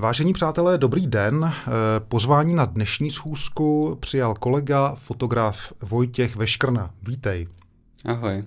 [0.00, 1.44] Vážení přátelé, dobrý den.
[1.44, 1.70] Eh,
[2.08, 6.90] pozvání na dnešní schůzku přijal kolega, fotograf Vojtěch Veškrna.
[7.02, 7.48] Vítej.
[8.04, 8.44] Ahoj.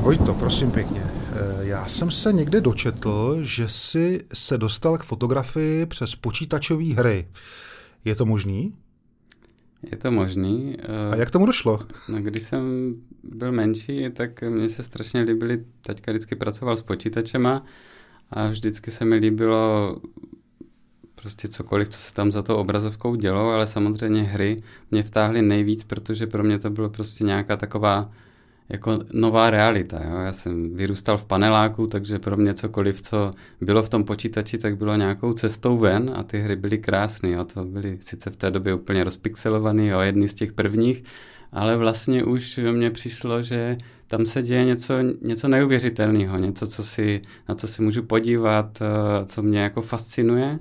[0.00, 1.02] Vojto, prosím pěkně.
[1.02, 7.28] Eh, já jsem se někde dočetl, že jsi se dostal k fotografii přes počítačové hry.
[8.04, 8.72] Je to možný?
[9.82, 10.76] Je to možný.
[11.12, 11.80] A jak tomu došlo?
[12.08, 17.64] No, když jsem byl menší, tak mně se strašně líbily, taťka vždycky pracoval s počítačema
[18.30, 19.96] a vždycky se mi líbilo
[21.14, 24.56] prostě cokoliv, co se tam za tou obrazovkou dělo, ale samozřejmě hry
[24.90, 28.12] mě vtáhly nejvíc, protože pro mě to bylo prostě nějaká taková
[28.70, 30.00] jako nová realita.
[30.04, 30.16] Jo?
[30.16, 34.76] Já jsem vyrůstal v paneláku, takže pro mě cokoliv, co bylo v tom počítači, tak
[34.76, 37.30] bylo nějakou cestou ven a ty hry byly krásné.
[37.30, 37.44] Jo?
[37.44, 40.00] To byly sice v té době úplně rozpixelované, jo?
[40.00, 41.04] jedny z těch prvních,
[41.52, 47.22] ale vlastně už mně přišlo, že tam se děje něco, něco neuvěřitelného, něco, co si,
[47.48, 50.58] na co si můžu podívat, eh, co mě jako fascinuje.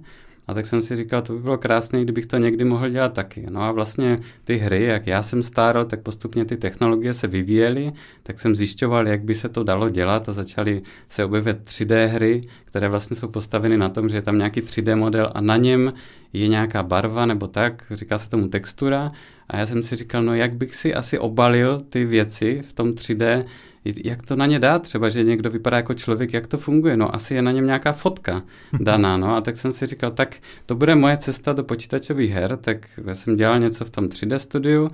[0.50, 3.46] A tak jsem si říkal, to by bylo krásné, kdybych to někdy mohl dělat taky.
[3.50, 7.92] No a vlastně ty hry, jak já jsem stárl, tak postupně ty technologie se vyvíjely,
[8.24, 12.48] tak jsem zjišťoval, jak by se to dalo dělat a začaly se objevit 3D hry,
[12.66, 15.94] které vlastně jsou postaveny na tom, že je tam nějaký 3D model a na něm
[16.34, 19.12] je nějaká barva nebo tak, říká se tomu textura.
[19.48, 22.92] A já jsem si říkal, no jak bych si asi obalil ty věci v tom
[22.92, 23.46] 3D,
[23.86, 27.16] jak to na ně dát, třeba, že někdo vypadá jako člověk, jak to funguje, no
[27.16, 28.44] asi je na něm nějaká fotka
[28.80, 29.36] daná, no.
[29.36, 30.36] A tak jsem si říkal, tak
[30.66, 34.38] to bude moje cesta do počítačových her, tak já jsem dělal něco v tom 3D
[34.38, 34.90] studiu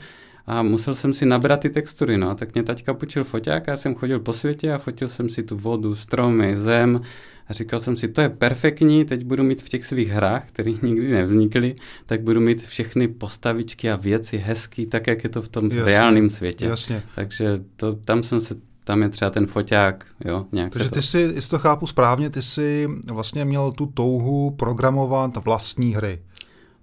[0.47, 2.30] a musel jsem si nabrat ty textury, no.
[2.30, 5.30] A tak mě taťka půjčil foťák a já jsem chodil po světě a fotil jsem
[5.30, 7.02] si tu vodu, stromy, zem.
[7.47, 10.72] A říkal jsem si, to je perfektní, teď budu mít v těch svých hrách, které
[10.81, 11.75] nikdy nevznikly,
[12.06, 15.83] tak budu mít všechny postavičky a věci hezký, tak jak je to v tom jasně,
[15.83, 16.66] reálném světě.
[16.66, 17.03] Jasně.
[17.16, 21.01] Takže to, tam jsem se tam je třeba ten foťák, jo, nějak Takže ty to...
[21.01, 26.22] si, jestli to chápu správně, ty jsi vlastně měl tu touhu programovat vlastní hry.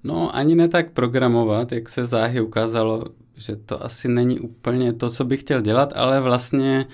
[0.04, 3.04] No, ani ne tak programovat, jak se záhy ukázalo,
[3.36, 6.86] že to asi není úplně to, co bych chtěl dělat, ale vlastně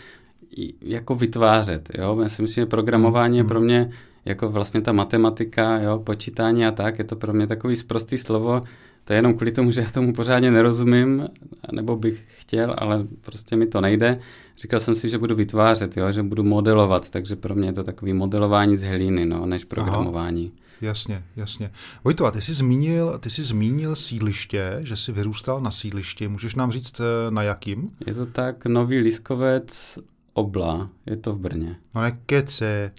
[0.80, 2.20] jako vytvářet, jo.
[2.22, 3.48] Já si myslím, že programování je hmm.
[3.48, 3.91] pro mě
[4.24, 8.62] jako vlastně ta matematika, jo, počítání a tak, je to pro mě takový zprostý slovo,
[9.04, 11.28] to je jenom kvůli tomu, že já tomu pořádně nerozumím,
[11.72, 14.20] nebo bych chtěl, ale prostě mi to nejde.
[14.60, 17.84] Říkal jsem si, že budu vytvářet, jo, že budu modelovat, takže pro mě je to
[17.84, 20.52] takový modelování z hlíny, no, než programování.
[20.54, 20.69] Aha.
[20.80, 21.70] Jasně, jasně.
[22.04, 26.28] Vojto, a ty jsi, zmínil, ty jsi zmínil sídliště, že jsi vyrůstal na sídlišti.
[26.28, 27.91] Můžeš nám říct, eh, na jakým?
[28.06, 29.98] Je to tak, Nový Liskovec,
[30.32, 31.76] Obla, je to v Brně.
[31.94, 32.92] No nekece.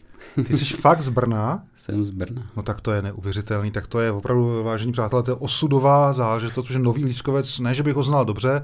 [0.47, 1.63] Ty jsi fakt z Brna?
[1.75, 2.51] Jsem z Brna.
[2.57, 6.65] No tak to je neuvěřitelný, tak to je opravdu, vážení přátelé, to je osudová záležitost,
[6.65, 8.61] protože Nový Lískovec, ne, že bych ho znal dobře,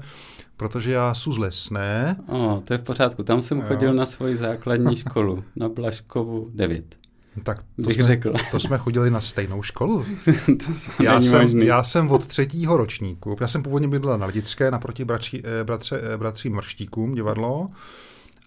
[0.56, 2.16] protože já jsou z Lesné.
[2.28, 3.64] O, to je v pořádku, tam jsem jo.
[3.68, 6.96] chodil na svoji základní školu, na Blaškovu 9.
[7.36, 8.32] No tak to jsme, řekl.
[8.50, 10.04] To jsme chodili na stejnou školu.
[10.46, 11.66] to já, jsem, možný.
[11.66, 16.00] já jsem od třetího ročníku, já jsem původně bydlel na Lidické, naproti bratří, eh, bratře,
[16.14, 17.68] eh, bratřím Mrštíkům divadlo,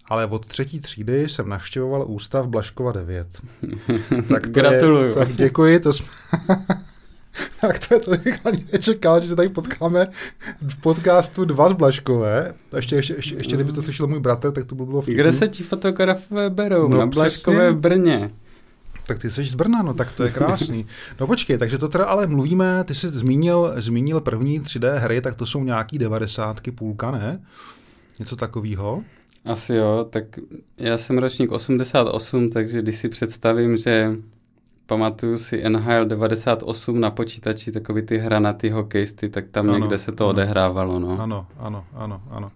[0.04, 3.40] ale od třetí třídy jsem navštěvoval ústav Blaškova 9.
[4.28, 5.08] tak to Gratuluju.
[5.08, 6.06] Je, tak děkuji, to jsme...
[7.60, 10.08] tak to, je, to bych ani nečekal, že se tady potkáme
[10.60, 12.54] v podcastu dva z Blaškové.
[12.72, 15.20] A ještě, ještě, ještě, ještě kdyby to slyšel můj bratr, tak to by bylo vtipný.
[15.20, 16.88] Kde se ti fotografové berou?
[16.88, 18.30] No, na Blaškové v Brně.
[19.06, 20.86] Tak ty jsi z Brna, no tak to je krásný.
[21.20, 25.34] No počkej, takže to teda ale mluvíme, ty jsi zmínil, zmínil první 3D hry, tak
[25.34, 27.40] to jsou nějaký devadesátky půlka, ne?
[28.18, 29.02] Něco takového?
[29.44, 30.24] Asi jo, tak
[30.78, 34.14] já jsem ročník 88, takže když si představím, že
[34.90, 40.12] pamatuju si NHL 98 na počítači, takový ty hranatý hokejsty, tak tam ano, někde se
[40.12, 40.98] to ano, odehrávalo.
[40.98, 41.20] No.
[41.20, 42.52] Ano, ano, ano, ano.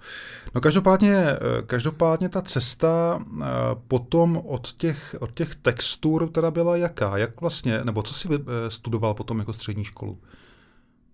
[0.54, 3.44] No každopádně, eh, každopádně ta cesta eh,
[3.88, 7.18] potom od těch, od těch textur teda byla jaká?
[7.18, 10.18] Jak vlastně, nebo co si eh, studoval potom jako střední školu?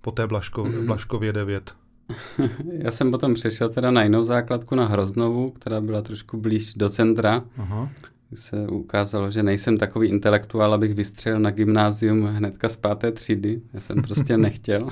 [0.00, 0.86] Po té Blaško, mm.
[0.86, 1.74] Blaškově 9?
[2.72, 6.88] Já jsem potom přešel teda na jinou základku, na Hroznovu, která byla trošku blíž do
[6.88, 7.42] centra.
[7.58, 7.88] Aha.
[8.34, 13.60] Se ukázalo, že nejsem takový intelektuál, abych vystřelil na gymnázium hnedka z páté třídy.
[13.72, 14.88] Já jsem prostě nechtěl.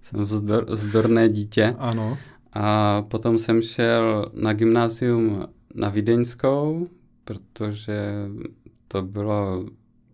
[0.00, 1.74] jsem vzdor, vzdorné dítě.
[1.78, 2.18] Ano.
[2.52, 6.88] A potom jsem šel na gymnázium na Vídeňskou,
[7.24, 8.12] protože
[8.88, 9.64] to bylo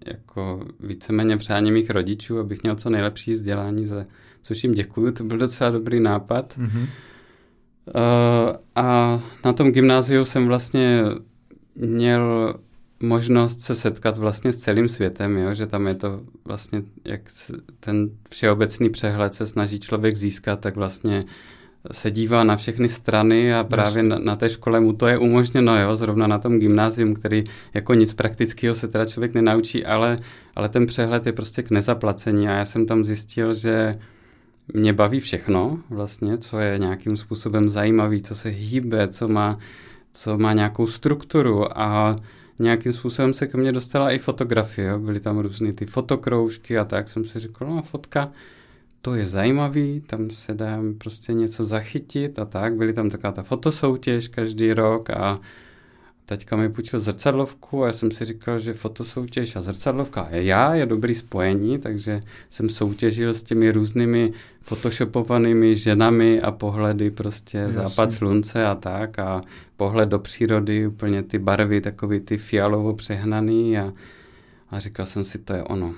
[0.06, 4.06] jako víceméně přání mých rodičů, abych měl co nejlepší vzdělání, za,
[4.42, 6.58] což jim děkuju, to byl docela dobrý nápad.
[6.58, 6.86] Mm-hmm.
[7.86, 11.02] Uh, a na tom gymnáziu jsem vlastně
[11.74, 12.54] měl
[13.00, 15.54] možnost se setkat vlastně s celým světem, jo?
[15.54, 17.20] že tam je to vlastně, jak
[17.80, 21.24] ten všeobecný přehled se snaží člověk získat, tak vlastně
[21.92, 25.80] se dívá na všechny strany a právě na, na té škole mu to je umožněno,
[25.80, 27.44] jo, zrovna na tom gymnázium, který
[27.74, 30.18] jako nic praktického se teda člověk nenaučí, ale,
[30.56, 32.48] ale ten přehled je prostě k nezaplacení.
[32.48, 33.94] A já jsem tam zjistil, že
[34.74, 39.58] mě baví všechno vlastně, co je nějakým způsobem zajímavý, co se hýbe, co má,
[40.12, 41.78] co má nějakou strukturu.
[41.78, 42.16] A
[42.58, 44.98] nějakým způsobem se ke mně dostala i fotografie, jo.
[44.98, 48.32] byly tam různé ty fotokroužky a tak jsem si říkal, no fotka,
[49.02, 52.74] to je zajímavý, tam se dá prostě něco zachytit a tak.
[52.74, 55.40] Byly tam taková ta fotosoutěž každý rok a
[56.26, 60.74] teďka mi půjčil zrcadlovku a já jsem si říkal, že fotosoutěž a zrcadlovka a já
[60.74, 62.20] je dobrý spojení, takže
[62.50, 67.74] jsem soutěžil s těmi různými photoshopovanými ženami a pohledy prostě Jasně.
[67.74, 69.40] západ slunce a tak a
[69.76, 73.92] pohled do přírody, úplně ty barvy takový ty fialovo přehnaný a,
[74.70, 75.94] a říkal jsem si, to je ono.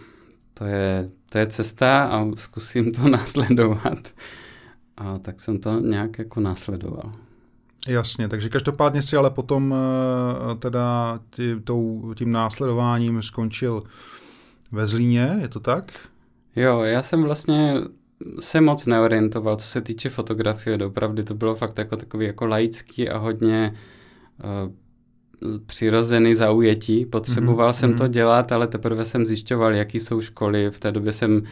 [0.54, 4.14] To je, to je cesta a zkusím to následovat.
[4.96, 7.12] A tak jsem to nějak jako následoval.
[7.88, 13.82] Jasně, takže každopádně si ale potom eh, teda tí, tou, tím následováním skončil
[14.72, 15.92] ve Zlíně, je to tak?
[16.56, 17.74] Jo, já jsem vlastně
[18.40, 23.08] se moc neorientoval, co se týče fotografie, opravdu to bylo fakt jako takový jako laický
[23.08, 23.74] a hodně
[24.44, 24.72] uh,
[25.66, 27.06] přirozený zaujetí.
[27.06, 27.78] Potřeboval mm-hmm.
[27.78, 28.12] jsem to mhm.
[28.12, 30.70] dělat, ale teprve jsem zjišťoval, jaký jsou školy.
[30.70, 31.42] V té době jsem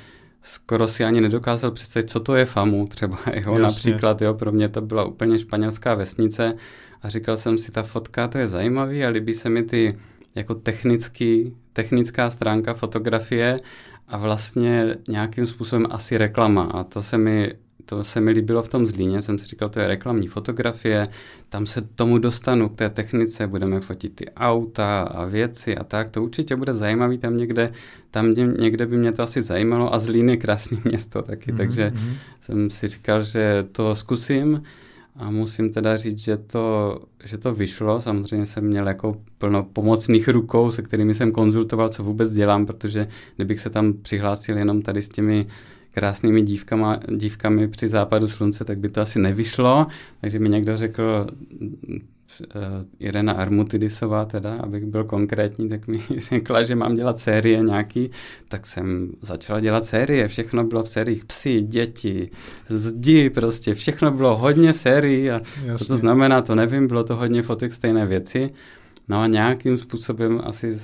[0.46, 3.19] skoro si ani nedokázal představit, co to je FAMU třeba.
[3.46, 3.58] Jo?
[3.58, 6.52] Například jo, pro mě to byla úplně španělská vesnice
[7.02, 9.98] a říkal jsem si, ta fotka, to je zajímavý a líbí se mi ty
[10.34, 13.56] jako technický, technická stránka fotografie
[14.08, 17.52] a vlastně nějakým způsobem asi reklama a to se mi
[17.86, 21.08] to se mi líbilo v tom Zlíně, jsem si říkal, to je reklamní fotografie,
[21.48, 26.10] tam se tomu dostanu k té technice, budeme fotit ty auta a věci a tak,
[26.10, 27.72] to určitě bude zajímavý tam někde,
[28.10, 31.56] tam někde by mě to asi zajímalo a Zlín je krásné město taky, mm-hmm.
[31.56, 32.14] takže mhm.
[32.40, 34.62] jsem si říkal, že to zkusím
[35.18, 38.00] a musím teda říct, že to, že to vyšlo.
[38.00, 43.08] Samozřejmě jsem měl jako plno pomocných rukou, se kterými jsem konzultoval, co vůbec dělám, protože
[43.36, 45.46] kdybych se tam přihlásil jenom tady s těmi
[45.96, 49.87] krásnými dívkama, dívkami při západu slunce, tak by to asi nevyšlo.
[50.20, 51.26] Takže mi někdo řekl,
[52.40, 52.62] uh,
[52.98, 58.10] Irena Armutidisová teda, abych byl konkrétní, tak mi řekla, že mám dělat série nějaký,
[58.48, 62.31] tak jsem začala dělat série, všechno bylo v sériích psy, děti,
[62.69, 65.75] zdi prostě, všechno bylo hodně sérií a Jasně.
[65.75, 68.50] co to znamená, to nevím, bylo to hodně fotek stejné věci.
[69.08, 70.76] No a nějakým způsobem asi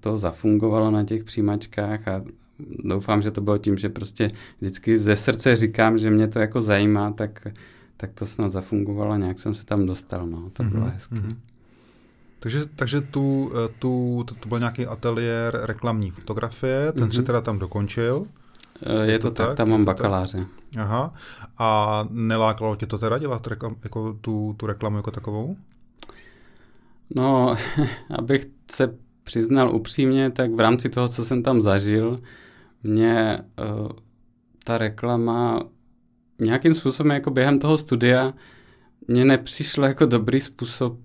[0.00, 2.22] to zafungovalo na těch přijímačkách a
[2.68, 4.30] doufám, že to bylo tím, že prostě
[4.60, 7.46] vždycky ze srdce říkám, že mě to jako zajímá, tak,
[7.96, 11.14] tak to snad zafungovalo, nějak jsem se tam dostal, no, to mm-hmm, bylo hezké.
[11.14, 11.36] Mm-hmm.
[12.38, 17.16] Takže, takže tu, eh, tu, to, to byl nějaký ateliér reklamní fotografie, ten mm-hmm.
[17.16, 18.26] si teda tam dokončil.
[18.82, 20.38] Eh, je, je to, to tak, tak, tam mám bakaláře.
[20.38, 20.82] Tak?
[20.82, 21.12] Aha.
[21.58, 25.56] A nelákalo tě to teda dělat reklam, jako tu, tu reklamu jako takovou?
[27.14, 27.56] No,
[28.18, 32.18] abych se přiznal upřímně, tak v rámci toho, co jsem tam zažil,
[32.82, 33.38] mě
[33.80, 33.88] uh,
[34.64, 35.62] ta reklama
[36.40, 38.34] nějakým způsobem jako během toho studia
[39.08, 40.98] mně nepřišlo jako dobrý způsob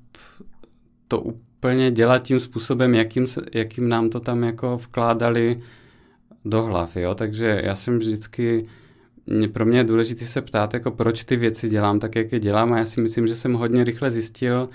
[1.07, 5.61] to úplně dělat tím způsobem, jakým, jakým nám to tam jako vkládali
[6.45, 8.65] do hlav, jo, takže já jsem vždycky,
[9.53, 12.73] pro mě je důležité se ptát, jako proč ty věci dělám tak, jak je dělám
[12.73, 14.69] a já si myslím, že jsem hodně rychle zjistil,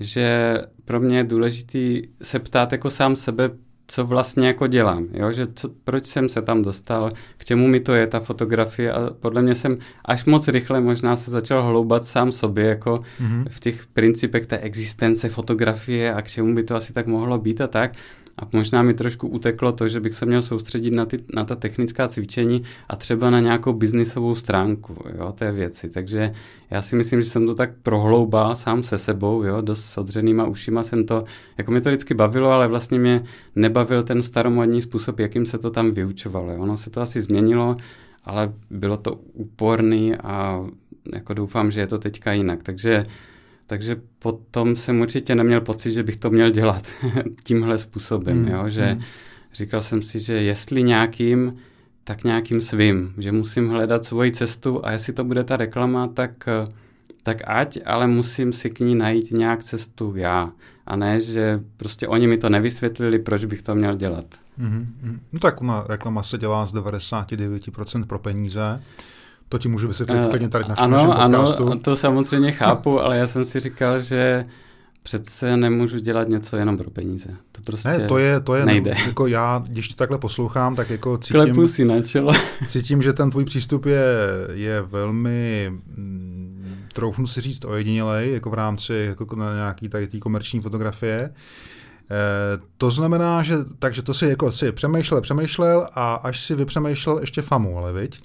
[0.00, 3.50] že pro mě je důležité se ptát jako sám sebe,
[3.92, 5.32] co vlastně jako dělám, jo?
[5.32, 9.10] že co, proč jsem se tam dostal, k čemu mi to je ta fotografie a
[9.10, 13.44] podle mě jsem až moc rychle možná se začal hloubat sám sobě jako mm-hmm.
[13.48, 17.60] v těch principech té existence fotografie a k čemu by to asi tak mohlo být
[17.60, 17.92] a tak
[18.38, 21.56] a možná mi trošku uteklo to, že bych se měl soustředit na, ty, na ta
[21.56, 25.90] technická cvičení a třeba na nějakou biznisovou stránku jo, té věci.
[25.90, 26.32] Takže
[26.70, 30.44] já si myslím, že jsem to tak prohloubal sám se sebou, jo, dost s odřenýma
[30.44, 31.24] ušima jsem to,
[31.58, 33.24] jako mě to vždycky bavilo, ale vlastně mě
[33.56, 36.52] nebavil ten staromodní způsob, jakým se to tam vyučovalo.
[36.52, 36.62] Jo.
[36.62, 37.76] Ono se to asi změnilo,
[38.24, 40.64] ale bylo to úporný a
[41.12, 42.62] jako doufám, že je to teďka jinak.
[42.62, 43.06] Takže
[43.66, 46.92] takže potom jsem určitě neměl pocit, že bych to měl dělat
[47.44, 48.48] tímhle způsobem, mm.
[48.48, 48.68] jo?
[48.68, 49.00] že mm.
[49.52, 51.52] říkal jsem si, že jestli nějakým,
[52.04, 56.48] tak nějakým svým, že musím hledat svoji cestu a jestli to bude ta reklama, tak,
[57.22, 60.52] tak ať, ale musím si k ní najít nějak cestu já.
[60.86, 64.24] A ne, že prostě oni mi to nevysvětlili, proč bych to měl dělat.
[64.60, 65.18] Mm-hmm.
[65.32, 68.82] No tak ona reklama se dělá z 99% pro peníze.
[69.52, 71.66] To ti můžu vysvětlit uh, klidně tady na ano, podcastu.
[71.66, 74.46] Ano, to samozřejmě chápu, ale já jsem si říkal, že
[75.02, 77.28] přece nemůžu dělat něco jenom pro peníze.
[77.52, 78.94] To prostě ne, to je, to je nejde.
[79.06, 81.40] Jako já, když to takhle poslouchám, tak jako cítím...
[81.40, 82.32] Klepu si na čelo.
[82.68, 84.04] cítím, že ten tvůj přístup je,
[84.52, 90.18] je velmi mm, troufnu si říct ojedinělej, jako v rámci jako na nějaký tady té
[90.18, 91.30] komerční fotografie.
[92.10, 97.18] Eh, to znamená, že takže to si jako si přemýšlel, přemýšlel a až si vypřemýšlel
[97.18, 98.18] ještě famu, ale viď?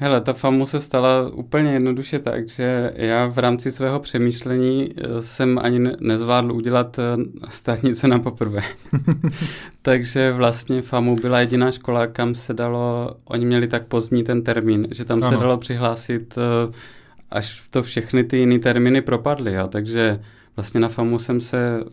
[0.00, 5.22] Hele, ta FAMu se stala úplně jednoduše tak, že já v rámci svého přemýšlení eh,
[5.22, 7.02] jsem ani nezvládl udělat eh,
[7.50, 8.62] státnice na poprvé.
[9.82, 14.88] Takže vlastně FAMu byla jediná škola, kam se dalo, oni měli tak pozdní ten termín,
[14.90, 15.36] že tam ano.
[15.36, 16.34] se dalo přihlásit,
[17.30, 19.52] až to všechny ty jiné termíny propadly.
[19.52, 19.68] Jo.
[19.68, 20.20] Takže
[20.56, 21.84] vlastně na FAMu jsem se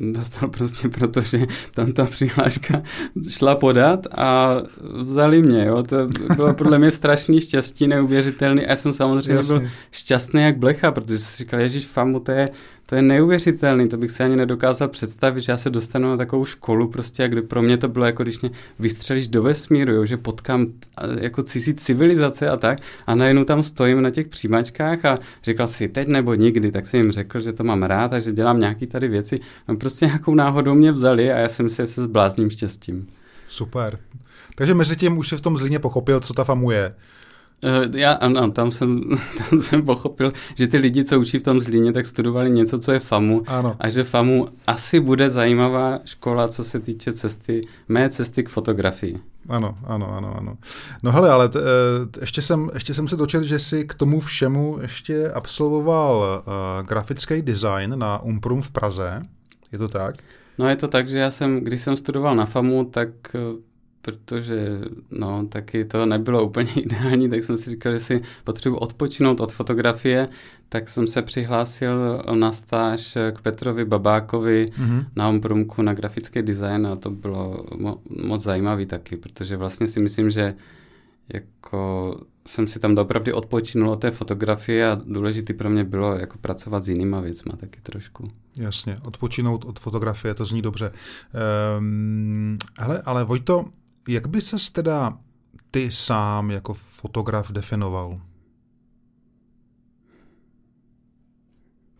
[0.00, 2.82] dostal prostě, protože tam ta přihláška
[3.28, 4.56] šla podat a
[5.02, 5.82] vzali mě, jo.
[5.82, 9.58] To bylo podle mě strašný štěstí, neuvěřitelný a já jsem samozřejmě Jasně.
[9.58, 12.48] byl šťastný jak blecha, protože jsem si říkal, ježíš, famu, to je,
[12.90, 16.44] to je neuvěřitelný, to bych si ani nedokázal představit, že já se dostanu na takovou
[16.44, 20.16] školu prostě, kde pro mě to bylo jako když mě vystřelíš do vesmíru, jo, že
[20.16, 20.66] potkám
[21.20, 25.88] jako cizí civilizace a tak a najednou tam stojím na těch přijímačkách a říkal si
[25.88, 28.86] teď nebo nikdy, tak jsem jim řekl, že to mám rád a že dělám nějaký
[28.86, 29.38] tady věci.
[29.68, 33.06] A prostě nějakou náhodou mě vzali a já jsem si se s blázným štěstím.
[33.48, 33.98] Super.
[34.54, 36.94] Takže mezi tím už se v tom zlíně pochopil, co ta famu je.
[37.64, 39.00] Uh, já, ano, tam jsem,
[39.50, 42.92] tam jsem pochopil, že ty lidi, co učí v tom Zlíně, tak studovali něco, co
[42.92, 43.76] je FAMu ano.
[43.78, 49.20] a že FAMu asi bude zajímavá škola, co se týče cesty, mé cesty k fotografii.
[49.48, 50.56] Ano, ano, ano, ano.
[51.02, 53.94] No hele, ale t, t, eh, ještě, jsem, ještě jsem se dočetl, že jsi k
[53.94, 59.22] tomu všemu ještě absolvoval uh, grafický design na Umprum v Praze.
[59.72, 60.14] Je to tak?
[60.58, 63.08] No je to tak, že já jsem, když jsem studoval na FAMu, tak
[64.02, 64.80] protože
[65.10, 69.52] no, taky to nebylo úplně ideální, tak jsem si říkal, že si potřebuji odpočinout od
[69.52, 70.28] fotografie,
[70.68, 75.06] tak jsem se přihlásil na stáž k Petrovi Babákovi mm-hmm.
[75.16, 80.00] na Omprumku na grafický design a to bylo mo- moc zajímavý taky, protože vlastně si
[80.00, 80.54] myslím, že
[81.32, 82.16] jako
[82.48, 86.84] jsem si tam opravdu odpočinul od té fotografie a důležitý pro mě bylo jako pracovat
[86.84, 88.30] s jinýma věcma taky trošku.
[88.56, 90.92] Jasně, odpočinout od fotografie, to zní dobře.
[91.78, 93.64] Um, hele, ale Vojto,
[94.08, 95.18] jak by ses teda
[95.70, 98.20] ty sám jako fotograf definoval?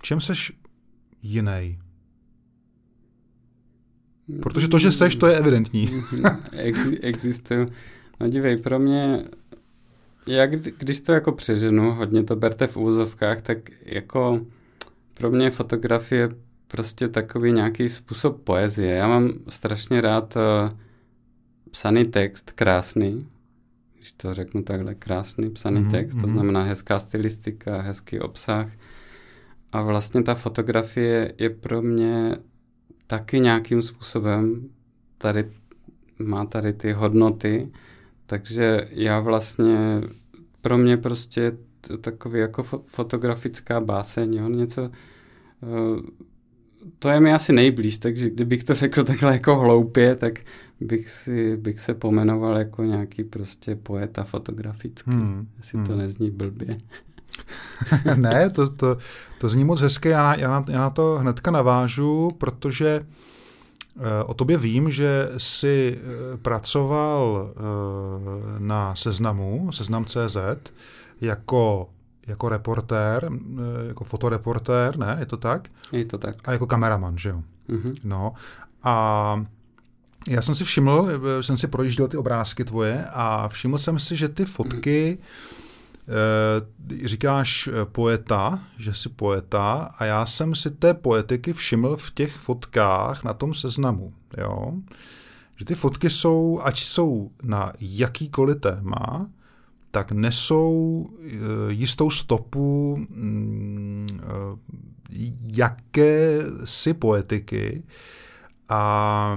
[0.03, 0.53] Čem seš
[1.23, 1.79] jiný?
[4.43, 5.91] Protože to, že seš, to je evidentní.
[6.53, 7.67] Ex, existuje.
[8.21, 9.25] No dívej, pro mě,
[10.27, 14.47] jak když to jako přeženu, hodně to berte v úzovkách, tak jako
[15.15, 16.29] pro mě fotografie
[16.67, 18.95] prostě takový nějaký způsob poezie.
[18.95, 20.79] Já mám strašně rád uh,
[21.71, 23.19] psaný text, krásný,
[23.95, 26.31] když to řeknu takhle, krásný psaný mm-hmm, text, to mm-hmm.
[26.31, 28.69] znamená hezká stylistika, hezký obsah.
[29.73, 32.37] A vlastně ta fotografie je pro mě
[33.07, 34.69] taky nějakým způsobem
[35.19, 35.51] tady
[36.19, 37.73] má tady ty hodnoty,
[38.27, 40.01] takže já vlastně,
[40.61, 41.53] pro mě prostě
[42.01, 46.01] takový jako fotografická báseň, jo, něco, uh,
[46.99, 50.41] to je mi asi nejblíž, takže kdybych to řekl takhle jako hloupě, tak
[50.81, 55.49] bych, si, bych se pomenoval jako nějaký prostě poeta fotografický, hmm.
[55.59, 55.87] jestli hmm.
[55.87, 56.79] to nezní blbě.
[58.17, 58.97] ne, to, to,
[59.39, 63.07] to zní moc hezké, já na, já, na, já na to hnedka navážu, protože
[63.97, 70.37] uh, o tobě vím, že jsi uh, pracoval uh, na seznamu, seznam.cz,
[71.21, 71.89] jako
[72.27, 73.31] jako reportér,
[73.89, 75.69] jako fotoreportér, ne, je to tak?
[75.93, 76.35] Je to tak.
[76.45, 77.43] A jako kameraman, že jo?
[77.69, 77.95] Mm-hmm.
[78.05, 78.33] No
[78.83, 79.45] a
[80.29, 81.09] já jsem si všiml,
[81.41, 85.19] jsem si projížděl ty obrázky tvoje a všiml jsem si, že ty fotky,
[86.09, 92.11] e, říkáš eh, poeta, že jsi poeta a já jsem si té poetiky všiml v
[92.11, 94.73] těch fotkách na tom seznamu, jo?
[95.57, 99.31] Že ty fotky jsou, ať jsou na jakýkoliv téma,
[99.91, 101.29] tak nesou eh,
[101.69, 104.09] jistou stopu mm,
[105.53, 107.83] jakési poetiky
[108.69, 109.37] a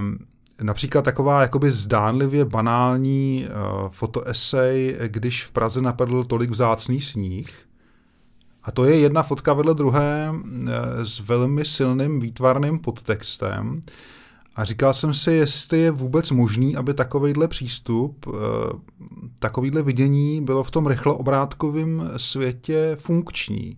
[0.62, 7.66] Například taková jakoby zdánlivě banální uh, fotoesej, když v Praze napadl tolik vzácný sníh.
[8.62, 10.68] A to je jedna fotka vedle druhé uh,
[11.02, 13.80] s velmi silným výtvarným podtextem.
[14.56, 18.34] A říkal jsem si, jestli je vůbec možný, aby takovýhle přístup, uh,
[19.38, 23.76] takovýhle vidění bylo v tom rychle obrátkovém světě funkční.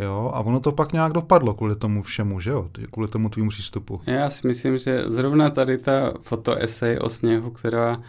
[0.00, 3.48] Jo, a ono to pak nějak dopadlo kvůli tomu všemu, že jo, kvůli tomu tvýmu
[3.48, 4.00] přístupu.
[4.06, 8.00] Já si myslím, že zrovna tady ta fotoesej o sněhu, která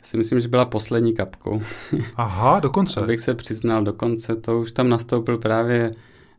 [0.00, 1.62] já si myslím, že byla poslední kapkou.
[2.16, 3.00] Aha, dokonce.
[3.00, 5.94] Abych se přiznal, dokonce to už tam nastoupil právě,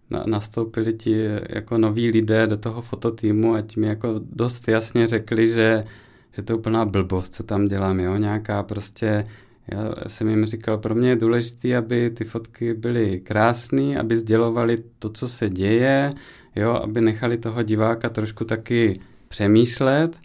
[0.10, 5.08] na, nastoupili ti jako noví lidé do toho fototýmu a ti mi jako dost jasně
[5.08, 5.86] řekli, že,
[6.32, 9.24] že to je úplná blbost, co tam dělám, jo, nějaká prostě
[9.68, 14.84] Já jsem jim říkal, pro mě je důležité, aby ty fotky byly krásné, aby sdělovali
[15.00, 16.14] to, co se děje,
[16.56, 20.20] jo, aby nechali toho diváka trošku taky přemýšlet.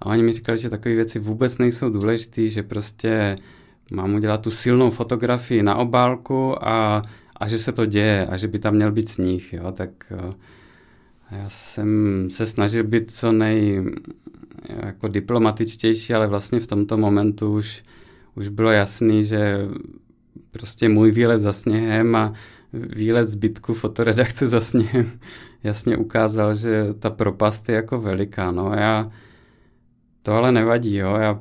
[0.00, 3.36] A oni mi říkali, že takové věci vůbec nejsou důležité, že prostě
[3.92, 7.02] mám udělat tu silnou fotografii na obálku a,
[7.36, 10.32] a že se to děje a že by tam měl být sníh, jo, tak eh,
[11.30, 13.84] já jsem se snažil být co nej
[14.68, 17.82] jako diplomatičtější, ale vlastně v tomto momentu už,
[18.36, 19.58] už bylo jasný, že
[20.50, 22.32] prostě můj výlet za sněhem a
[22.72, 25.10] výlet zbytku fotoredakce za sněhem
[25.64, 28.50] jasně ukázal, že ta propast je jako veliká.
[28.50, 28.72] No.
[28.76, 29.10] Já,
[30.22, 31.16] to ale nevadí, jo.
[31.20, 31.40] Já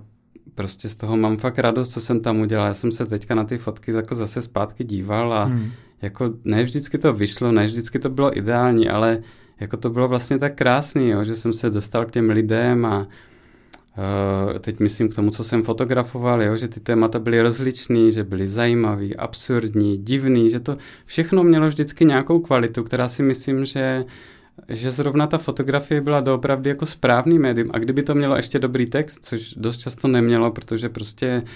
[0.55, 2.67] prostě z toho mám fakt radost, co jsem tam udělal.
[2.67, 5.71] Já jsem se teďka na ty fotky jako zase zpátky díval a hmm.
[6.01, 9.19] jako ne vždycky to vyšlo, ne vždycky to bylo ideální, ale
[9.59, 13.07] jako to bylo vlastně tak krásný, jo, že jsem se dostal k těm lidem a
[14.59, 18.47] teď myslím k tomu, co jsem fotografoval, jo, že ty témata byly rozličný, že byly
[18.47, 24.05] zajímavý, absurdní, divný, že to všechno mělo vždycky nějakou kvalitu, která si myslím, že
[24.69, 27.69] že zrovna ta fotografie byla doopravdy jako správný médium.
[27.73, 31.49] A kdyby to mělo ještě dobrý text, což dost často nemělo, protože prostě uh,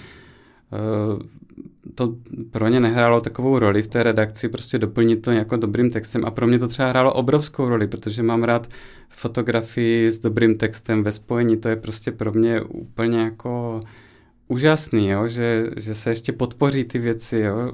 [1.94, 2.14] to
[2.50, 6.30] pro ně nehrálo takovou roli v té redakci, prostě doplnit to jako dobrým textem a
[6.30, 8.66] pro mě to třeba hrálo obrovskou roli, protože mám rád
[9.08, 13.80] fotografii s dobrým textem ve spojení, to je prostě pro mě úplně jako
[14.48, 15.28] úžasný, jo?
[15.28, 17.72] Že, že se ještě podpoří ty věci, jo?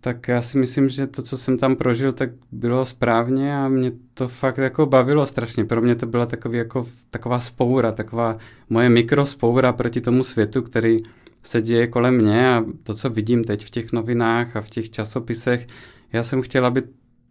[0.00, 3.92] tak já si myslím, že to, co jsem tam prožil, tak bylo správně a mě
[4.14, 5.64] to fakt jako bavilo strašně.
[5.64, 8.38] Pro mě to byla takový jako, taková spoura, taková
[8.70, 10.98] moje mikrospoura proti tomu světu, který
[11.42, 14.90] se děje kolem mě a to, co vidím teď v těch novinách a v těch
[14.90, 15.66] časopisech,
[16.12, 16.82] já jsem chtěl, aby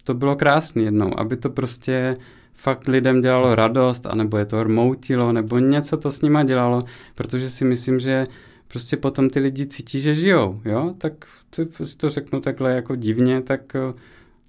[0.03, 2.13] to bylo krásné jednou, aby to prostě
[2.53, 6.83] fakt lidem dělalo radost, anebo je to rmoutilo, nebo něco to s nima dělalo,
[7.15, 8.25] protože si myslím, že
[8.67, 11.13] prostě potom ty lidi cítí, že žijou, jo, tak
[11.83, 13.93] si to řeknu takhle jako divně, tak eh,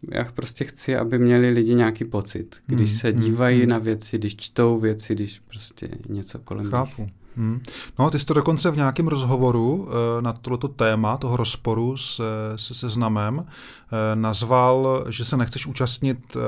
[0.09, 3.69] já prostě chci, aby měli lidi nějaký pocit, když hmm, se hmm, dívají hmm.
[3.69, 7.03] na věci, když čtou věci, když prostě něco kolem Chápu.
[7.03, 7.13] Nich.
[7.37, 7.61] Hmm.
[7.99, 9.89] No, ty jsi to dokonce v nějakém rozhovoru uh,
[10.21, 12.25] na tohleto téma, toho rozporu se,
[12.57, 13.45] se seznamem, uh,
[14.15, 16.43] nazval, že se nechceš účastnit uh,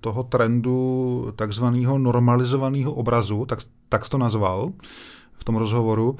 [0.00, 4.72] toho trendu takzvaného normalizovaného obrazu, tak, tak jsi to nazval
[5.40, 6.16] v tom rozhovoru.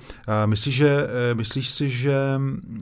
[0.46, 2.14] Myslíš, že, myslíš si, že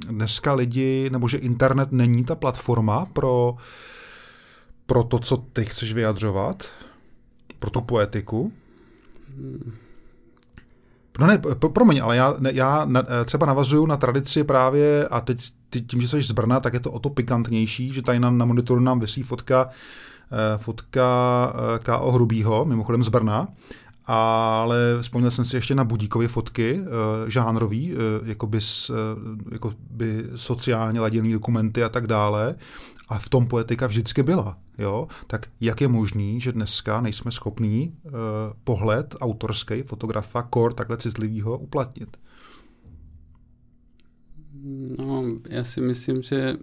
[0.08, 3.56] dneska lidi, nebo že internet není ta platforma pro,
[4.86, 6.66] pro to, co ty chceš vyjadřovat?
[7.58, 8.52] Pro tu poetiku?
[11.18, 11.38] No ne,
[11.72, 12.88] promiň, ale já, já
[13.24, 15.38] třeba navazuju na tradici právě, a teď
[15.86, 18.44] tím, že jsi z Brna, tak je to o to pikantnější, že tady na, na
[18.44, 19.68] monitoru nám vysí fotka,
[20.32, 21.06] eh, fotka
[21.54, 22.12] eh, K.O.
[22.12, 23.48] Hrubýho, mimochodem z Brna,
[24.08, 26.86] ale vzpomněl jsem si ještě na Budíkově fotky, uh,
[27.28, 28.58] žánrový, uh, jakoby,
[28.90, 28.94] uh,
[29.52, 32.54] jakoby sociálně laděný dokumenty a tak dále.
[33.08, 34.58] A v tom poetika vždycky byla.
[34.78, 35.08] Jo?
[35.26, 37.94] Tak jak je možný, že dneska nejsme schopní
[38.64, 42.16] pohled autorský fotografa kor takhle citlivýho uplatnit?
[44.98, 46.56] No, já si myslím, že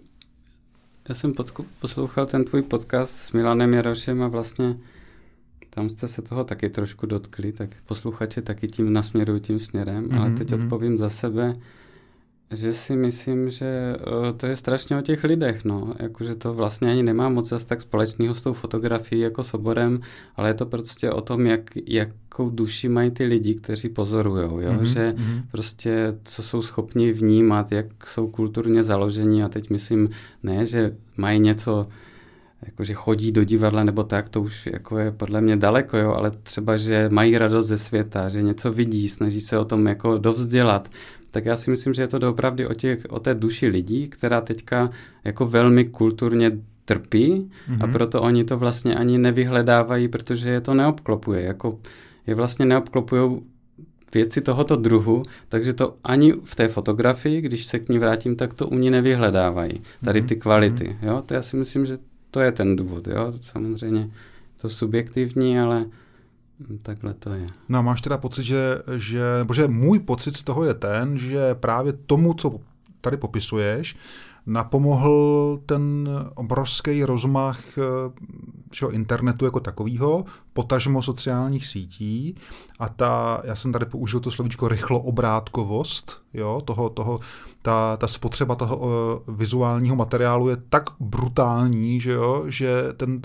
[1.08, 1.32] já jsem
[1.80, 4.78] poslouchal ten tvůj podcast s Milanem Jarošem a vlastně
[5.76, 10.20] tam jste se toho taky trošku dotkli, tak posluchače taky tím nasměrují tím směrem, mm-hmm.
[10.20, 10.62] ale teď mhm.
[10.62, 11.52] odpovím za sebe,
[12.50, 13.96] že si myslím, že
[14.36, 17.80] to je strašně o těch lidech, no, jakože to vlastně ani nemá moc zase tak
[17.80, 19.98] společného s tou fotografií jako s oborem,
[20.36, 24.72] ale je to prostě o tom, jak, jakou duši mají ty lidi, kteří pozorujou, jo,
[24.72, 24.82] mm-hmm.
[24.82, 25.42] že mm-hmm.
[25.50, 30.08] prostě co jsou schopni vnímat, jak jsou kulturně založení a teď myslím,
[30.42, 31.86] ne, že mají něco
[32.62, 36.30] jakože chodí do divadla nebo tak, to už jako je podle mě daleko, jo, ale
[36.30, 40.88] třeba, že mají radost ze světa, že něco vidí, snaží se o tom jako dovzdělat,
[41.30, 44.40] tak já si myslím, že je to doopravdy o, těch, o té duši lidí, která
[44.40, 44.90] teďka
[45.24, 46.52] jako velmi kulturně
[46.84, 47.76] trpí mm-hmm.
[47.80, 47.92] a mhm.
[47.92, 51.42] proto oni to vlastně ani nevyhledávají, protože je to neobklopuje.
[51.42, 51.78] Jako
[52.26, 53.40] je vlastně neobklopují
[54.14, 58.54] věci tohoto druhu, takže to ani v té fotografii, když se k ní vrátím, tak
[58.54, 59.82] to u ní nevyhledávají.
[60.04, 60.40] Tady ty mhm.
[60.40, 60.84] kvality.
[60.84, 61.06] Mm-hmm.
[61.06, 61.22] Jo?
[61.26, 61.98] To já si myslím, že
[62.36, 63.32] to je ten důvod, jo.
[63.40, 64.10] Samozřejmě
[64.60, 65.86] to subjektivní, ale
[66.82, 67.46] takhle to je.
[67.68, 71.54] No a máš teda pocit, že, že, bože, můj pocit z toho je ten, že
[71.54, 72.60] právě tomu, co
[73.00, 73.96] tady popisuješ,
[74.46, 82.34] napomohl ten obrovský rozmach eh, internetu jako takového, potažmo sociálních sítí.
[82.78, 87.20] A ta, já jsem tady použil to slovíčko rychloobrátkovost, jo, toho, toho,
[87.62, 93.20] ta, ta spotřeba toho uh, vizuálního materiálu je tak brutální, že jo, že ten,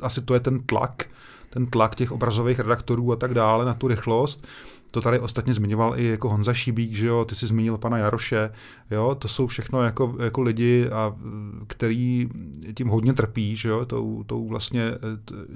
[0.00, 1.04] asi to je ten tlak,
[1.50, 4.46] ten tlak těch obrazových redaktorů a tak dále na tu rychlost,
[4.94, 8.50] to tady ostatně zmiňoval i jako Honza Šíbík, že jo, ty jsi zmínil pana Jaroše,
[8.90, 11.14] jo, to jsou všechno jako, jako lidi, a,
[11.66, 12.28] který
[12.74, 14.92] tím hodně trpí, že jo, tou, tou vlastně,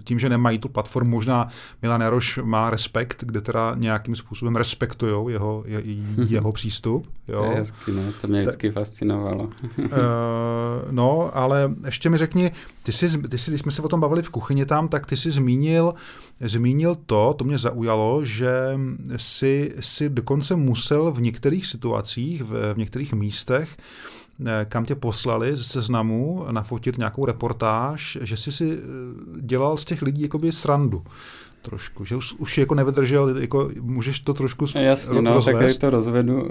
[0.05, 1.49] tím, že nemají tu platformu, možná
[1.83, 5.83] Milan Jaroš má respekt, kde teda nějakým způsobem respektují jeho, je,
[6.29, 7.43] jeho přístup, jo.
[7.43, 9.45] To je hezky, no, to mě vždycky fascinovalo.
[9.45, 9.89] uh,
[10.91, 12.51] no, ale ještě mi řekni,
[12.83, 15.17] ty jsi, ty jsi, když jsme se o tom bavili v kuchyni tam, tak ty
[15.17, 15.95] jsi zmínil,
[16.41, 18.79] zmínil to, to mě zaujalo, že
[19.29, 23.77] si, si dokonce musel v některých situacích, v, v některých místech,
[24.47, 28.81] eh, kam tě poslali ze seznamu nafotit nějakou reportáž, že jsi si eh,
[29.41, 31.05] dělal z těch lidí jakoby srandu
[31.63, 35.79] trošku, že už, už jako nevydržel, jako můžeš to trošku Jasně, no, rozvést?
[35.79, 36.49] tak to rozvedu.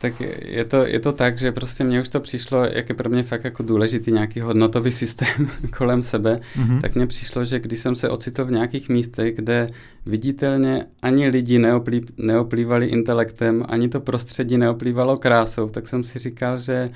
[0.00, 3.10] Tak je to, je to tak, že prostě mně už to přišlo, jak je pro
[3.10, 6.80] mě fakt jako důležitý nějaký hodnotový systém kolem sebe, mm-hmm.
[6.80, 9.70] tak mně přišlo, že když jsem se ocitl v nějakých místech, kde
[10.06, 16.58] viditelně ani lidi neoplý, neoplývali intelektem, ani to prostředí neoplývalo krásou, tak jsem si říkal,
[16.58, 16.90] že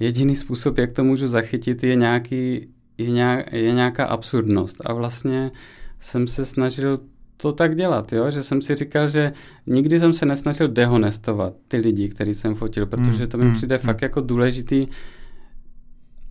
[0.00, 4.76] jediný způsob, jak to můžu zachytit, je, nějaký, je, nějak, je nějaká absurdnost.
[4.84, 5.50] A vlastně
[6.00, 6.98] jsem se snažil
[7.42, 8.30] to tak dělat, jo?
[8.30, 9.32] že jsem si říkal, že
[9.66, 13.76] nikdy jsem se nesnažil dehonestovat ty lidi, který jsem fotil, protože to mi mm, přijde
[13.76, 14.86] mm, fakt jako důležitý,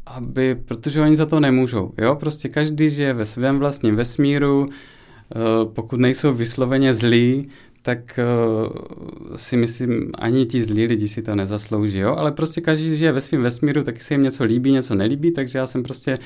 [0.05, 5.39] aby, protože oni za to nemůžou, jo, prostě každý žije ve svém vlastním vesmíru, eh,
[5.73, 7.49] pokud nejsou vysloveně zlí,
[7.81, 12.15] tak uh, si myslím, ani ti zlí lidi si to nezaslouží, jo?
[12.15, 15.59] ale prostě každý žije ve svém vesmíru, taky se jim něco líbí, něco nelíbí, takže
[15.59, 16.17] já jsem prostě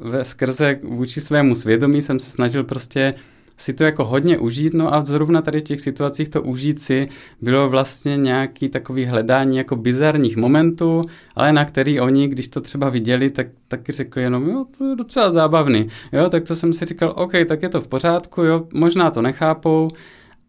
[0.00, 3.20] ve skrze vůči svému svědomí jsem se snažil prostě uh,
[3.58, 7.08] si to jako hodně užít, no a zrovna tady v těch situacích to užít si
[7.42, 11.04] bylo vlastně nějaký takový hledání jako bizarních momentů,
[11.36, 14.96] ale na který oni, když to třeba viděli, tak taky řekli jenom, jo, to je
[14.96, 18.66] docela zábavný, jo, tak to jsem si říkal, OK, tak je to v pořádku, jo,
[18.74, 19.88] možná to nechápou,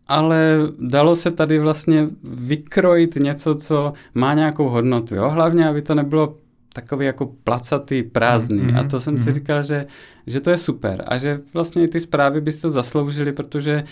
[0.07, 5.95] ale dalo se tady vlastně vykrojit něco, co má nějakou hodnotu, jo, hlavně, aby to
[5.95, 6.35] nebylo
[6.81, 8.61] takový jako placatý, prázdný.
[8.61, 8.79] Mm-hmm.
[8.79, 9.23] A to jsem mm-hmm.
[9.23, 9.85] si říkal, že,
[10.27, 13.83] že to je super a že vlastně ty zprávy bys to zasloužili, protože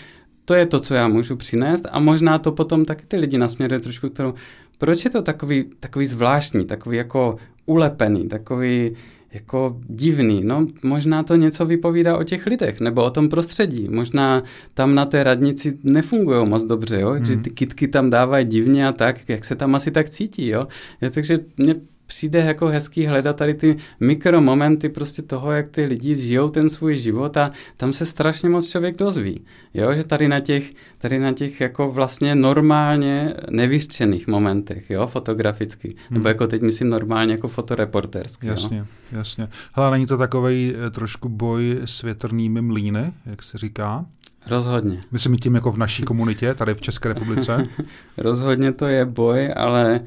[0.44, 3.80] to je to, co já můžu přinést a možná to potom taky ty lidi nasměruje
[3.80, 4.34] trošku k tomu,
[4.78, 8.96] proč je to takový, takový zvláštní, takový jako ulepený, takový
[9.32, 10.40] jako divný.
[10.44, 13.88] No, možná to něco vypovídá o těch lidech nebo o tom prostředí.
[13.88, 14.42] Možná
[14.74, 17.10] tam na té radnici nefungují moc dobře, jo?
[17.10, 17.24] Hmm.
[17.24, 20.48] že ty kitky tam dávají divně a tak, jak se tam asi tak cítí.
[20.48, 20.64] Jo?
[21.00, 21.74] Ja, takže mě
[22.08, 26.96] přijde jako hezký hledat tady ty mikromomenty prostě toho, jak ty lidi žijou ten svůj
[26.96, 29.44] život a tam se strašně moc člověk dozví.
[29.74, 35.88] Jo, že tady na těch, tady na těch jako vlastně normálně nevyřčených momentech, jo, fotograficky.
[35.88, 36.18] Hmm.
[36.18, 38.46] Nebo jako teď myslím normálně jako fotoreportersky.
[38.46, 38.84] Jasně, jo.
[39.12, 39.48] jasně.
[39.74, 44.06] Hele, není to takový eh, trošku boj s větrnými mlíny, jak se říká?
[44.46, 44.98] Rozhodně.
[45.10, 47.68] Myslím tím jako v naší komunitě, tady v České republice?
[48.16, 50.00] Rozhodně to je boj, ale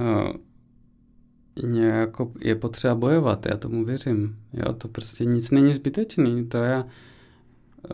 [0.00, 0.32] uh,
[1.74, 4.36] jako je potřeba bojovat, já tomu věřím.
[4.52, 6.86] Jo, to prostě nic není zbytečný, to já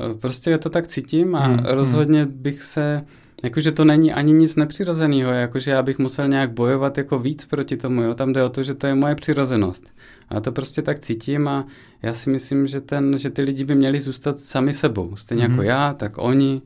[0.00, 1.66] eh, prostě to tak cítím a hmm, hmm.
[1.66, 2.32] rozhodně hmm.
[2.32, 3.04] bych se,
[3.42, 7.76] jakože to není ani nic nepřirozeného, jakože já bych musel nějak bojovat jako víc proti
[7.76, 9.84] tomu, jo, tam jde o to, že to je moje přirozenost.
[10.28, 11.66] A to prostě tak cítím a
[12.02, 15.54] já si myslím, že, ten, že ty lidi by měli zůstat sami sebou, stejně jako
[15.54, 15.64] hmm.
[15.64, 16.62] jako já, tak oni,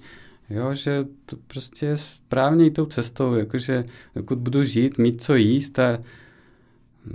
[0.51, 5.79] Jo, že to prostě je správně tou cestou, jakože dokud budu žít, mít co jíst
[5.79, 5.99] a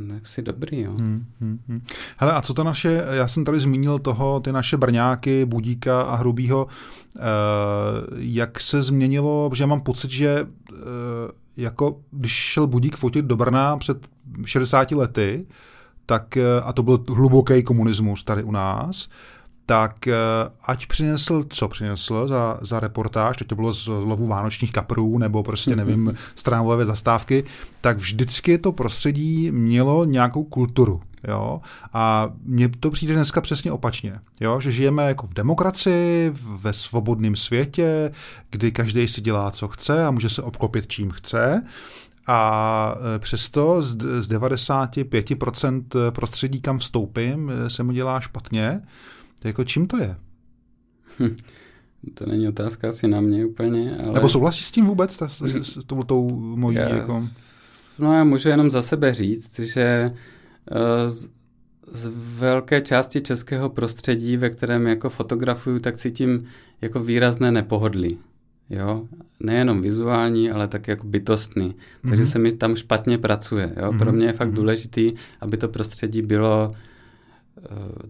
[0.07, 0.91] tak si dobrý, jo.
[0.91, 1.81] Hmm, hmm, hmm.
[2.17, 6.15] Hele, a co to naše, já jsem tady zmínil toho, ty naše Brňáky, Budíka a
[6.15, 6.67] Hrubýho,
[7.15, 7.21] eh,
[8.15, 10.75] jak se změnilo, že já mám pocit, že eh,
[11.57, 14.07] jako když šel Budík fotit do Brna před
[14.45, 15.47] 60 lety,
[16.05, 19.09] tak, eh, a to byl hluboký komunismus tady u nás,
[19.69, 20.13] tak eh,
[20.65, 25.75] ať přinesl, co přinesl za, za reportáž, to bylo z lovu vánočních kaprů nebo prostě
[25.75, 27.43] nevím, stránovové zastávky,
[27.81, 31.01] tak vždycky to prostředí mělo nějakou kulturu.
[31.27, 31.61] Jo?
[31.93, 34.59] A mně to přijde dneska přesně opačně, jo?
[34.61, 38.11] že žijeme jako v demokracii, ve svobodném světě,
[38.49, 41.63] kdy každý si dělá, co chce a může se obklopit, čím chce.
[42.27, 48.81] A eh, přesto z, z 95% prostředí, kam vstoupím, eh, se mu dělá špatně.
[49.43, 50.15] Jako čím to je?
[51.19, 51.35] Hm.
[52.13, 54.13] To není otázka asi na mě úplně, ale...
[54.13, 57.27] Nebo souhlasíš s tím vůbec, s, s, s tou, tou mojí já, jako...
[57.99, 60.11] No já můžu jenom za sebe říct, že
[60.71, 61.29] uh, z,
[61.91, 66.45] z velké části českého prostředí, ve kterém jako fotografuju, tak cítím
[66.81, 68.17] jako výrazné nepohodlí.
[68.69, 69.07] Jo?
[69.39, 71.69] Nejenom vizuální, ale tak jako bytostný.
[71.69, 72.09] Mm-hmm.
[72.09, 73.73] Takže se mi tam špatně pracuje.
[73.77, 73.91] Jo?
[73.91, 73.97] Mm-hmm.
[73.97, 74.53] Pro mě je fakt mm-hmm.
[74.53, 76.75] důležitý, aby to prostředí bylo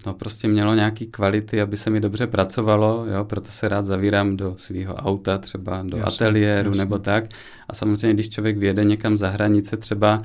[0.06, 4.38] no prostě mělo nějaký kvality, aby se mi dobře pracovalo, jo, proto se rád zavírám
[4.38, 6.80] do svého auta, třeba do jasně, ateliéru jasně.
[6.80, 7.26] nebo tak.
[7.70, 10.24] A samozřejmě, když člověk vyjede někam za hranice, třeba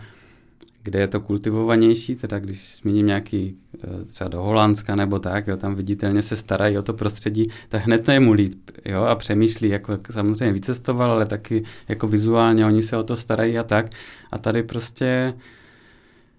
[0.82, 5.56] kde je to kultivovanější, teda když zmíním nějaký eh, třeba do Holandska nebo tak, jo,
[5.56, 9.68] tam viditelně se starají o to prostředí, tak hned je mu líp, jo, a přemýšlí,
[9.68, 13.86] jako samozřejmě vycestoval, ale taky jako vizuálně oni se o to starají a tak.
[14.30, 15.34] A tady prostě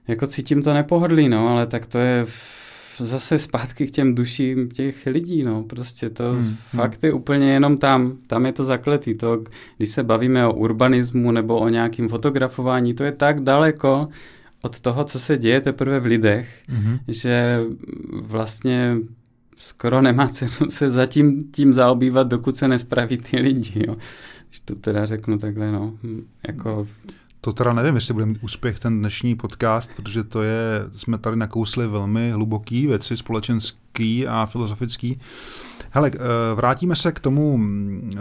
[0.08, 2.26] jako cítím to nepohodlí, no, ale tak to je
[2.98, 6.56] zase zpátky k těm duším těch lidí, no, prostě to hmm, hmm.
[6.56, 9.44] fakt je úplně jenom tam, tam je to zakletý, to,
[9.78, 14.08] když se bavíme o urbanismu nebo o nějakém fotografování, to je tak daleko
[14.62, 16.98] od toho, co se děje teprve v lidech, hmm.
[17.08, 17.60] že
[18.12, 18.98] vlastně
[19.58, 23.96] skoro nemá cenu se zatím tím zaobývat, dokud se nespraví ty lidi, jo.
[24.50, 25.94] Když to teda řeknu takhle, no,
[26.48, 26.88] jako...
[27.44, 31.36] To teda nevím, jestli bude mít úspěch ten dnešní podcast, protože to je, jsme tady
[31.36, 35.20] nakousli velmi hluboký věci, společenský a filozofický.
[35.92, 36.20] Hele, eh,
[36.56, 37.60] vrátíme se k tomu,
[38.16, 38.18] eh,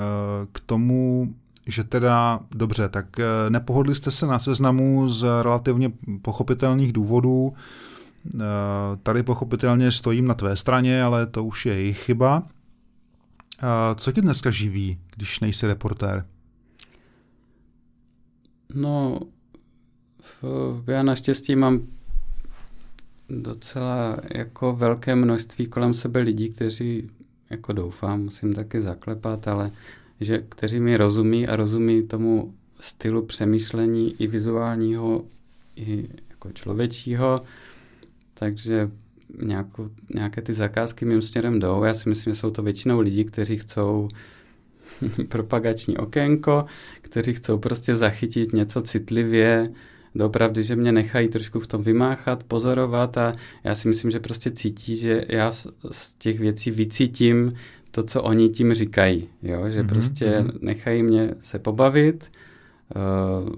[0.53, 1.35] k tomu,
[1.67, 7.53] že teda, dobře, tak eh, nepohodli jste se na seznamu z relativně pochopitelných důvodů.
[9.03, 12.43] Tady pochopitelně stojím na tvé straně, ale to už je jejich chyba.
[13.97, 16.25] Co tě dneska živí, když nejsi reportér?
[18.75, 19.21] No,
[20.87, 21.87] já naštěstí mám
[23.29, 27.11] docela jako velké množství kolem sebe lidí, kteří,
[27.51, 29.71] jako doufám, musím taky zaklepat, ale
[30.21, 35.25] že kteří mi rozumí a rozumí tomu stylu přemýšlení i vizuálního,
[35.77, 37.41] i jako člověčího,
[38.35, 38.91] takže
[39.43, 41.85] nějakou, nějaké ty zakázky mým směrem jdou.
[41.85, 44.09] Já si myslím, že jsou to většinou lidi, kteří chcou
[45.29, 46.65] propagační okénko,
[47.01, 49.71] kteří chcou prostě zachytit něco citlivě,
[50.15, 53.33] doopravdy, že mě nechají trošku v tom vymáchat, pozorovat a
[53.65, 55.53] já si myslím, že prostě cítí, že já
[55.91, 57.53] z těch věcí vycítím
[57.91, 59.71] to, co oni tím říkají, jo?
[59.71, 59.89] že mm-hmm.
[59.89, 60.59] prostě mhm.
[60.61, 62.31] nechají mě se pobavit
[62.97, 63.51] uh,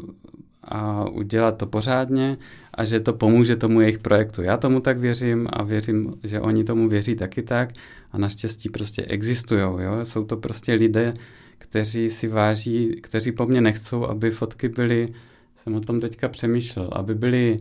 [0.69, 2.37] a udělat to pořádně
[2.75, 4.43] a že to pomůže tomu jejich projektu.
[4.43, 7.73] Já tomu tak věřím a věřím, že oni tomu věří taky tak
[8.13, 9.61] a naštěstí prostě existují.
[9.61, 10.01] Jo?
[10.03, 11.15] Jsou to prostě lidé,
[11.59, 15.09] kteří si váží, kteří po mně nechcou, aby fotky byly,
[15.57, 17.59] jsem o tom teďka přemýšlel, aby byly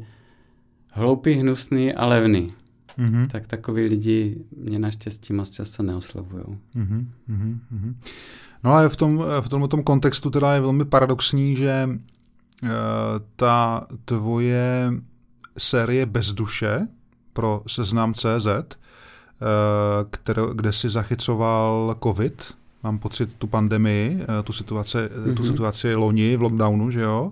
[0.90, 2.54] hloupý, hnusný a levný.
[3.00, 3.28] Mm-hmm.
[3.28, 6.44] Tak takový lidi mě naštěstí moc často neoslovují.
[6.76, 7.06] Mm-hmm.
[7.30, 7.96] Mm-hmm.
[8.64, 11.90] No ale v tom, v tom, tom kontextu teda je velmi paradoxní, že
[13.36, 14.94] ta tvoje
[15.58, 16.88] série Bez duše
[17.34, 18.48] pro seznam CZ
[19.44, 25.36] Eh, kde si zachycoval covid, mám pocit tu pandemii, eh, tu situaci, mm-hmm.
[25.36, 25.52] tu mhm.
[25.52, 27.32] situaci loni v lockdownu, že jo,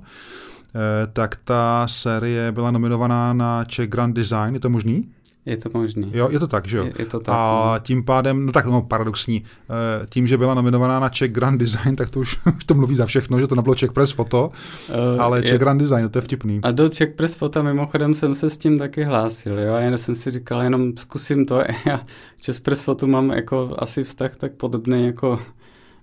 [1.13, 5.03] tak ta série byla nominovaná na Czech Grand Design, je to možný?
[5.45, 6.11] Je to možný.
[6.13, 6.83] Jo, je to tak, že jo?
[6.83, 7.35] Je, je to tak.
[7.37, 7.79] A no.
[7.79, 11.95] tím pádem, no tak no, paradoxní, eh, tím, že byla nominovaná na Czech Grand Design,
[11.95, 14.51] tak to už, už to mluví za všechno, že to nebylo Czech Press Foto,
[14.89, 16.59] uh, ale je, Czech Grand Design, to je vtipný.
[16.63, 19.97] A do Czech Press Foto mimochodem jsem se s tím taky hlásil, jo, a jenom
[19.97, 22.01] jsem si říkal, jenom zkusím to, já
[22.41, 25.39] Czech Press Foto mám jako asi vztah tak podobný jako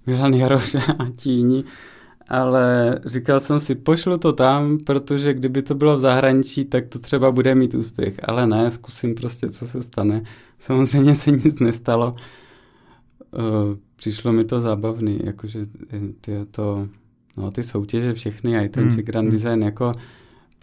[0.06, 1.60] Milan Jaroš a Tíni,
[2.28, 6.98] ale říkal jsem si, pošlu to tam, protože kdyby to bylo v zahraničí, tak to
[6.98, 8.20] třeba bude mít úspěch.
[8.22, 10.22] Ale ne, zkusím prostě, co se stane.
[10.58, 12.14] Samozřejmě se nic nestalo.
[13.38, 15.66] Uh, přišlo mi to zábavný, jakože
[16.20, 16.88] ty, to,
[17.36, 18.98] no, ty soutěže všechny a i ten hmm.
[18.98, 19.32] Grand hmm.
[19.32, 19.92] Design, jako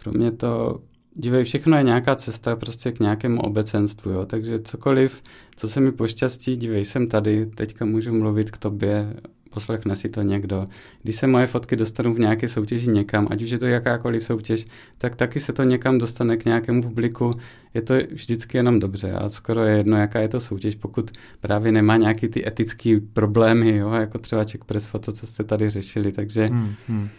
[0.04, 0.82] pro mě to,
[1.16, 5.22] dívej, všechno je nějaká cesta prostě k nějakému obecenstvu, jo, takže cokoliv,
[5.56, 9.14] co se mi pošťastí, dívej, jsem tady, teďka můžu mluvit k tobě
[9.56, 10.66] poslechne si to někdo.
[11.04, 14.68] Když se moje fotky dostanou v nějaké soutěži někam, ať už je to jakákoliv soutěž,
[14.98, 17.34] tak taky se to někam dostane k nějakému publiku.
[17.74, 21.72] Je to vždycky jenom dobře a skoro je jedno, jaká je to soutěž, pokud právě
[21.72, 26.12] nemá nějaký ty etické problémy, jo, jako třeba Czech Press Foto, co jste tady řešili,
[26.12, 27.10] takže hmm, hmm.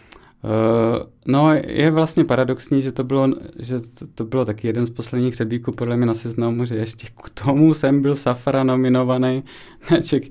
[0.43, 4.89] Uh, no, je vlastně paradoxní, že to bylo, že to, to bylo taky jeden z
[4.89, 9.43] posledních řebíků podle mě na seznamu, že ještě k tomu jsem byl Safara nominovaný
[9.91, 10.23] na Czech,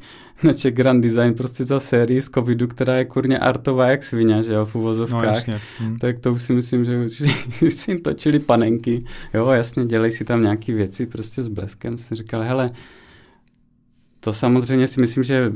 [0.43, 4.43] na Czech Grand Design prostě za sérii z covidu, která je kurně artová jak svině,
[4.43, 5.23] že jo, v uvozovkách.
[5.23, 5.61] No, jasně.
[5.79, 5.99] Hmm.
[5.99, 7.07] Tak to už si myslím, že
[7.67, 11.99] už si jim točili panenky, jo, jasně, dělej si tam nějaké věci prostě s bleskem.
[11.99, 12.71] Jsem říkal, hele,
[14.27, 15.53] to samozřejmě si myslím, že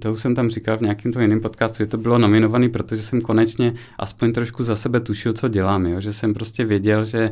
[0.00, 3.02] to už jsem tam říkal v nějakém to jiném podcastu, že to bylo nominovaný, protože
[3.02, 6.00] jsem konečně aspoň trošku za sebe tušil, co dělám, jo?
[6.00, 7.30] že jsem prostě věděl, že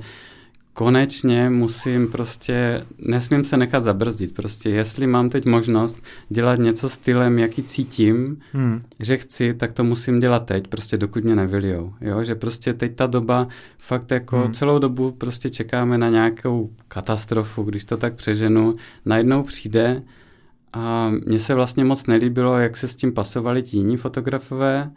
[0.73, 4.35] konečně musím prostě, nesmím se nechat zabrzdit.
[4.35, 8.83] Prostě jestli mám teď možnost dělat něco stylem, jaký cítím, hmm.
[9.01, 11.95] že chci, tak to musím dělat teď, prostě dokud mě nevylijou.
[12.01, 12.25] Jo?
[12.25, 14.53] Že prostě teď ta doba, fakt jako hmm.
[14.53, 20.03] celou dobu prostě čekáme na nějakou katastrofu, když to tak přeženu, najednou přijde
[20.73, 24.91] a mně se vlastně moc nelíbilo, jak se s tím pasovali ti jiní fotografové,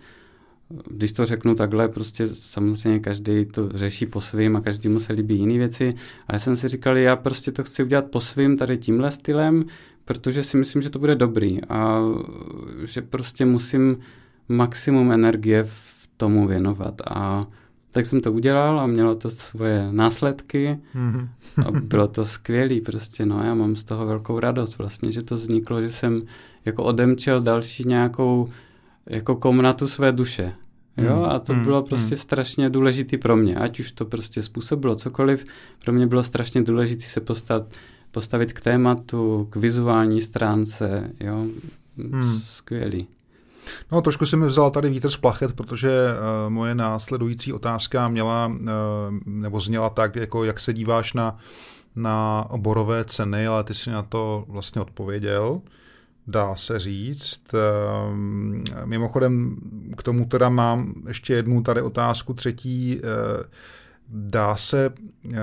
[0.89, 5.13] když to řeknu takhle, prostě samozřejmě každý to řeší po svým a každý mu se
[5.13, 5.93] líbí jiné věci.
[6.27, 9.63] A já jsem si říkal, já prostě to chci udělat po svým tady tímhle stylem,
[10.05, 11.99] protože si myslím, že to bude dobrý a
[12.83, 13.97] že prostě musím
[14.49, 17.01] maximum energie v tomu věnovat.
[17.09, 17.43] A
[17.91, 21.27] tak jsem to udělal a mělo to svoje následky mm-hmm.
[21.67, 25.35] a bylo to skvělý prostě, no já mám z toho velkou radost vlastně, že to
[25.35, 26.21] vzniklo, že jsem
[26.65, 28.49] jako odemčel další nějakou
[29.05, 30.53] jako komnatu své duše.
[30.97, 32.21] Jo, hmm, a to hmm, bylo prostě hmm.
[32.21, 35.45] strašně důležitý pro mě, ať už to prostě způsobilo cokoliv,
[35.83, 37.63] pro mě bylo strašně důležité se postat,
[38.11, 41.45] postavit k tématu, k vizuální stránce, jo,
[41.97, 42.39] hmm.
[42.39, 43.07] skvělý.
[43.91, 48.47] No, trošku si mi vzal tady vítr z plachet, protože uh, moje následující otázka měla,
[48.47, 48.67] uh,
[49.25, 51.37] nebo zněla tak, jako jak se díváš na,
[51.95, 55.61] na oborové ceny, ale ty si na to vlastně odpověděl
[56.27, 57.41] dá se říct.
[57.53, 59.57] Ehm, mimochodem
[59.97, 62.99] k tomu teda mám ještě jednu tady otázku, třetí.
[62.99, 63.43] Eh,
[64.13, 64.89] dá se,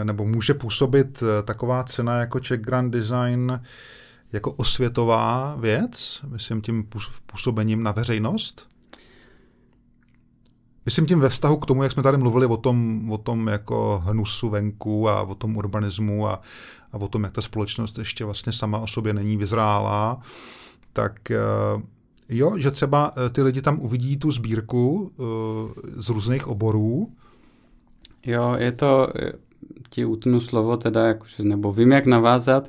[0.02, 3.60] nebo může působit eh, taková cena jako Czech Grand Design
[4.32, 6.88] jako osvětová věc, myslím tím
[7.26, 8.68] působením na veřejnost?
[10.84, 14.02] Myslím tím ve vztahu k tomu, jak jsme tady mluvili o tom, o tom jako
[14.04, 16.40] hnusu venku a o tom urbanismu a,
[16.92, 20.20] a o tom, jak ta společnost ještě vlastně sama o sobě není vyzrálá
[20.98, 21.38] tak eh,
[22.28, 25.22] jo, že třeba eh, ty lidi tam uvidí tu sbírku eh,
[25.96, 27.12] z různých oborů.
[28.26, 29.08] Jo, je to,
[29.90, 32.68] ti utnu slovo teda, jakože, nebo vím, jak navázat,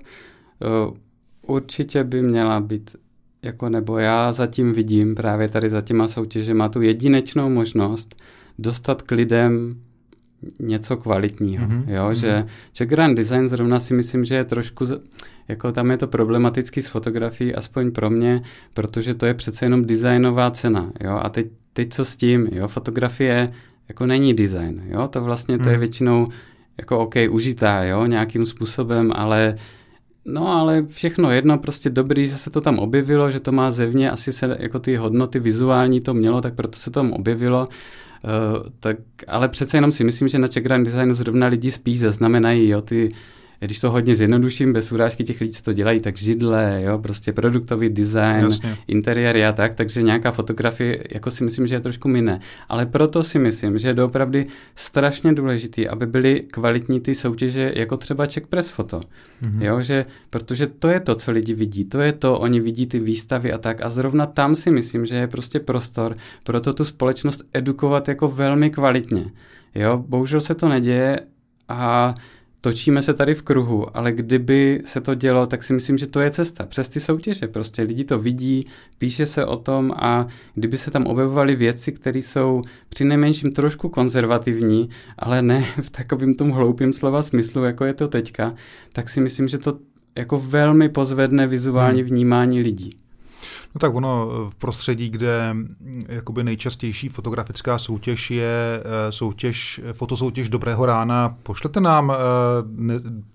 [1.49, 2.95] určitě by měla být,
[3.43, 6.07] jako nebo já zatím vidím právě tady za těma
[6.53, 8.21] má tu jedinečnou možnost
[8.59, 9.71] dostat k lidem
[10.59, 11.83] něco kvalitního, mm-hmm.
[11.87, 12.47] jo, že, mhm.
[12.73, 14.85] že Grand Design zrovna si myslím, že je trošku,
[15.47, 18.39] jako tam je to problematický s fotografií, aspoň pro mě,
[18.73, 22.67] protože to je přece jenom designová cena, jo, a teď, teď co s tím, jo,
[22.67, 23.51] fotografie
[23.87, 25.79] jako není design, jo, to vlastně to je mhm.
[25.79, 26.27] většinou
[26.77, 29.55] jako OK, užitá, jo, nějakým způsobem, ale
[30.25, 34.11] No ale všechno jedno, prostě dobrý, že se to tam objevilo, že to má zevně,
[34.11, 37.67] asi se jako ty hodnoty vizuální to mělo, tak proto se to tam objevilo.
[38.23, 41.99] Uh, tak, ale přece jenom si myslím, že na Czech Grand Designu zrovna lidi spíš
[41.99, 43.11] zaznamenají jo, ty
[43.65, 47.33] když to hodně zjednoduším, bez urážky těch lidí, co to dělají, tak židle, jo, prostě
[47.33, 48.77] produktový design, Jasně.
[48.87, 52.39] interiéry a tak, takže nějaká fotografie, jako si myslím, že je trošku miné.
[52.69, 57.97] Ale proto si myslím, že je doopravdy strašně důležitý, aby byly kvalitní ty soutěže, jako
[57.97, 58.99] třeba Czech Press Photo.
[58.99, 59.61] Mm-hmm.
[59.61, 62.99] Jo, že, protože to je to, co lidi vidí, to je to, oni vidí ty
[62.99, 66.85] výstavy a tak a zrovna tam si myslím, že je prostě prostor pro to tu
[66.85, 69.25] společnost edukovat jako velmi kvalitně.
[69.75, 71.19] Jo, bohužel se to neděje
[71.69, 72.13] a
[72.61, 76.19] točíme se tady v kruhu, ale kdyby se to dělo, tak si myslím, že to
[76.19, 76.65] je cesta.
[76.65, 78.65] Přes ty soutěže prostě lidi to vidí,
[78.97, 83.89] píše se o tom a kdyby se tam objevovaly věci, které jsou při nejmenším trošku
[83.89, 88.55] konzervativní, ale ne v takovým tom hloupým slova smyslu, jako je to teďka,
[88.93, 89.79] tak si myslím, že to
[90.15, 92.09] jako velmi pozvedne vizuální hmm.
[92.09, 92.89] vnímání lidí.
[93.75, 100.49] No tak ono v prostředí, kde mm, jakoby nejčastější fotografická soutěž je eh, soutěž, fotosoutěž
[100.49, 102.15] Dobrého rána, pošlete nám eh,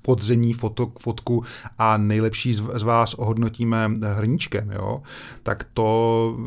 [0.03, 1.45] podzemní foto, fotku
[1.79, 5.03] a nejlepší z vás ohodnotíme hrníčkem, jo?
[5.43, 6.39] tak to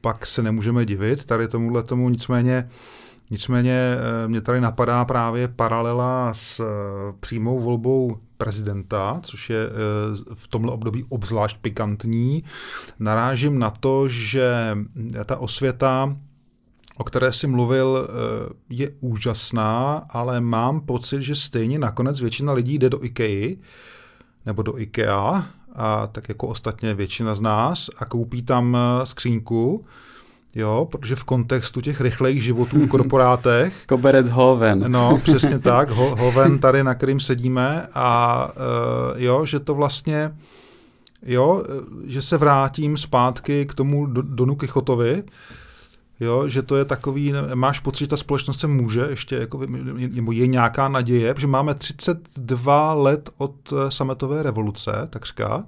[0.00, 2.68] pak se nemůžeme divit tady tomuhle tomu, nicméně
[3.30, 6.62] Nicméně eh, mě tady napadá právě paralela s
[7.20, 12.44] přímou volbou prezidenta, což je eh, v tomhle období obzvlášť pikantní.
[12.98, 14.76] Narážím na to, že
[15.24, 16.16] ta osvěta,
[16.96, 22.78] o které si mluvil, eh, je úžasná, ale mám pocit, že stejně nakonec většina lidí
[22.78, 23.56] jde do IKEA
[24.46, 25.46] nebo do IKEA,
[25.78, 29.84] a tak jako ostatně většina z nás, a koupí tam eh, skřínku,
[30.56, 33.84] Jo, protože v kontextu těch rychlejch životů v korporátech.
[33.88, 34.84] Koberec Hoven.
[34.88, 40.36] No, přesně tak, Ho, Hoven tady, na kterým sedíme a uh, jo, že to vlastně,
[41.22, 41.64] jo,
[42.06, 45.24] že se vrátím zpátky k tomu Donu Kichotovi,
[46.20, 49.60] Jo, že to je takový, máš pocit, že ta společnost se může ještě, jako,
[49.96, 55.64] nebo je nějaká naděje, protože máme 32 let od eh, sametové revoluce, takřka.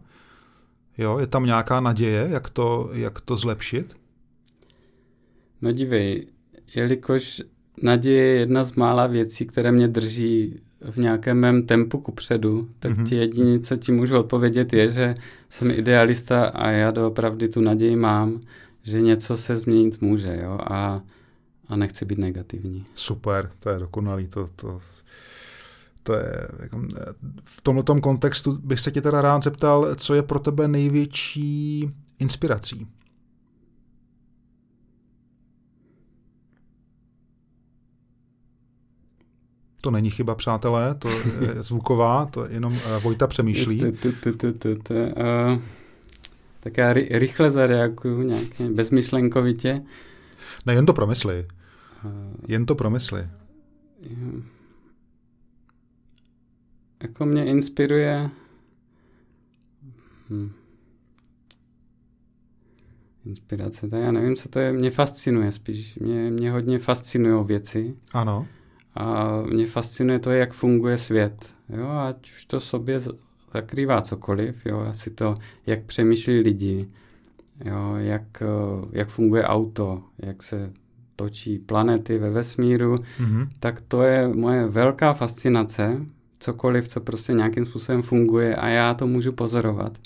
[0.99, 3.98] Jo, je tam nějaká naděje, jak to, jak to zlepšit?
[5.63, 6.27] No dívej,
[6.75, 7.43] jelikož
[7.83, 12.93] naděje je jedna z mála věcí, které mě drží v nějakém mém tempu kupředu, tak
[12.93, 13.09] mm-hmm.
[13.09, 15.15] ti jediní, co ti můžu odpovědět, je, že
[15.49, 18.41] jsem idealista a já doopravdy tu naději mám,
[18.83, 21.03] že něco se změnit může, jo, a,
[21.69, 22.85] a nechci být negativní.
[22.95, 24.81] Super, to je dokonalý, to, to,
[26.03, 26.83] to je, jako,
[27.45, 32.87] v tomto kontextu bych se tě teda rád zeptal, co je pro tebe největší inspirací?
[39.81, 41.17] To není chyba, přátelé, to je
[41.63, 43.83] zvuková, to jenom uh, Vojta přemýšlí.
[46.61, 49.83] Tak já rychle zareaguju nějaké bezmyšlenkovitě.
[50.67, 51.47] Ne, jen to promysli.
[52.49, 53.29] Jen to promysli.
[57.03, 58.31] Jako mě inspiruje...
[60.31, 60.53] Hm.
[63.25, 64.73] Inspirace, tak já nevím, co to je.
[64.73, 65.95] Mě fascinuje spíš.
[65.95, 67.97] Mě, mě hodně fascinují věci.
[68.13, 68.47] Ano.
[68.95, 71.55] A mě fascinuje to, jak funguje svět.
[71.69, 73.01] Jo, ať už to sobě
[73.55, 75.35] zakrývá cokoliv, jo, asi to,
[75.67, 76.89] jak přemýšlí lidi,
[77.65, 78.43] jo, jak,
[78.93, 80.73] jak funguje auto, jak se
[81.17, 83.49] točí planety ve vesmíru, mm-hmm.
[83.61, 86.07] tak to je moje velká fascinace,
[86.39, 89.99] cokoliv, co prostě nějakým způsobem funguje a já to můžu pozorovat.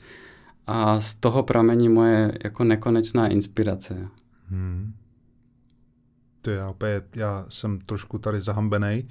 [0.66, 4.09] A z toho pramení moje jako nekonečná inspirace.
[4.49, 4.93] Hmm.
[6.43, 8.86] To já opět, já jsem trošku tady zahambený.
[8.86, 9.09] E,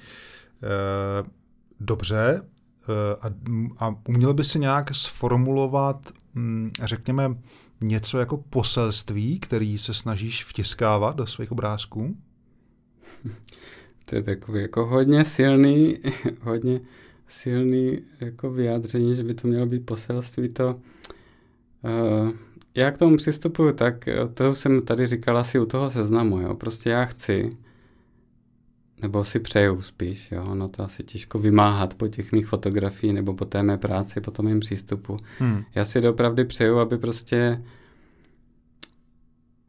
[1.80, 3.30] dobře, e, a,
[3.78, 7.36] a uměl by si nějak sformulovat, hm, řekněme,
[7.82, 12.18] něco jako poselství, který se snažíš vtiskávat do svých obrázků?
[14.06, 15.98] To je takový jako hodně silný,
[16.42, 16.82] hodně
[17.28, 20.50] silný jako vyjádření, že by to mělo být poselství.
[20.50, 20.82] To,
[21.84, 22.32] uh,
[22.76, 26.56] já k tomu přistupuji tak, to jsem tady říkal asi u toho seznamu, jo.
[26.56, 27.50] Prostě já chci,
[29.02, 30.56] nebo si přeju spíš, jo.
[30.56, 34.32] No to asi těžko vymáhat po těch mých fotografií nebo po té mé práci, po
[34.32, 35.18] tom mým přístupu.
[35.40, 35.64] Hmm.
[35.76, 37.62] Já si opravdu přeju, aby prostě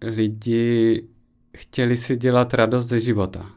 [0.03, 1.05] lidi
[1.57, 3.51] chtěli si dělat radost ze života.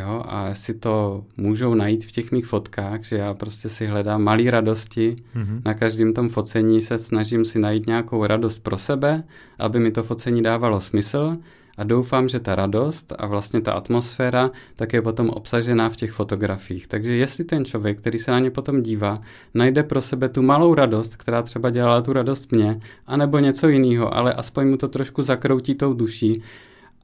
[0.00, 4.22] Jo, a si to můžou najít v těch mých fotkách, že já prostě si hledám
[4.22, 5.16] malé radosti.
[5.36, 5.60] Mm-hmm.
[5.64, 9.24] Na každém tom focení se snažím si najít nějakou radost pro sebe,
[9.58, 11.36] aby mi to focení dávalo smysl
[11.78, 16.12] a doufám, že ta radost a vlastně ta atmosféra tak je potom obsažená v těch
[16.12, 16.86] fotografiích.
[16.86, 19.18] Takže jestli ten člověk, který se na ně potom dívá,
[19.54, 24.14] najde pro sebe tu malou radost, která třeba dělala tu radost mě, anebo něco jiného,
[24.14, 26.42] ale aspoň mu to trošku zakroutí tou duší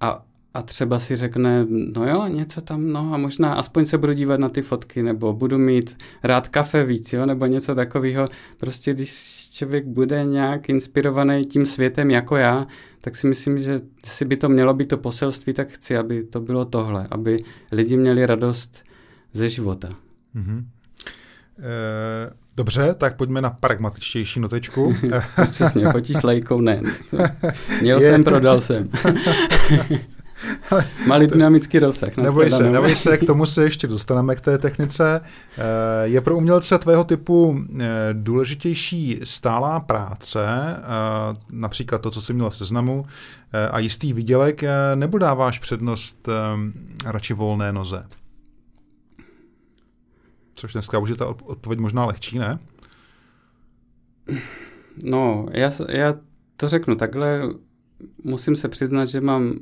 [0.01, 0.25] a
[0.55, 4.41] a třeba si řekne, no jo, něco tam, no a možná aspoň se budu dívat
[4.41, 8.29] na ty fotky, nebo budu mít rád kafe víc, jo, nebo něco takového.
[8.57, 9.13] Prostě když
[9.53, 12.67] člověk bude nějak inspirovaný tím světem jako já,
[13.01, 16.41] tak si myslím, že si by to mělo být to poselství, tak chci, aby to
[16.41, 17.37] bylo tohle, aby
[17.73, 18.85] lidi měli radost
[19.33, 19.89] ze života.
[20.37, 20.65] Mm-hmm.
[21.59, 24.97] E- Dobře, tak pojďme na pragmatičtější notečku.
[25.51, 26.83] Přesně, fotíš lajkou, ne.
[27.81, 28.11] Měl je.
[28.11, 28.85] jsem, prodal jsem.
[31.07, 32.17] Malý dynamický rozsah.
[32.17, 35.21] Neboj se, neboj se, k tomu se ještě dostaneme k té technice.
[35.21, 35.63] Eh,
[36.03, 40.83] je pro umělce tvého typu eh, důležitější stálá práce, eh,
[41.51, 43.07] například to, co jsi měl v seznamu,
[43.71, 44.63] a jistý výdělek,
[44.95, 46.29] nebo dáváš přednost
[47.05, 48.07] radši volné noze?
[50.55, 52.59] Což dneska už je ta odpověď možná lehčí, ne?
[55.05, 56.15] No, já, já
[56.57, 57.43] to řeknu takhle.
[58.25, 59.59] Musím se přiznat, že mám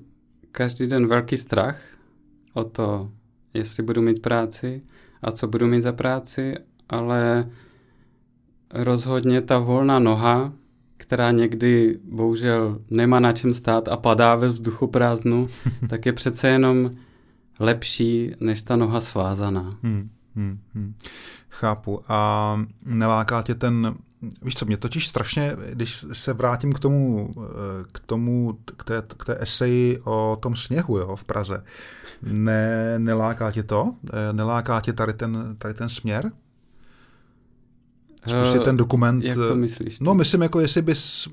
[0.53, 1.81] každý den velký strach
[2.55, 3.11] o to,
[3.55, 4.81] jestli budu mít práci
[5.23, 6.55] a co budu mít za práci,
[6.89, 7.49] ale
[8.75, 10.53] rozhodně ta volná noha,
[10.97, 15.47] která někdy bohužel nemá na čem stát a padá ve vzduchu prázdnu,
[15.89, 16.91] tak je přece jenom
[17.59, 19.71] lepší než ta noha svázaná.
[19.83, 20.95] Hmm, hmm, hmm.
[21.49, 22.01] Chápu.
[22.09, 23.95] A neláká tě ten
[24.43, 29.03] Víš co, mě totiž strašně, když se vrátím k tomu, eh, k tomu, k té,
[29.17, 31.65] k té eseji o tom sněhu jo, v Praze,
[32.23, 33.95] ne, neláká tě to?
[34.13, 36.33] Eh, neláká tě tady ten, tady ten směr?
[38.27, 39.25] Zkus uh, ten dokument.
[39.25, 40.01] Jak to myslíš?
[40.01, 41.29] No, myslím, jako jestli bys,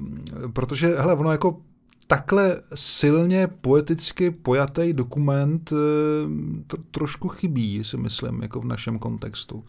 [0.54, 1.62] protože, hele, ono jako
[2.08, 5.74] takhle silně poeticky pojatý dokument
[6.92, 9.64] trošku chybí, si myslím, jako v našem kontextu.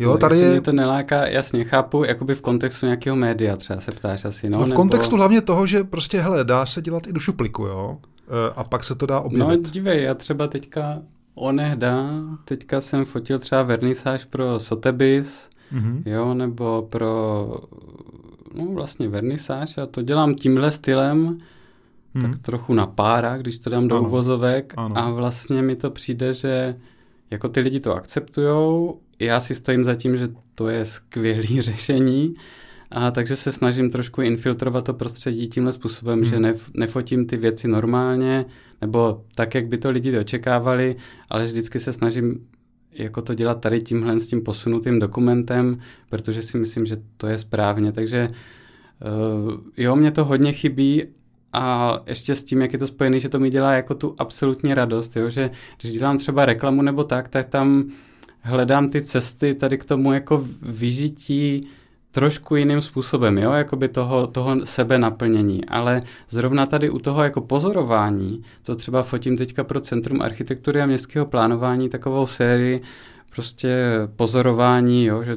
[0.00, 0.50] Jo, no, tady je...
[0.50, 4.58] mě to neláká, jasně, chápu, jakoby v kontextu nějakého média třeba se ptáš asi, no?
[4.58, 4.76] No v nebo...
[4.76, 7.98] kontextu hlavně toho, že prostě, hele, dá se dělat i do šupliku, jo?
[8.28, 9.62] E, a pak se to dá objevit.
[9.62, 11.02] No dívej, já třeba teďka
[11.34, 12.10] onehda,
[12.44, 16.02] teďka jsem fotil třeba vernisáž pro Sotheby's, mm-hmm.
[16.06, 17.54] jo, nebo pro,
[18.54, 21.38] no vlastně vernisáž a to dělám tímhle stylem,
[22.14, 22.22] mm-hmm.
[22.22, 24.06] tak trochu na pára, když to dám do ano.
[24.06, 24.98] uvozovek ano.
[24.98, 26.76] a vlastně mi to přijde, že
[27.30, 32.34] jako ty lidi to akceptujou, já si stojím za tím, že to je skvělé řešení,
[32.90, 36.30] a takže se snažím trošku infiltrovat to prostředí tímhle způsobem, hmm.
[36.30, 38.44] že nef, nefotím ty věci normálně,
[38.80, 40.96] nebo tak, jak by to lidi očekávali,
[41.30, 42.46] ale vždycky se snažím
[42.92, 47.38] jako to dělat tady tímhle s tím posunutým dokumentem, protože si myslím, že to je
[47.38, 47.92] správně.
[47.92, 51.02] Takže uh, jo, mě to hodně chybí
[51.52, 54.74] a ještě s tím, jak je to spojené, že to mi dělá jako tu absolutní
[54.74, 55.28] radost, jo?
[55.28, 55.50] že
[55.80, 57.84] když dělám třeba reklamu nebo tak, tak tam
[58.42, 61.68] hledám ty cesty tady k tomu jako vyžití
[62.12, 67.40] trošku jiným způsobem, jo, jakoby toho, toho sebe naplnění, ale zrovna tady u toho jako
[67.40, 72.82] pozorování, to třeba fotím teďka pro Centrum architektury a městského plánování takovou sérii
[73.34, 73.76] prostě
[74.16, 75.36] pozorování, jo, že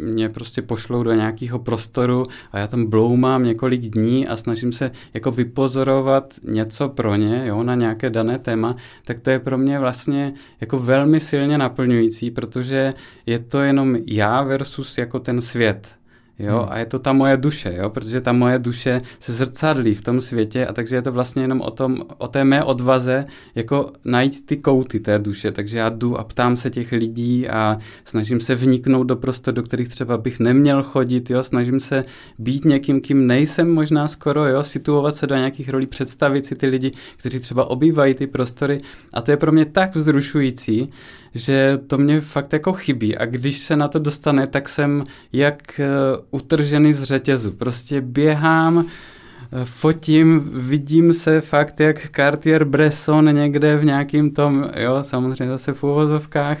[0.00, 4.90] mě prostě pošlou do nějakého prostoru a já tam bloumám několik dní a snažím se
[5.14, 9.78] jako vypozorovat něco pro ně, jo, na nějaké dané téma, tak to je pro mě
[9.78, 12.94] vlastně jako velmi silně naplňující, protože
[13.26, 15.97] je to jenom já versus jako ten svět,
[16.38, 16.68] Jo, hmm.
[16.68, 20.20] a je to ta moje duše, jo, protože ta moje duše se zrcadlí v tom
[20.20, 23.24] světě a takže je to vlastně jenom o, tom, o té mé odvaze,
[23.54, 27.78] jako najít ty kouty té duše, takže já jdu a ptám se těch lidí a
[28.04, 32.04] snažím se vniknout do prostor, do kterých třeba bych neměl chodit, jo, snažím se
[32.38, 36.66] být někým, kým nejsem možná skoro, jo, situovat se do nějakých rolí, představit si ty
[36.66, 38.80] lidi, kteří třeba obývají ty prostory.
[39.12, 40.90] A to je pro mě tak vzrušující,
[41.38, 45.80] že to mě fakt jako chybí a když se na to dostane, tak jsem jak
[45.80, 45.86] eh,
[46.30, 47.50] utržený z řetězu.
[47.50, 55.48] Prostě běhám, eh, fotím, vidím se fakt jak Cartier-Bresson někde v nějakým tom, jo, samozřejmě
[55.48, 56.58] zase v uvozovkách,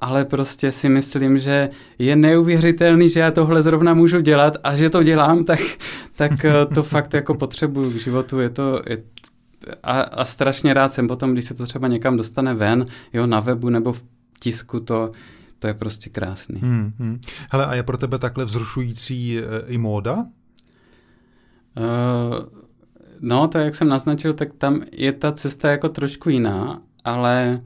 [0.00, 1.68] ale prostě si myslím, že
[1.98, 5.60] je neuvěřitelný, že já tohle zrovna můžu dělat a že to dělám, tak,
[6.16, 8.40] tak eh, to fakt jako potřebuju k životu.
[8.40, 8.98] Je to, je,
[9.82, 13.40] a, a strašně rád jsem potom, když se to třeba někam dostane ven, jo, na
[13.40, 14.02] webu nebo v
[14.38, 15.12] tisku, to,
[15.58, 16.60] to je prostě krásný.
[16.60, 17.20] Hmm, hmm.
[17.50, 20.16] Hele, a je pro tebe takhle vzrušující e, i móda?
[20.16, 20.24] Uh,
[23.20, 27.62] no, to jak jsem naznačil, tak tam je ta cesta jako trošku jiná, ale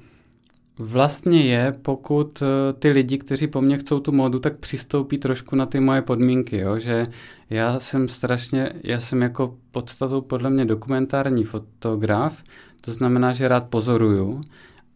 [0.78, 5.56] vlastně je, pokud eh, ty lidi, kteří po mně chcou tu módu, tak přistoupí trošku
[5.56, 6.78] na ty moje podmínky, jo?
[6.78, 7.06] že
[7.50, 12.42] já jsem strašně, já jsem jako podstatou podle mě dokumentární fotograf,
[12.80, 14.40] to znamená, že rád pozoruju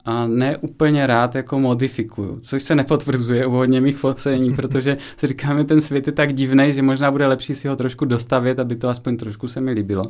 [0.07, 5.27] a ne úplně rád jako modifikuju, což se nepotvrzuje u hodně mých focení, protože si
[5.27, 8.77] říkáme, ten svět je tak divný, že možná bude lepší si ho trošku dostavit, aby
[8.77, 10.05] to aspoň trošku se mi líbilo.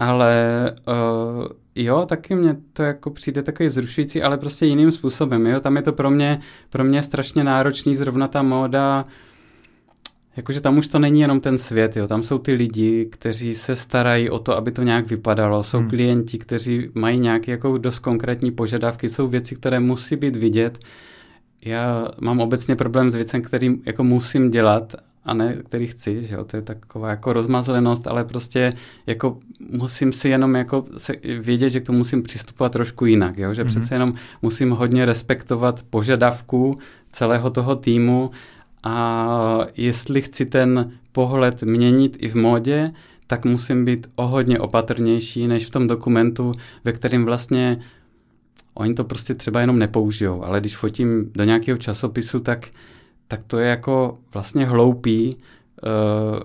[0.00, 0.34] Ale
[0.88, 5.46] uh, jo, taky mě to jako přijde takový vzrušující, ale prostě jiným způsobem.
[5.46, 5.60] Jo?
[5.60, 6.40] Tam je to pro mě,
[6.70, 9.04] pro mě strašně náročný, zrovna ta móda,
[10.36, 12.06] Jakože tam už to není jenom ten svět, jo.
[12.06, 15.88] tam jsou ty lidi, kteří se starají o to, aby to nějak vypadalo, jsou hmm.
[15.88, 20.78] klienti, kteří mají nějaké jako dost konkrétní požadavky, jsou věci, které musí být vidět.
[21.64, 26.34] Já mám obecně problém s věcem, který jako musím dělat a ne který chci, že
[26.34, 28.72] jo, to je taková jako rozmazlenost, ale prostě
[29.06, 29.38] jako
[29.70, 33.64] musím si jenom jako se, vědět, že k tomu musím přistupovat trošku jinak, jo, že
[33.64, 33.66] mm-hmm.
[33.66, 36.78] přece jenom musím hodně respektovat požadavků
[37.12, 38.30] celého toho týmu
[38.82, 42.92] a jestli chci ten pohled měnit i v módě,
[43.26, 46.52] tak musím být o hodně opatrnější než v tom dokumentu,
[46.84, 47.78] ve kterém vlastně
[48.74, 52.68] oni to prostě třeba jenom nepoužijou, ale když fotím do nějakého časopisu, tak,
[53.28, 56.40] tak to je jako vlastně hloupý uh,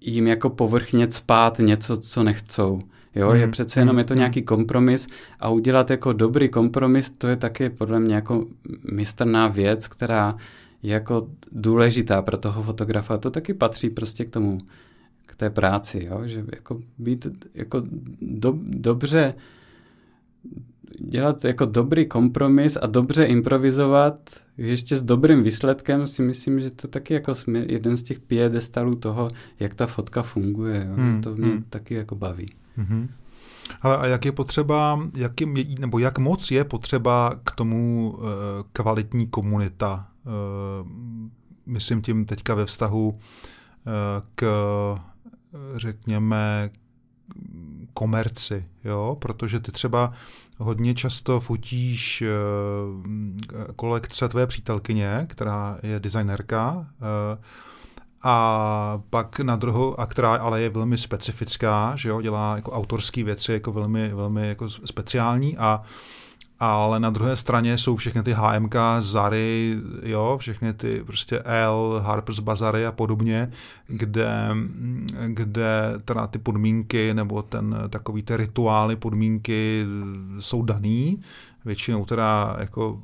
[0.00, 2.80] jim jako povrchně spát něco, co nechcou.
[3.14, 5.06] Jo, je hmm, přece jenom, je to hmm, nějaký kompromis
[5.40, 8.46] a udělat jako dobrý kompromis, to je taky podle mě jako
[8.92, 10.36] mistrná věc, která
[10.82, 13.18] jako důležitá pro toho fotografa.
[13.18, 14.58] To taky patří prostě k tomu,
[15.26, 16.20] k té práci, jo?
[16.24, 17.82] že jako být jako
[18.20, 19.34] do, dobře
[21.00, 26.88] dělat jako dobrý kompromis a dobře improvizovat ještě s dobrým výsledkem si myslím, že to
[26.88, 27.34] taky jako
[27.66, 30.86] jeden z těch piedestalů toho, jak ta fotka funguje.
[30.88, 30.94] Jo?
[30.96, 31.64] Hmm, to mě hmm.
[31.70, 32.52] taky jako baví.
[32.76, 33.08] Hmm.
[33.82, 35.46] Ale a jak je potřeba, jak je,
[35.80, 38.24] nebo jak moc je potřeba k tomu uh,
[38.72, 40.15] kvalitní komunita Eh,
[41.66, 43.90] myslím tím teďka ve vztahu eh,
[44.34, 44.46] k,
[45.76, 46.70] řekněme,
[47.92, 49.16] komerci, jo?
[49.20, 50.12] protože ty třeba
[50.58, 56.86] hodně často fotíš eh, kolekce tvé přítelkyně, která je designérka,
[58.22, 63.24] a pak na druhou, a která ale je velmi specifická, že jo, dělá jako autorské
[63.24, 65.82] věci jako velmi, velmi jako speciální a
[66.60, 72.40] ale na druhé straně jsou všechny ty HMK, Zary, jo, všechny ty prostě L, Harper's
[72.40, 73.50] Bazary a podobně,
[73.86, 74.48] kde,
[75.26, 79.86] kde teda ty podmínky nebo ten takový ty rituály, podmínky
[80.38, 81.20] jsou daný,
[81.64, 83.00] většinou teda jako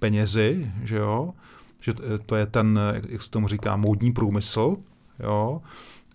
[0.00, 1.34] penězi, že jo,
[1.80, 1.94] že
[2.26, 4.76] to je ten, jak se tomu říká, módní průmysl,
[5.20, 5.62] jo,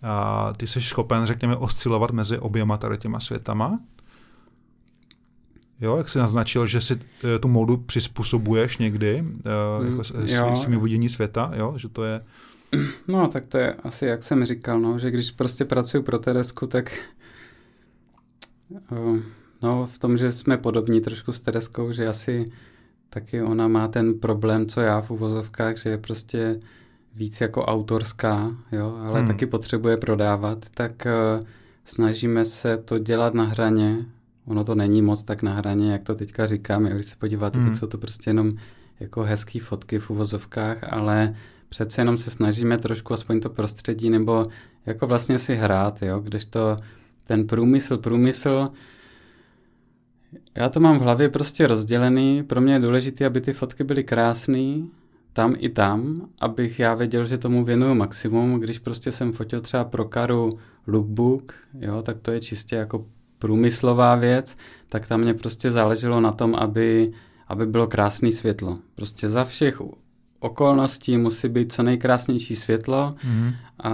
[0.03, 3.79] a ty jsi schopen, řekněme, oscilovat mezi oběma tady těma světama,
[5.81, 6.99] Jo, jak jsi naznačil, že si
[7.35, 9.23] eh, tu módu přizpůsobuješ někdy,
[9.79, 12.21] uh, jako s, svým vidění světa, jo, že to je...
[13.07, 16.67] No, tak to je asi, jak jsem říkal, no, že když prostě pracuji pro Teresku,
[16.67, 17.03] tak
[18.91, 19.19] uh,
[19.61, 22.45] no, v tom, že jsme podobní trošku s Tereskou, že asi
[23.09, 26.59] taky ona má ten problém, co já v uvozovkách, že je prostě
[27.15, 29.27] víc jako autorská, jo, ale hmm.
[29.27, 31.07] taky potřebuje prodávat, tak
[31.37, 31.43] uh,
[31.85, 34.05] snažíme se to dělat na hraně,
[34.45, 36.85] ono to není moc tak na hraně, jak to teďka říkám.
[36.85, 37.63] Když se podíváte, mm.
[37.63, 37.79] tak hmm.
[37.79, 38.51] jsou to prostě jenom
[38.99, 41.35] jako hezký fotky v uvozovkách, ale
[41.69, 44.45] přece jenom se snažíme trošku aspoň to prostředí nebo
[44.85, 46.77] jako vlastně si hrát, jo, kdežto
[47.23, 48.69] ten průmysl, průmysl,
[50.55, 54.03] já to mám v hlavě prostě rozdělený, pro mě je důležité, aby ty fotky byly
[54.03, 54.83] krásné,
[55.33, 58.59] tam i tam, abych já věděl, že tomu věnuju maximum.
[58.59, 60.49] Když prostě jsem fotil třeba pro karu
[60.87, 63.05] lookbook, jo, tak to je čistě jako
[63.43, 64.57] průmyslová věc,
[64.89, 67.11] tak tam mě prostě záleželo na tom, aby,
[67.47, 68.79] aby bylo krásné světlo.
[68.95, 69.81] Prostě za všech
[70.39, 73.53] okolností musí být co nejkrásnější světlo mm-hmm.
[73.79, 73.91] a,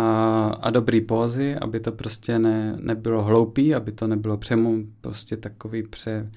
[0.61, 5.83] a dobrý pózy, aby to prostě ne, nebylo hloupý, aby to nebylo přemu prostě takový
[5.83, 6.29] pře,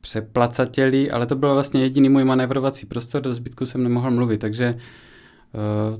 [0.00, 4.74] přeplacatělý, ale to byl vlastně jediný můj manévrovací prostor, do zbytku jsem nemohl mluvit, takže,
[4.74, 4.80] uh,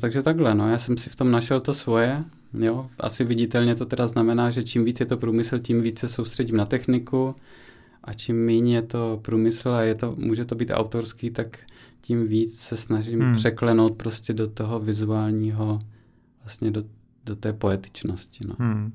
[0.01, 2.25] takže takhle, no, já jsem si v tom našel to svoje
[2.59, 6.15] Jo, asi viditelně to teda znamená, že čím víc je to průmysl, tím více se
[6.15, 7.35] soustředím na techniku
[8.05, 11.59] a čím méně je to průmysl a je to, může to být autorský, tak
[12.01, 13.35] tím víc se snažím hmm.
[13.35, 15.79] překlenout prostě do toho vizuálního,
[16.43, 16.83] vlastně do,
[17.25, 18.45] do té poetičnosti.
[18.49, 18.55] No.
[18.59, 18.93] Hmm.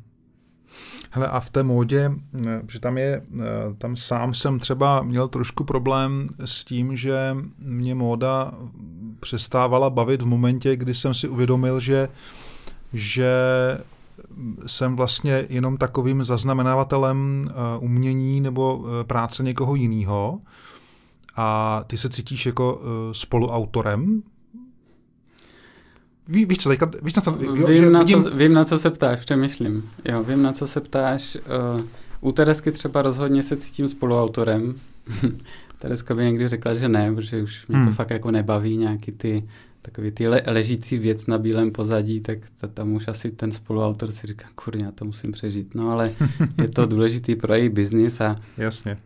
[1.12, 2.12] Hele, a v té módě,
[2.48, 3.44] eh, že tam je, eh,
[3.78, 8.54] tam sám jsem třeba měl trošku problém s tím, že mě móda
[9.20, 12.10] přestávala bavit v momentě, kdy jsem si uvědomil, že
[12.94, 13.32] že
[14.66, 20.40] jsem vlastně jenom takovým zaznamenávatelem uh, umění nebo práce někoho jiného
[21.36, 24.24] a ty se cítíš jako spoluautorem.
[26.32, 28.24] Ví, víš co, teďka, víš na co, jo, vím, na vidím...
[28.24, 29.90] co, vím, na co se ptáš, přemýšlím.
[30.06, 31.38] Jo, vím, na co se ptáš.
[31.76, 31.82] Uh,
[32.22, 34.76] u Teresky třeba rozhodně se cítím spoluautorem.
[35.80, 37.94] Tereska by někdy řekla, že ne, protože už mě to hmm.
[37.94, 39.44] fakt jako nebaví nějaký ty
[39.82, 44.12] takový ty le, ležící věc na bílém pozadí, tak to, tam už asi ten spoluautor
[44.12, 45.76] si říká, kurně, já to musím přežít.
[45.76, 46.12] No ale
[46.62, 48.98] je to důležitý pro její biznis a Jasně.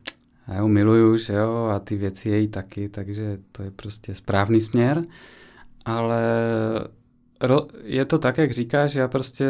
[0.47, 4.13] A já ho miluju, že jo, a ty věci její taky, takže to je prostě
[4.13, 5.03] správný směr.
[5.86, 6.21] Ale
[7.83, 9.45] je to tak, jak říkáš, já prostě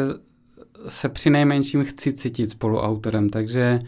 [0.88, 3.78] se při nejmenším chci cítit spoluautorem, takže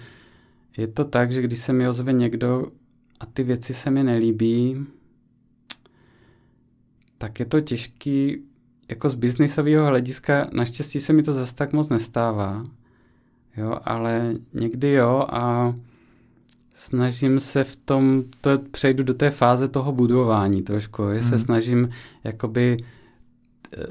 [0.76, 2.66] je to tak, že když se mi ozve někdo
[3.20, 4.86] a ty věci se mi nelíbí,
[7.18, 8.42] tak je to těžký,
[8.88, 12.64] jako z biznisového hlediska, naštěstí se mi to zase tak moc nestává,
[13.56, 15.74] jo, ale někdy jo a
[16.74, 21.22] snažím se v tom, to přejdu do té fáze toho budování trošku, hmm.
[21.22, 21.88] se snažím
[22.24, 22.76] jakoby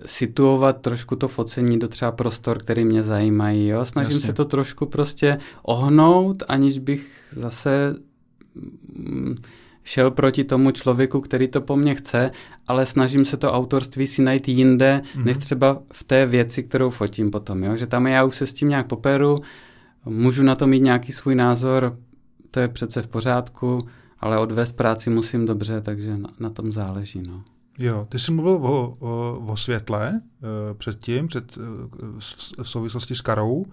[0.05, 4.27] situovat trošku to focení do třeba prostor, který mě zajímají, jo, snažím Jasně.
[4.27, 7.95] se to trošku prostě ohnout, aniž bych zase
[8.95, 9.35] mm,
[9.83, 12.31] šel proti tomu člověku, který to po mně chce,
[12.67, 15.25] ale snažím se to autorství si najít jinde, mm-hmm.
[15.25, 17.63] než třeba v té věci, kterou fotím potom.
[17.63, 17.77] Jo?
[17.77, 19.41] Že tam já už se s tím nějak poperu,
[20.05, 21.97] můžu na to mít nějaký svůj názor,
[22.51, 23.87] to je přece v pořádku,
[24.19, 27.23] ale odvést práci musím dobře, takže na, na tom záleží.
[27.27, 27.43] No.
[27.79, 31.63] Jo, ty jsi mluvil o, o, o světle uh, předtím, před, uh,
[32.63, 33.65] v souvislosti s Karou.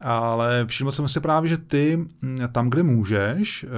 [0.00, 3.68] Ale všiml jsem si právě, že ty mm, tam, kde můžeš eh,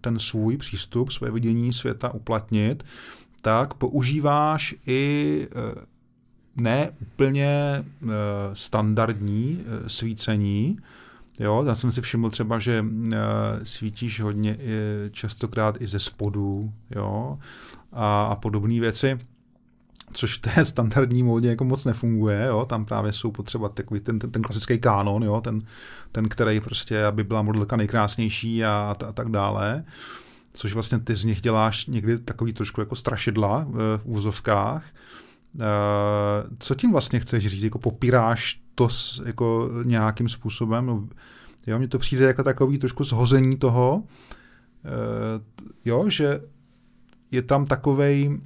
[0.00, 2.84] ten svůj přístup, své vidění světa uplatnit,
[3.42, 5.84] tak používáš i eh,
[6.56, 8.06] ne úplně eh,
[8.52, 10.78] standardní svícení.
[11.40, 12.84] Jo, já jsem si všiml třeba, že
[13.62, 14.58] svítíš hodně
[15.10, 17.38] častokrát i ze spodů jo,
[17.96, 19.18] a, a podobné věci
[20.12, 22.64] což v té standardní módě jako moc nefunguje, jo?
[22.68, 25.40] tam právě jsou potřeba takový ten, ten, ten klasický kánon, jo?
[25.40, 25.62] Ten,
[26.12, 29.84] ten, který prostě, aby byla modelka nejkrásnější a, a, tak dále,
[30.52, 34.84] což vlastně ty z nich děláš někdy takový trošku jako strašidla v, v úzovkách.
[35.54, 35.62] Uh,
[36.58, 37.62] co tím vlastně chceš říct?
[37.62, 40.86] Jako popíráš to s, jako nějakým způsobem?
[40.86, 41.08] No,
[41.66, 44.02] jo, mně to přijde jako takový trošku zhození toho, uh,
[45.84, 46.40] jo, že
[47.30, 48.38] je tam takovej,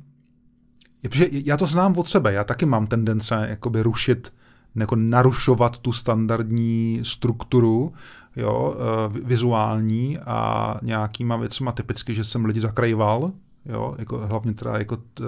[1.02, 4.32] Protože já to znám od sebe, já taky mám tendence jakoby rušit,
[4.74, 7.92] jako narušovat tu standardní strukturu,
[8.36, 13.32] jo, eh, vizuální a nějakýma věcma typicky, že jsem lidi zakrajval,
[13.66, 15.24] jo, jako hlavně teda jako t,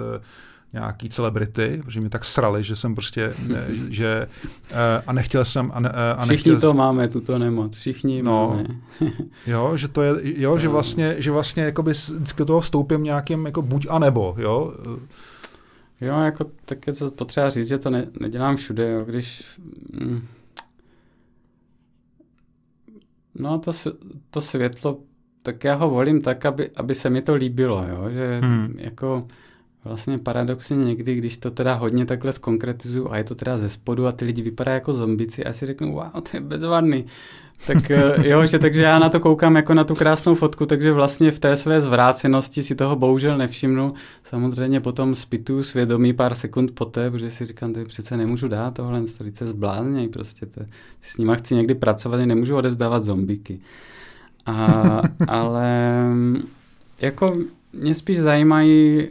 [0.73, 3.33] nějaký celebrity, protože mě tak srali, že jsem prostě,
[3.89, 4.27] že
[5.07, 8.81] a nechtěl jsem a, ne, a Všichni nechtěl, to máme, tuto nemoc, všichni no, máme.
[9.47, 13.61] jo, že to je, jo, že vlastně, že vlastně jakoby vždycky toho vstoupím nějakým jako
[13.61, 14.73] buď a nebo, jo.
[16.01, 19.43] Jo, jako tak je to potřeba říct, že to ne, nedělám všude, jo, když
[19.93, 20.27] mm,
[23.35, 23.71] no to,
[24.29, 24.99] to světlo,
[25.43, 28.75] tak já ho volím tak, aby, aby se mi to líbilo, jo, že hmm.
[28.77, 29.27] jako
[29.85, 34.07] Vlastně paradoxně někdy, když to teda hodně takhle zkonkretizuju a je to teda ze spodu
[34.07, 37.05] a ty lidi vypadají jako zombici a si řeknu, wow, to je bezvadný.
[37.67, 40.91] Tak eh, jo, že takže já na to koukám jako na tu krásnou fotku, takže
[40.91, 43.93] vlastně v té své zvrácenosti si toho bohužel nevšimnu.
[44.23, 49.01] Samozřejmě potom spituju svědomí pár sekund poté, protože si říkám, to přece nemůžu dát tohle,
[49.01, 50.61] to se zblázněj prostě, to,
[51.01, 53.59] s nima chci někdy pracovat, nemůžu odevzdávat zombiky.
[54.45, 56.03] A, ale
[57.01, 57.33] jako
[57.73, 59.07] mě spíš zajímají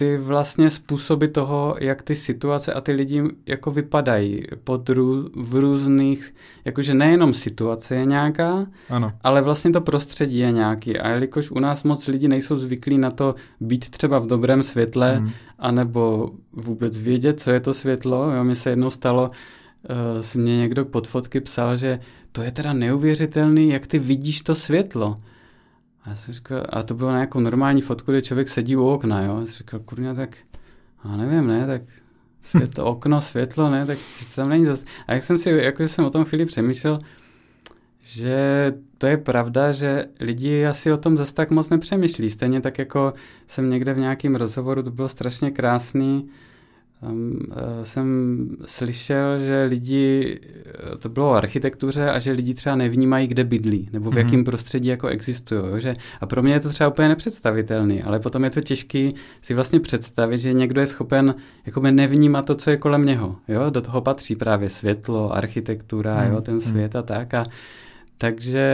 [0.00, 5.54] ty vlastně způsoby toho, jak ty situace a ty lidi jako vypadají pod rů, v
[5.54, 9.12] různých, jakože nejenom situace je nějaká, ano.
[9.22, 10.98] ale vlastně to prostředí je nějaký.
[10.98, 15.16] A jelikož u nás moc lidi nejsou zvyklí na to být třeba v dobrém světle,
[15.16, 15.30] hmm.
[15.58, 18.30] anebo vůbec vědět, co je to světlo.
[18.30, 22.00] Jo, mi se jednou stalo, uh, si mě někdo pod fotky psal, že
[22.32, 25.16] to je teda neuvěřitelný, jak ty vidíš to světlo.
[26.04, 29.22] A, já jsem říkal, a to bylo nějakou normální fotku, kde člověk sedí u okna,
[29.22, 29.36] jo.
[29.36, 30.36] A jsem říkal, kurňa, tak,
[31.02, 31.82] a nevím, ne, tak
[32.42, 33.98] světlo, okno, světlo, ne, tak
[34.34, 34.82] tam není zase.
[35.06, 36.98] A jak jsem si, jakože jsem o tom chvíli přemýšlel,
[38.00, 42.30] že to je pravda, že lidi asi o tom zase tak moc nepřemýšlí.
[42.30, 43.14] Stejně tak jako
[43.46, 46.28] jsem někde v nějakém rozhovoru, to bylo strašně krásný,
[47.00, 52.76] tam uh, jsem slyšel, že lidi, eh, to bylo o architektuře a že lidi třeba
[52.76, 54.18] nevnímají, kde bydlí, nebo v mm-hmm.
[54.18, 55.62] jakém prostředí jako existují.
[55.78, 59.54] Že, a pro mě je to třeba úplně nepředstavitelný, ale potom je to těžké si
[59.54, 61.34] vlastně představit, že někdo je schopen
[61.66, 63.36] jakoby nevnímat to, co je kolem něho.
[63.48, 63.70] Jo?
[63.70, 66.32] Do toho patří právě světlo, architektura, mm-hmm.
[66.32, 66.60] jo, ten mhm.
[66.60, 67.34] svět a tak.
[67.34, 67.46] A,
[68.20, 68.70] takže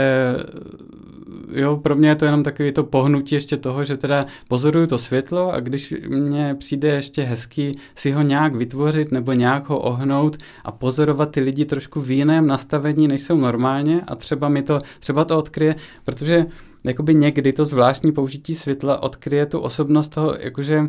[1.53, 4.99] jo, pro mě je to jenom takový to pohnutí ještě toho, že teda pozoruju to
[4.99, 10.37] světlo a když mně přijde ještě hezký si ho nějak vytvořit nebo nějak ho ohnout
[10.65, 14.81] a pozorovat ty lidi trošku v jiném nastavení, než jsou normálně a třeba mi to,
[15.01, 16.47] třeba to odkryje, protože
[16.85, 20.89] jakoby někdy to zvláštní použití světla odkryje tu osobnost toho, jakože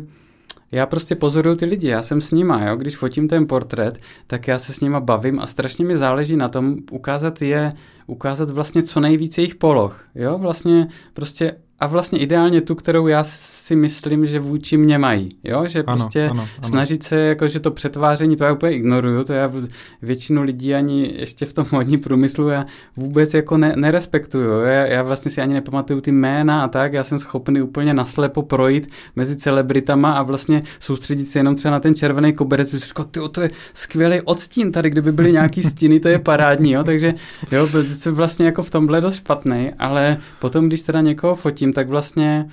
[0.72, 2.76] já prostě pozoruju ty lidi, já jsem s nima, jo?
[2.76, 6.48] když fotím ten portrét, tak já se s nima bavím a strašně mi záleží na
[6.48, 7.70] tom ukázat je,
[8.08, 13.24] ukázat vlastně co nejvíce jejich poloh, jo, vlastně prostě a vlastně ideálně tu, kterou já
[13.24, 15.28] si myslím, že vůči mě mají.
[15.44, 15.64] Jo?
[15.66, 16.68] Že ano, prostě ano, ano.
[16.68, 19.52] snažit se, jako, že to přetváření, to já úplně ignoruju, to já
[20.02, 24.60] většinu lidí ani ještě v tom modní průmyslu já vůbec jako ne, nerespektuju.
[24.60, 28.42] Já, já vlastně si ani nepamatuju ty jména a tak, já jsem schopný úplně naslepo
[28.42, 33.06] projít mezi celebritama a vlastně soustředit se jenom třeba na ten červený koberec, protože říkal,
[33.32, 36.84] to je skvělý odstín tady, kdyby byly nějaký stíny, to je parádní, jo?
[36.84, 37.14] takže
[37.52, 41.88] jo, jsem vlastně jako v tomhle dost špatný, ale potom, když teda někoho fotím, tak
[41.88, 42.48] vlastně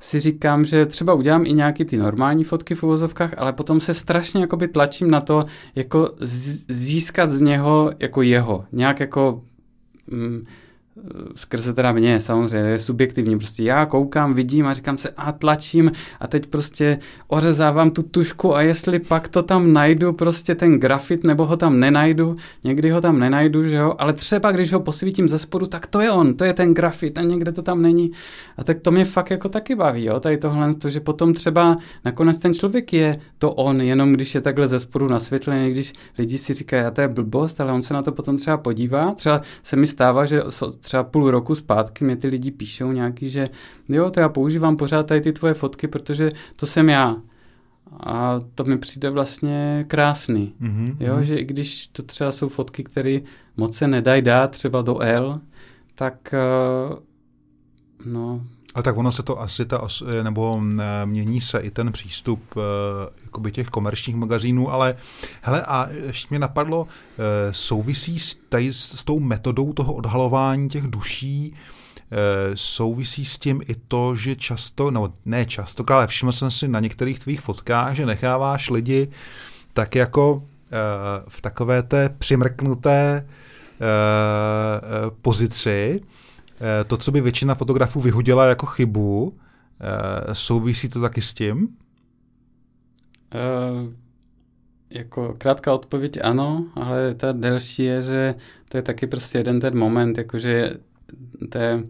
[0.00, 3.94] si říkám, že třeba udělám i nějaký ty normální fotky v uvozovkách, ale potom se
[3.94, 6.10] strašně jakoby tlačím na to, jako
[6.68, 8.64] získat z něho jako jeho.
[8.72, 9.42] Nějak jako...
[10.10, 10.46] Mm,
[11.36, 15.92] skrze teda mě, samozřejmě, je subjektivní, prostě já koukám, vidím a říkám se a tlačím
[16.20, 21.24] a teď prostě ořezávám tu tušku a jestli pak to tam najdu, prostě ten grafit,
[21.24, 22.34] nebo ho tam nenajdu,
[22.64, 26.00] někdy ho tam nenajdu, že jo, ale třeba když ho posvítím ze spodu, tak to
[26.00, 28.10] je on, to je ten grafit a někde to tam není.
[28.56, 31.76] A tak to mě fakt jako taky baví, jo, tady tohle, to, že potom třeba
[32.04, 36.38] nakonec ten člověk je to on, jenom když je takhle ze spodu nasvětlený, když lidi
[36.38, 39.40] si říkají, a to je blbost, ale on se na to potom třeba podívá, třeba
[39.62, 40.42] se mi stává, že
[40.84, 43.48] třeba půl roku zpátky mě ty lidi píšou nějaký, že
[43.88, 47.16] jo, to já používám pořád tady ty tvoje fotky, protože to jsem já.
[48.00, 50.54] A to mi přijde vlastně krásný.
[50.62, 50.96] Mm-hmm.
[51.00, 53.18] Jo, že i když to třeba jsou fotky, které
[53.56, 55.40] moc se nedají dát třeba do L,
[55.94, 56.34] tak
[56.90, 56.98] uh,
[58.12, 59.86] no, ale tak ono se to asi, ta,
[60.22, 62.60] nebo eh, mění se i ten přístup eh,
[63.24, 64.94] jakoby těch komerčních magazínů, ale
[65.42, 70.82] hele, a ještě mě napadlo, eh, souvisí s, tady, s tou metodou toho odhalování těch
[70.82, 71.54] duší,
[72.54, 76.80] souvisí s tím i to, že často, no ne často, ale všiml jsem si na
[76.80, 79.08] některých tvých fotkách, že necháváš lidi
[79.72, 80.42] tak jako
[81.28, 83.26] v takové té přimrknuté
[85.22, 86.23] pozici, Eh,
[86.86, 89.36] to, co by většina fotografů vyhodila jako chybu,
[89.80, 91.68] eh, souvisí to taky s tím?
[93.34, 93.92] Uh,
[94.90, 98.34] jako krátká odpověď ano, ale ta delší je, že
[98.68, 100.50] to je taky prostě jeden ten moment, jakože
[101.48, 101.84] je,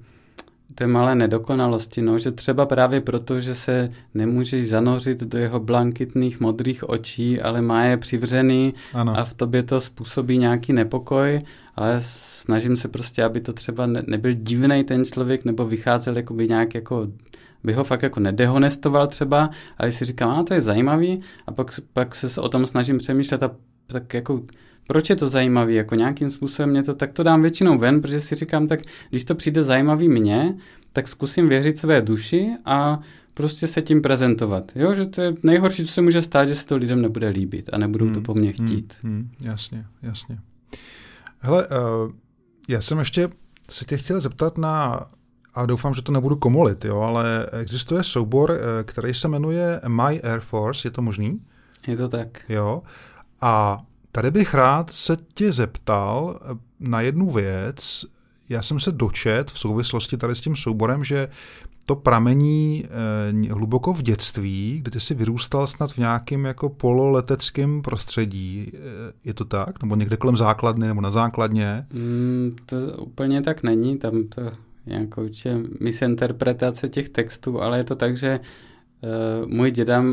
[0.74, 6.40] té malé nedokonalosti, no, že třeba právě proto, že se nemůžeš zanořit do jeho blankitných
[6.40, 9.18] modrých očí, ale má je přivřený ano.
[9.18, 11.40] a v tobě to způsobí nějaký nepokoj,
[11.76, 12.00] ale
[12.44, 16.74] snažím se prostě, aby to třeba ne, nebyl divný ten člověk, nebo vycházel jakoby nějak
[16.74, 17.08] jako
[17.64, 21.80] by ho fakt jako nedehonestoval třeba, ale si říkám, a to je zajímavý a pak,
[21.92, 23.50] pak se o tom snažím přemýšlet a
[23.86, 24.42] tak jako
[24.86, 28.20] proč je to zajímavý, jako nějakým způsobem mě to, tak to dám většinou ven, protože
[28.20, 28.80] si říkám, tak
[29.10, 30.54] když to přijde zajímavý mně,
[30.92, 33.00] tak zkusím věřit své duši a
[33.34, 34.72] prostě se tím prezentovat.
[34.74, 37.70] Jo, že to je nejhorší, co se může stát, že se to lidem nebude líbit
[37.72, 38.94] a nebudou hmm, to po mně hmm, chtít.
[39.02, 40.38] Hmm, hmm, jasně, jasně.
[41.38, 42.12] Hele, uh,
[42.68, 43.28] já jsem ještě
[43.70, 45.06] se tě chtěl zeptat na,
[45.54, 50.22] a doufám, že to nebudu komolit, jo, ale existuje soubor, eh, který se jmenuje My
[50.22, 51.40] Air Force, je to možný?
[51.86, 52.42] Je to tak.
[52.48, 52.82] Jo,
[53.40, 53.82] a
[54.14, 58.04] Tady bych rád se tě zeptal eh, na jednu věc.
[58.48, 61.28] Já jsem se dočet v souvislosti tady s tím souborem, že
[61.86, 67.82] to pramení eh, hluboko v dětství, kdy ty jsi vyrůstal snad v nějakém jako pololeteckém
[67.82, 68.72] prostředí.
[68.74, 68.78] Eh,
[69.24, 69.82] je to tak?
[69.82, 71.86] Nebo někde kolem základny nebo na základně?
[71.92, 74.42] Mm, to úplně tak není, tam to
[74.86, 75.28] nějakou
[75.80, 78.40] misinterpretace těch textů, ale je to tak, že
[79.46, 80.04] můj děda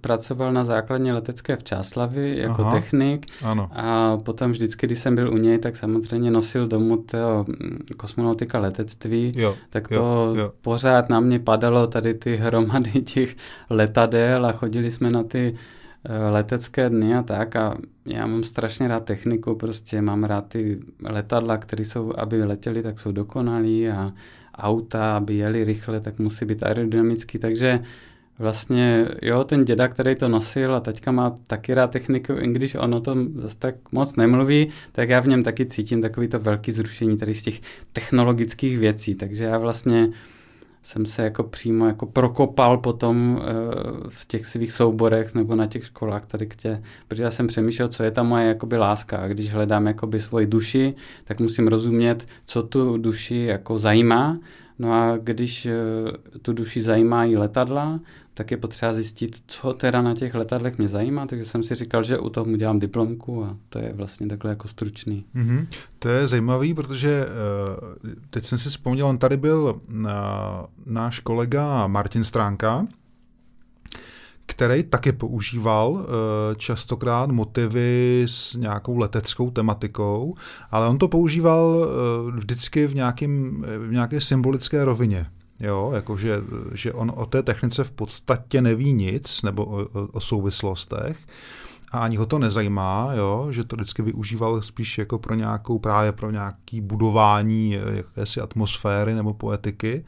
[0.00, 3.68] pracoval na základně letecké v Čáslavi jako Aha, technik ano.
[3.72, 7.46] a potom vždycky, když jsem byl u něj, tak samozřejmě nosil domů to
[7.96, 10.52] kosmonautika letectví, jo, tak to jo, jo.
[10.60, 13.36] pořád na mě padalo tady ty hromady těch
[13.70, 18.88] letadel a chodili jsme na ty uh, letecké dny a tak a já mám strašně
[18.88, 24.10] rád techniku, prostě mám rád ty letadla, které jsou, aby letěly, tak jsou dokonalý a
[24.58, 27.80] auta, aby jeli rychle, tak musí být aerodynamický, takže
[28.38, 32.74] vlastně, jo, ten děda, který to nosil a teďka má taky rád techniku, i když
[32.74, 36.38] on o tom zase tak moc nemluví, tak já v něm taky cítím takový to
[36.38, 37.60] velký zrušení tady z těch
[37.92, 40.10] technologických věcí, takže já vlastně
[40.84, 43.52] jsem se jako přímo jako prokopal potom e,
[44.08, 47.88] v těch svých souborech nebo na těch školách tady k tě, protože já jsem přemýšlel,
[47.88, 49.16] co je ta moje jakoby láska.
[49.16, 54.38] A když hledám jakoby svoji duši, tak musím rozumět, co tu duši jako zajímá.
[54.78, 55.72] No a když eh,
[56.42, 58.00] tu duši zajímají letadla,
[58.34, 62.02] tak je potřeba zjistit, co teda na těch letadlech mě zajímá, takže jsem si říkal,
[62.02, 65.24] že u toho udělám diplomku a to je vlastně takhle jako stručný.
[65.36, 65.66] Mm-hmm.
[65.98, 70.06] To je zajímavý, protože uh, teď jsem si vzpomněl, on tady byl uh,
[70.86, 72.86] náš kolega Martin Stránka,
[74.46, 80.34] který taky používal eh, častokrát motivy s nějakou leteckou tematikou,
[80.70, 85.26] ale on to používal eh, vždycky v, nějakým, v nějaké symbolické rovině.
[85.60, 86.40] Jo, jakože
[86.72, 91.16] že on o té technice v podstatě neví nic, nebo o, o souvislostech,
[91.94, 96.12] a ani ho to nezajímá, jo, že to vždycky využíval spíš jako pro nějakou, právě
[96.12, 100.04] pro nějaký budování jakési atmosféry nebo poetiky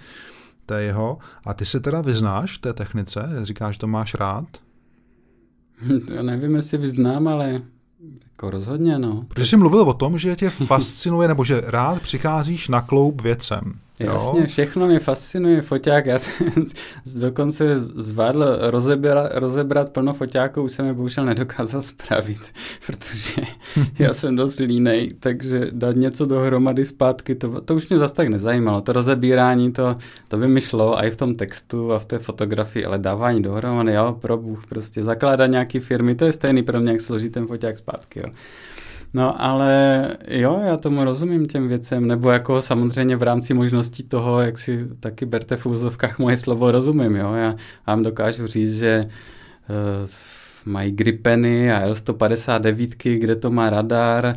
[0.66, 1.18] té jeho.
[1.44, 3.28] A ty se teda vyznáš v té technice?
[3.42, 4.44] Říkáš, že to máš rád?
[6.14, 7.62] Já nevím, jestli vyznám, ale
[8.24, 9.24] jako rozhodně, no.
[9.28, 13.80] Protože jsi mluvil o tom, že tě fascinuje, nebo že rád přicházíš na kloup věcem.
[14.00, 14.46] Jasně, jo?
[14.46, 16.06] všechno mě fascinuje foťák.
[16.06, 16.46] Já jsem
[17.20, 22.40] dokonce zvládl rozebrat, rozebrat plno foťáků, už jsem je bohužel nedokázal spravit,
[22.86, 23.42] protože
[23.98, 28.28] já jsem dost línej, takže dát něco dohromady zpátky, to, to už mě zase tak
[28.28, 28.80] nezajímalo.
[28.80, 29.96] To rozebírání, to,
[30.28, 33.92] to by mi šlo i v tom textu a v té fotografii, ale dávání dohromady,
[33.92, 37.46] jo, pro Bůh, prostě zakládat nějaký firmy, to je stejný pro mě, jak složit ten
[37.46, 38.28] foťák zpátky, jo.
[39.14, 44.40] No ale jo, já tomu rozumím těm věcem, nebo jako samozřejmě v rámci možností toho,
[44.40, 47.34] jak si taky berte v úzovkách moje slovo rozumím, jo.
[47.34, 47.54] Já
[47.86, 50.08] vám dokážu říct, že uh,
[50.64, 54.36] mají Gripeny a L159, kde to má radar,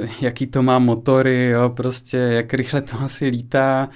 [0.00, 3.92] uh, jaký to má motory, jo, prostě jak rychle to asi lítá, Eh,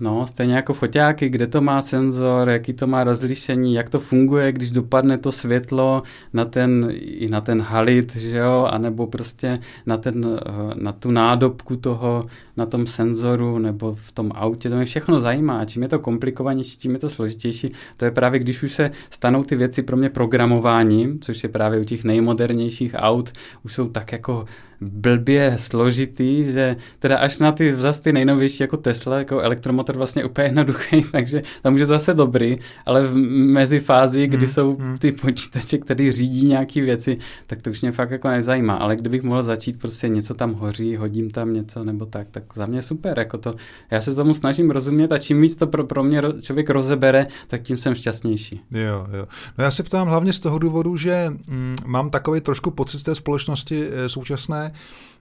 [0.00, 4.52] no, stejně jako foťáky, kde to má senzor, jaký to má rozlišení, jak to funguje,
[4.52, 9.96] když dopadne to světlo na ten, i na ten halit, že jo, anebo prostě na,
[9.96, 12.26] ten, eh, na tu nádobku toho,
[12.56, 15.64] na tom senzoru nebo v tom autě, to mě všechno zajímá.
[15.64, 17.72] Čím je to komplikovanější, tím je to složitější.
[17.96, 21.80] To je právě, když už se stanou ty věci pro mě programováním, což je právě
[21.80, 23.32] u těch nejmodernějších aut,
[23.62, 24.44] už jsou tak jako
[24.80, 30.24] blbě složitý, že teda až na ty zase ty nejnovější jako Tesla, jako elektromotor vlastně
[30.24, 34.54] úplně jednoduchý, takže tam už je to zase dobrý, ale v mezi fázi, kdy hmm,
[34.54, 34.98] jsou hmm.
[34.98, 39.22] ty počítače, které řídí nějaké věci, tak to už mě fakt jako nezajímá, ale kdybych
[39.22, 43.18] mohl začít prostě něco tam hoří, hodím tam něco nebo tak, tak za mě super,
[43.18, 43.54] jako to,
[43.90, 47.62] já se tomu snažím rozumět a čím víc to pro, pro mě člověk rozebere, tak
[47.62, 48.60] tím jsem šťastnější.
[48.70, 49.26] Jo, jo.
[49.58, 53.02] No já se ptám hlavně z toho důvodu, že mm, mám takový trošku pocit z
[53.02, 54.72] té společnosti e, současné,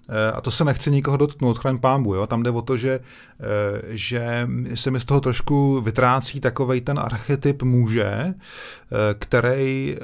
[0.09, 2.27] Eh, a to se nechci nikoho dotknout, chraň pámbu, jo?
[2.27, 2.99] tam jde o to, že,
[3.39, 8.33] eh, že se mi z toho trošku vytrácí takovej ten archetyp muže,
[9.19, 9.97] který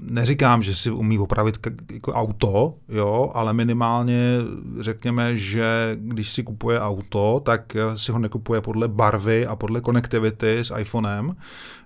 [0.00, 1.58] neříkám, že si umí opravit
[1.92, 4.38] jako auto, jo, ale minimálně
[4.80, 10.58] řekněme, že když si kupuje auto, tak si ho nekupuje podle barvy a podle konektivity
[10.58, 11.36] s iPhonem,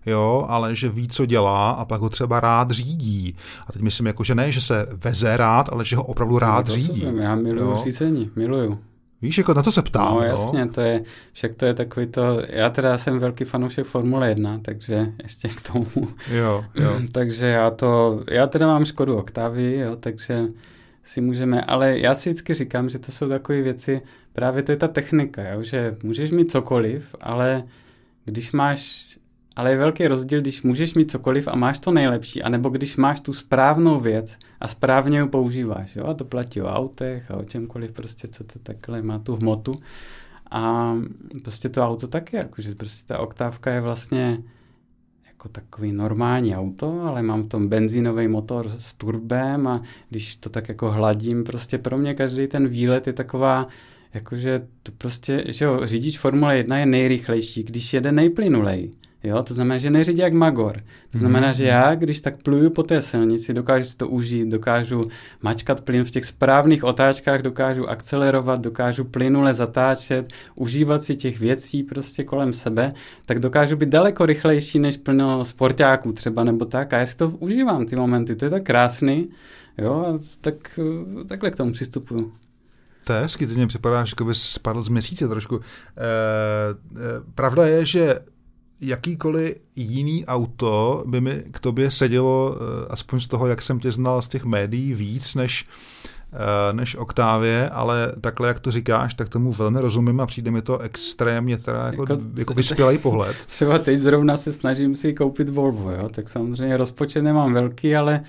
[0.06, 3.36] jo, ale že ví, co dělá a pak ho třeba rád řídí.
[3.66, 6.68] A teď myslím, jako, že ne, že se veze rád, ale že ho opravdu rád
[6.68, 7.06] no, řídí.
[7.16, 7.80] Já miluju jo.
[7.84, 8.78] řízení, miluju.
[9.22, 10.14] Víš, jako na to se ptám.
[10.14, 10.68] No jasně, jo?
[10.74, 11.02] to je,
[11.32, 15.72] však to je takový to, já teda jsem velký fanoušek Formule 1, takže ještě k
[15.72, 16.08] tomu.
[16.30, 17.00] Jo, jo.
[17.12, 20.44] takže já to, já teda mám Škodu Octavii, jo, takže
[21.02, 24.02] si můžeme, ale já si vždycky říkám, že to jsou takové věci,
[24.32, 27.62] právě to je ta technika, jo, že můžeš mít cokoliv, ale
[28.24, 29.11] když máš
[29.56, 33.20] ale je velký rozdíl, když můžeš mít cokoliv a máš to nejlepší, anebo když máš
[33.20, 35.96] tu správnou věc a správně ji používáš.
[35.96, 36.06] Jo?
[36.06, 39.74] A to platí o autech a o čemkoliv, prostě, co to takhle má tu hmotu.
[40.50, 40.94] A
[41.44, 44.38] prostě to auto taky, jakože prostě ta oktávka je vlastně
[45.26, 50.50] jako takový normální auto, ale mám v tom benzínový motor s turbem a když to
[50.50, 53.66] tak jako hladím, prostě pro mě každý ten výlet je taková,
[54.14, 58.90] jakože to prostě, že jo, řidič Formule 1 je nejrychlejší, když jede nejplynulej.
[59.24, 60.82] Jo, to znamená, že neřídí jak magor.
[61.10, 61.56] To znamená, mm-hmm.
[61.56, 65.08] že já, když tak pluju po té silnici, dokážu si to užít, dokážu
[65.42, 71.82] mačkat plyn v těch správných otáčkách, dokážu akcelerovat, dokážu plynule zatáčet, užívat si těch věcí
[71.82, 72.92] prostě kolem sebe,
[73.26, 76.92] tak dokážu být daleko rychlejší než plno sportáků třeba nebo tak.
[76.92, 79.28] A já si to užívám, ty momenty, to je tak krásný.
[79.78, 80.80] Jo, a tak,
[81.28, 82.32] takhle k tomu přistupuju.
[83.06, 85.56] To je hezky, ty mě připadáš, jako bys spadl z měsíce trošku.
[85.56, 85.62] E, e,
[87.34, 88.18] pravda je, že
[88.82, 93.92] jakýkoliv jiný auto by mi k tobě sedělo, eh, aspoň z toho, jak jsem tě
[93.92, 95.66] znal z těch médií, víc než,
[96.32, 100.62] eh, než Oktávě, ale takhle, jak to říkáš, tak tomu velmi rozumím a přijde mi
[100.62, 103.36] to extrémně teda jako, jako, jako vyspělý pohled.
[103.46, 106.08] Třeba teď zrovna se snažím si koupit Volvo, jo?
[106.08, 108.24] tak samozřejmě rozpočet nemám velký, ale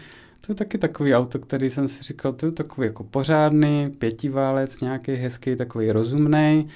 [0.46, 4.80] to je taky takový auto, který jsem si říkal, to je takový jako pořádný, pětiválec,
[4.80, 6.68] nějaký hezký, takový rozumný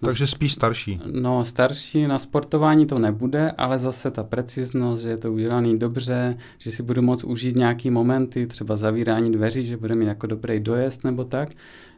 [0.00, 1.00] takže spíš starší.
[1.12, 6.36] No, starší na sportování to nebude, ale zase ta preciznost, že je to udělaný dobře,
[6.58, 10.60] že si budu moct užít nějaký momenty, třeba zavírání dveří, že bude mít jako dobrý
[10.60, 11.48] dojezd nebo tak,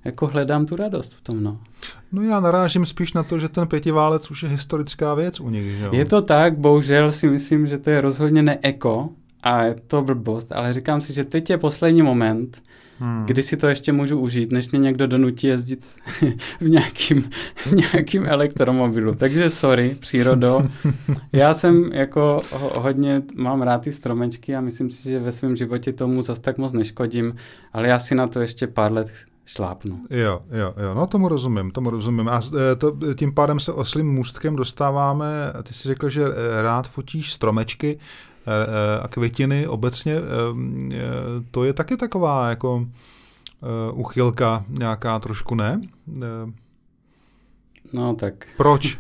[0.04, 1.60] jako hledám tu radost v tom, no.
[2.12, 5.76] No já narážím spíš na to, že ten pětiválec už je historická věc u nich,
[5.76, 5.90] že jo?
[5.92, 9.08] Je to tak, bohužel si myslím, že to je rozhodně neeko
[9.42, 12.62] a je to blbost, ale říkám si, že teď je poslední moment,
[12.98, 13.26] Hmm.
[13.26, 15.86] Kdy si to ještě můžu užít, než mě někdo donutí jezdit
[16.60, 19.14] v nějakým, v nějakým elektromobilu.
[19.14, 20.62] Takže sorry, přírodo.
[21.32, 22.42] Já jsem jako
[22.76, 26.58] hodně, mám rád ty stromečky a myslím si, že ve svém životě tomu zas tak
[26.58, 27.34] moc neškodím,
[27.72, 29.10] ale já si na to ještě pár let
[29.48, 29.96] šlápnu.
[30.10, 32.28] Jo, jo, jo, no tomu rozumím, tomu rozumím.
[32.28, 32.40] A
[32.72, 35.26] e, to, tím pádem se oslým můstkem dostáváme,
[35.62, 37.98] ty jsi řekl, že e, rád fotíš stromečky.
[38.48, 40.20] Eh, eh, a květiny obecně, eh,
[41.50, 42.86] to je taky taková jako
[43.92, 45.80] uchylka nějaká trošku, ne?
[47.92, 48.46] No tak.
[48.56, 48.98] Proč?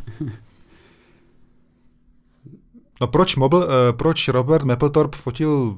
[3.00, 5.76] No proč, mobil, proč Robert Mapplethorpe fotil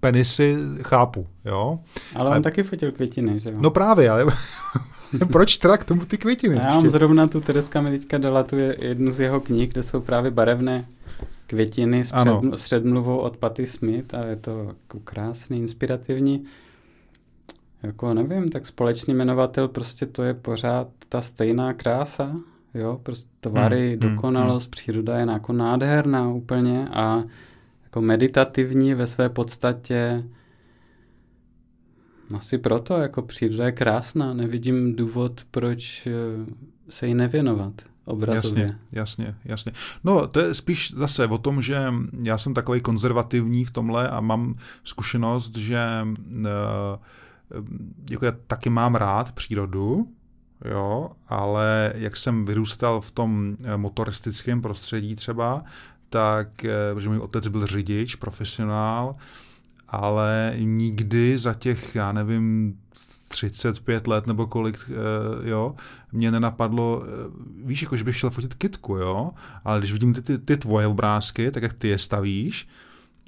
[0.00, 1.80] penisy, chápu, jo.
[2.14, 2.40] Ale on a...
[2.40, 3.58] taky fotil květiny, že jo?
[3.60, 4.26] No právě, ale
[5.32, 6.56] proč teda k tomu ty květiny?
[6.56, 10.00] Já mám zrovna tu, Tereska mi teďka dala tu jednu z jeho knih, kde jsou
[10.00, 10.84] právě barevné
[11.48, 16.44] květiny s, před, s předmluvou od Patty Smith a je to jako krásný, inspirativní.
[17.82, 22.36] Jako nevím, tak společný jmenovatel prostě to je pořád ta stejná krása,
[22.74, 24.70] jo, prostě tvary, hmm, hmm dokonalost, hmm.
[24.70, 27.24] příroda je jako nádherná úplně a
[27.84, 30.24] jako meditativní ve své podstatě
[32.36, 36.12] asi proto, jako příroda je krásná, nevidím důvod, proč eh,
[36.88, 37.72] se jí nevěnovat
[38.08, 38.64] obrazově.
[38.64, 39.72] Jasně, jasně, jasně.
[40.04, 41.92] No, to je spíš zase o tom, že
[42.22, 44.54] já jsem takový konzervativní v tomhle a mám
[44.84, 46.44] zkušenost, že uh,
[48.10, 50.08] jako já taky mám rád přírodu,
[50.64, 55.62] jo, ale jak jsem vyrůstal v tom eh, motoristickém prostředí třeba,
[56.10, 56.48] tak,
[56.98, 59.14] že můj otec byl řidič, profesionál,
[59.88, 62.78] ale nikdy za těch, já nevím,
[63.28, 65.74] 35 let nebo kolik, eh, jo,
[66.12, 67.08] mě nenapadlo, eh,
[67.64, 69.30] víš, jako, že bych šel fotit kitku, jo,
[69.64, 72.68] ale když vidím ty, ty, ty tvoje obrázky, tak jak ty je stavíš,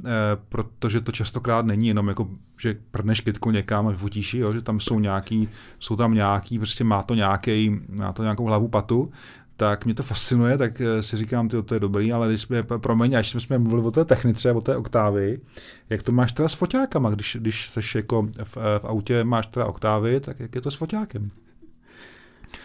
[0.05, 0.09] eh,
[0.49, 2.29] protože to častokrát není jenom jako,
[2.61, 5.49] že prdneš kytku někam a vyfotíš jo, že tam jsou nějaký,
[5.79, 9.13] jsou tam nějaký, prostě má to nějaký, má to nějakou hlavu patu,
[9.61, 12.63] tak mě to fascinuje, tak eh, si říkám, ty, to je dobrý, ale když jsme,
[12.63, 15.41] promiň, až jsme mluvili o té technice, o té oktávy,
[15.91, 19.67] jak to máš teda s foťákama, když, když seš jako v, v autě máš teda
[19.67, 21.31] oktávy, tak jak je to s foťákem?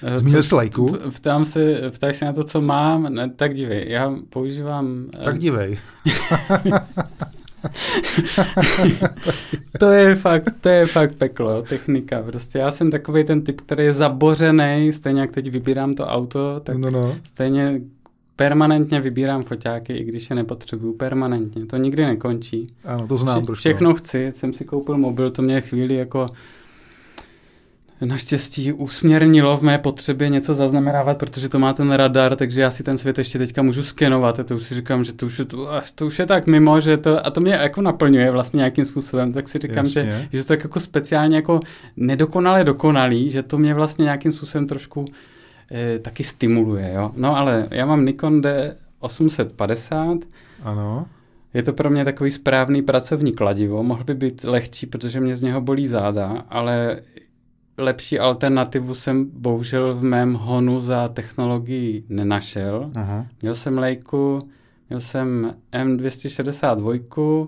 [0.04, 0.98] Eh, Zmínil jsi lajku?
[1.16, 5.06] Ptám se, ptáš se na to, co mám, ne, tak dívej, já používám...
[5.24, 5.78] Tak dívej.
[9.80, 12.24] to je fakt, to je fakt peklo, technika.
[12.24, 16.59] Prostě já jsem takový ten typ, který je zabořený, stejně jak teď vybírám to auto,
[16.59, 17.16] tak no, no.
[17.24, 17.82] stejně
[18.36, 21.66] permanentně vybírám foťáky, i když je nepotřebuju, permanentně.
[21.66, 22.68] To nikdy nekončí.
[22.86, 23.59] Ano, to znám Vše, trošku.
[23.59, 26.28] Všechno chci, jsem si koupil mobil, to mě chvíli jako
[28.02, 32.84] naštěstí usměrnilo v mé potřebě něco zaznamenávat, protože to má ten radar, takže já si
[32.84, 35.46] ten svět ještě teďka můžu skenovat a to už si říkám, že to už je,
[35.46, 38.86] to, to už je tak mimo, že to, a to mě jako naplňuje vlastně nějakým
[38.86, 41.60] způsobem, tak si říkám, že, že to je jako speciálně jako
[41.98, 45.06] nedokonale dokonalý, že to mě vlastně nějakým způsobem trošku
[45.72, 47.12] eh, taky stimuluje, jo.
[47.16, 50.20] No ale já mám Nikon D850.
[50.64, 51.06] Ano.
[51.54, 55.41] Je to pro mě takový správný pracovní kladivo, mohl by být lehčí, protože mě z
[55.41, 57.00] něho bolí záda, ale
[57.78, 62.91] lepší alternativu jsem bohužel v mém honu za technologií nenašel.
[62.95, 63.26] Aha.
[63.41, 64.49] Měl jsem lejku,
[64.89, 67.47] měl jsem M262,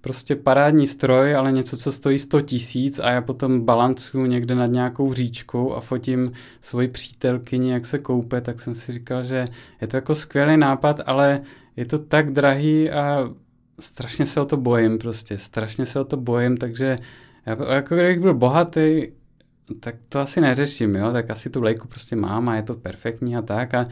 [0.00, 4.66] prostě parádní stroj, ale něco, co stojí 100 tisíc a já potom balancuju někde nad
[4.66, 9.44] nějakou říčkou a fotím svoji přítelkyni, jak se koupe, tak jsem si říkal, že
[9.80, 11.40] je to jako skvělý nápad, ale
[11.76, 13.30] je to tak drahý a
[13.80, 16.96] strašně se o to bojím prostě, strašně se o to bojím, takže
[17.46, 19.06] já, jako kdybych byl bohatý,
[19.80, 23.36] tak to asi neřeším, jo, tak asi tu lejku prostě mám a je to perfektní
[23.36, 23.86] a tak, a, jo,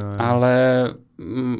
[0.00, 0.16] jo, jo.
[0.18, 0.94] ale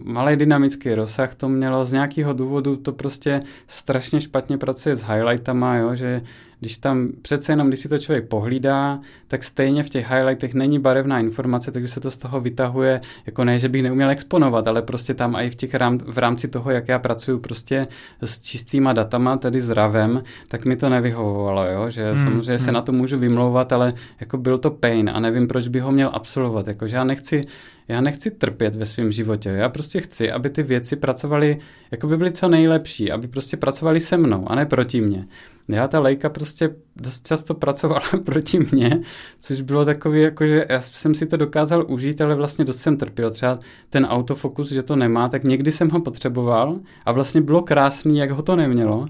[0.04, 5.76] malý dynamický rozsah to mělo z nějakého důvodu, to prostě strašně špatně pracuje s highlightama,
[5.76, 6.22] jo, že
[6.60, 10.78] když tam přece jenom, když si to člověk pohlídá, tak stejně v těch highlightech není
[10.78, 14.82] barevná informace, takže se to z toho vytahuje, jako ne, že bych neuměl exponovat, ale
[14.82, 17.86] prostě tam i v, těch rám, v rámci toho, jak já pracuji prostě
[18.20, 21.90] s čistýma datama, tedy s RAVem, tak mi to nevyhovovalo, jo?
[21.90, 22.64] že hmm, samozřejmě hmm.
[22.64, 25.92] se na to můžu vymlouvat, ale jako byl to pain a nevím, proč bych ho
[25.92, 27.42] měl absolvovat, jako, že já nechci
[27.88, 29.48] já nechci trpět ve svém životě.
[29.48, 31.58] Já prostě chci, aby ty věci pracovaly,
[31.90, 35.26] jako by byly co nejlepší, aby prostě pracovaly se mnou a ne proti mně.
[35.68, 39.00] Já ta lejka prostě dost často pracovala proti mně,
[39.40, 42.96] což bylo takový, jako že já jsem si to dokázal užít, ale vlastně dost jsem
[42.96, 43.30] trpěl.
[43.30, 43.58] Třeba
[43.90, 48.30] ten autofokus, že to nemá, tak někdy jsem ho potřeboval a vlastně bylo krásný, jak
[48.30, 49.06] ho to nemělo,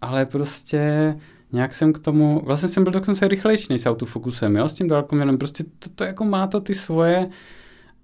[0.00, 1.14] ale prostě
[1.52, 4.88] nějak jsem k tomu, vlastně jsem byl dokonce rychlejší než s autofokusem, jo, s tím
[4.88, 7.28] dálkoměrem, prostě to, to jako má to ty svoje,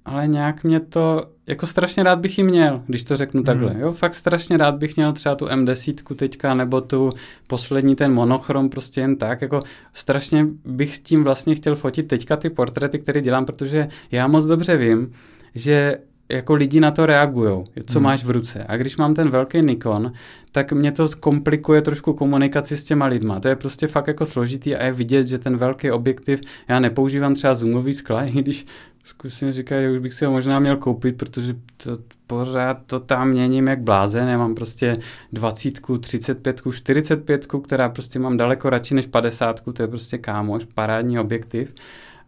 [0.05, 3.45] ale nějak mě to, jako strašně rád bych ji měl, když to řeknu hmm.
[3.45, 7.13] takhle, jo, fakt strašně rád bych měl třeba tu M10 teďka, nebo tu
[7.47, 9.61] poslední ten monochrom prostě jen tak, jako
[9.93, 14.47] strašně bych s tím vlastně chtěl fotit teďka ty portréty, které dělám, protože já moc
[14.47, 15.13] dobře vím,
[15.55, 15.99] že
[16.29, 18.03] jako lidi na to reagují, co hmm.
[18.03, 18.65] máš v ruce.
[18.69, 20.13] A když mám ten velký Nikon,
[20.53, 23.41] tak mě to komplikuje trošku komunikaci s těma lidma.
[23.41, 27.35] To je prostě fakt jako složitý a je vidět, že ten velký objektiv, já nepoužívám
[27.35, 28.67] třeba zoomový skla, i když
[29.05, 33.29] zkusím říkat, že už bych si ho možná měl koupit, protože to, pořád to tam
[33.29, 34.29] měním jak blázen.
[34.29, 34.97] Já mám prostě
[35.33, 41.19] 20, 35, 45, která prostě mám daleko radši než 50, to je prostě kámoš, parádní
[41.19, 41.75] objektiv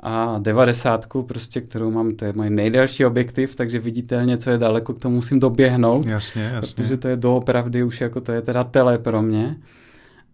[0.01, 4.95] a 90, prostě, kterou mám, to je můj nejdelší objektiv, takže viditelně, co je daleko,
[4.95, 6.07] k tomu musím doběhnout.
[6.07, 6.75] Jasně, jasně.
[6.75, 9.57] Protože to je doopravdy už jako to je teda tele pro mě.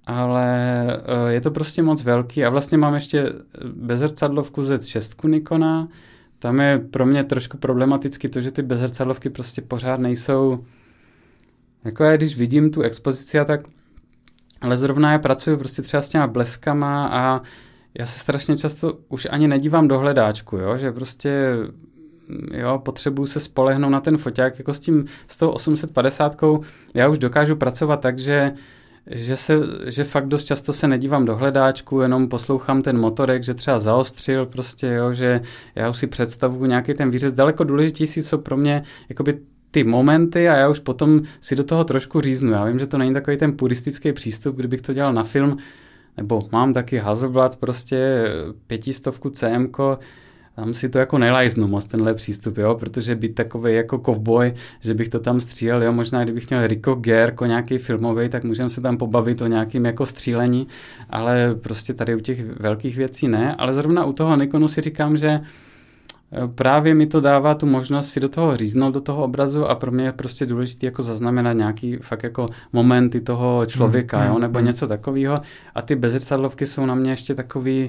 [0.07, 0.47] Ale
[0.87, 3.33] eh, je to prostě moc velký a vlastně mám ještě
[3.75, 5.89] bezrcadlovku Z6 Nikona,
[6.43, 10.65] tam je pro mě trošku problematicky to, že ty bezrcadlovky prostě pořád nejsou,
[11.85, 13.61] jako já když vidím tu expozici a tak,
[14.61, 17.43] ale zrovna já pracuji prostě třeba s těma bleskama a
[17.99, 20.79] já se strašně často už ani nedívám do hledáčku, jo?
[20.79, 21.57] že prostě
[22.55, 26.37] jo, potřebuju se spolehnout na ten foťák, jako s tím, s tou 850
[26.95, 28.53] já už dokážu pracovat tak, že
[29.07, 33.55] že, se, že fakt dost často se nedívám do hledáčku, jenom poslouchám ten motorek, že
[33.55, 35.41] třeba zaostřil prostě, jo, že
[35.75, 37.33] já už si představuju nějaký ten výřez.
[37.33, 39.39] Daleko důležitější jsou pro mě jakoby
[39.71, 42.53] ty momenty a já už potom si do toho trošku říznu.
[42.53, 45.57] Já vím, že to není takový ten puristický přístup, kdybych to dělal na film,
[46.17, 48.29] nebo mám taky Hasselblad, prostě
[48.67, 49.79] pětistovku CMK,
[50.57, 54.95] tam si to jako nelajznu moc tenhle přístup, jo, protože být takový jako kovboj, že
[54.95, 58.81] bych to tam střílel, jo, možná kdybych měl Rico Gerko nějaký filmový, tak můžeme se
[58.81, 60.67] tam pobavit o nějakým jako střílení,
[61.11, 65.17] ale prostě tady u těch velkých věcí ne, ale zrovna u toho Nikonu si říkám,
[65.17, 69.67] že eh, právě mi to dává tu možnost si do toho říznout, do toho obrazu
[69.67, 74.27] a pro mě je prostě důležité jako zaznamenat nějaký fakt jako momenty toho člověka, mm,
[74.27, 74.65] jo, nebo mm.
[74.65, 75.41] něco takového
[75.75, 77.89] a ty bezrcadlovky jsou na mě ještě takový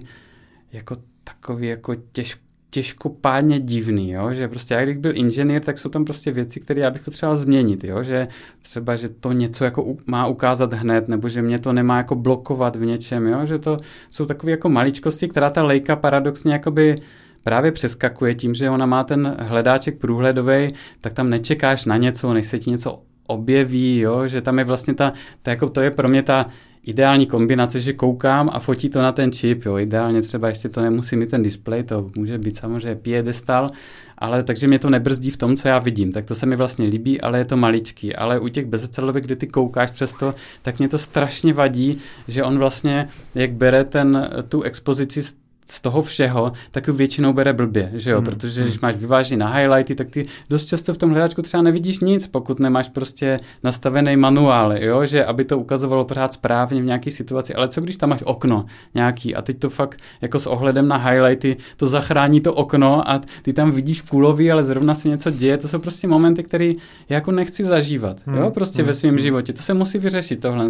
[0.71, 4.33] jako takový jako těžko těžkopádně divný, jo?
[4.33, 7.37] že prostě já když byl inženýr, tak jsou tam prostě věci, které já bych potřeboval
[7.37, 8.03] změnit, jo?
[8.03, 8.27] že
[8.61, 12.75] třeba, že to něco jako má ukázat hned, nebo že mě to nemá jako blokovat
[12.75, 13.45] v něčem, jo?
[13.45, 13.77] že to
[14.09, 16.95] jsou takové jako maličkosti, která ta lejka paradoxně jakoby
[17.43, 22.45] právě přeskakuje tím, že ona má ten hledáček průhledový, tak tam nečekáš na něco, než
[22.45, 24.27] se ti něco objeví, jo?
[24.27, 26.45] že tam je vlastně ta, ta jako to je pro mě ta
[26.83, 30.81] ideální kombinace, že koukám a fotí to na ten čip, jo, ideálně třeba ještě to
[30.81, 33.69] nemusí mít ten displej, to může být samozřejmě piedestal,
[34.17, 36.85] ale takže mě to nebrzdí v tom, co já vidím, tak to se mi vlastně
[36.85, 40.79] líbí, ale je to maličký, ale u těch bezecelovek, kdy ty koukáš přes to, tak
[40.79, 41.97] mě to strašně vadí,
[42.27, 45.42] že on vlastně, jak bere ten, tu expozici z
[45.81, 48.25] toho všeho, tak většinou bere blbě, že jo, hmm.
[48.25, 48.79] protože když hmm.
[48.81, 52.59] máš vyvážený na highlighty, tak ty dost často v tom hledáčku třeba nevidíš nic, pokud
[52.59, 57.67] nemáš prostě nastavený manuál, jo, že aby to ukazovalo pořád správně v nějaké situaci, ale
[57.67, 58.65] co když tam máš okno
[58.95, 63.21] nějaký a teď to fakt jako s ohledem na highlighty to zachrání to okno a
[63.41, 66.73] ty tam vidíš kulový, ale zrovna se něco děje, to jsou prostě momenty, které
[67.09, 68.37] jako nechci zažívat, hmm.
[68.37, 68.87] jo, prostě hmm.
[68.87, 70.67] ve svém životě, to se musí vyřešit tohle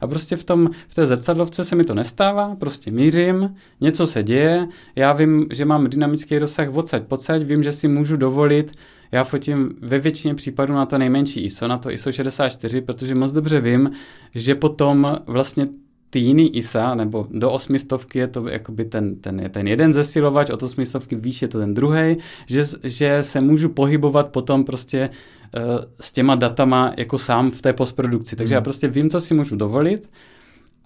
[0.00, 4.22] a prostě v tom, v té zrcadlovce se mi to nestává, prostě mířím, něco se
[4.22, 4.68] děje, děje.
[4.96, 8.72] Já vím, že mám dynamický rozsah odsaď pocať, vím, že si můžu dovolit,
[9.12, 13.32] já fotím ve většině případů na to nejmenší ISO, na to ISO 64, protože moc
[13.32, 13.90] dobře vím,
[14.34, 15.66] že potom vlastně
[16.10, 20.62] ty jiný ISA, nebo do osmistovky je to jakoby ten, ten, ten jeden zesilovač, od
[20.62, 22.16] osmistovky výš je to ten druhý,
[22.46, 27.72] že, že se můžu pohybovat potom prostě uh, s těma datama jako sám v té
[27.72, 28.36] postprodukci.
[28.36, 28.58] Takže hmm.
[28.58, 30.10] já prostě vím, co si můžu dovolit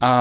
[0.00, 0.12] a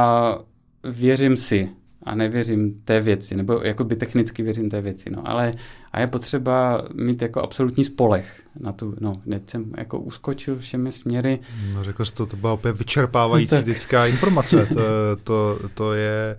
[0.84, 1.70] věřím si
[2.08, 5.54] a nevěřím té věci, nebo jakoby technicky věřím té věci, no, ale
[5.92, 10.92] a je potřeba mít jako absolutní spolech na tu, no, teď jsem jako uskočil všemi
[10.92, 11.40] směry.
[11.74, 14.82] No řekl jsi to, to byla opět vyčerpávající no, teďka informace, to,
[15.24, 16.38] to, to je,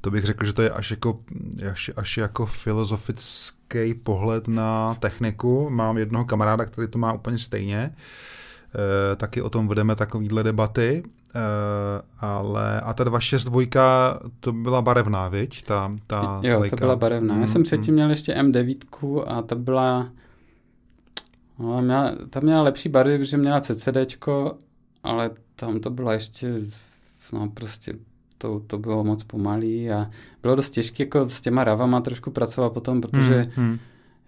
[0.00, 1.20] to bych řekl, že to je až jako,
[1.70, 7.78] až, až jako filozofický pohled na techniku, mám jednoho kamaráda, který to má úplně stejně,
[9.12, 11.02] e, taky o tom vedeme takovýhle debaty
[12.20, 15.62] ale a ta 262 to byla barevná, viď?
[15.62, 16.76] Ta, ta jo, lejka.
[16.76, 17.34] to byla barevná.
[17.34, 17.96] Mm, Já jsem předtím mm.
[17.96, 20.08] měl ještě M9 a ta byla
[21.58, 24.54] no, měla, ta měla lepší barvy, protože měla CCDčko,
[25.02, 26.54] ale tam to bylo ještě
[27.32, 27.92] no prostě
[28.38, 30.10] to, to bylo moc pomalý a
[30.42, 33.78] bylo dost těžké jako s těma ravama trošku pracovat potom, protože mm, mm.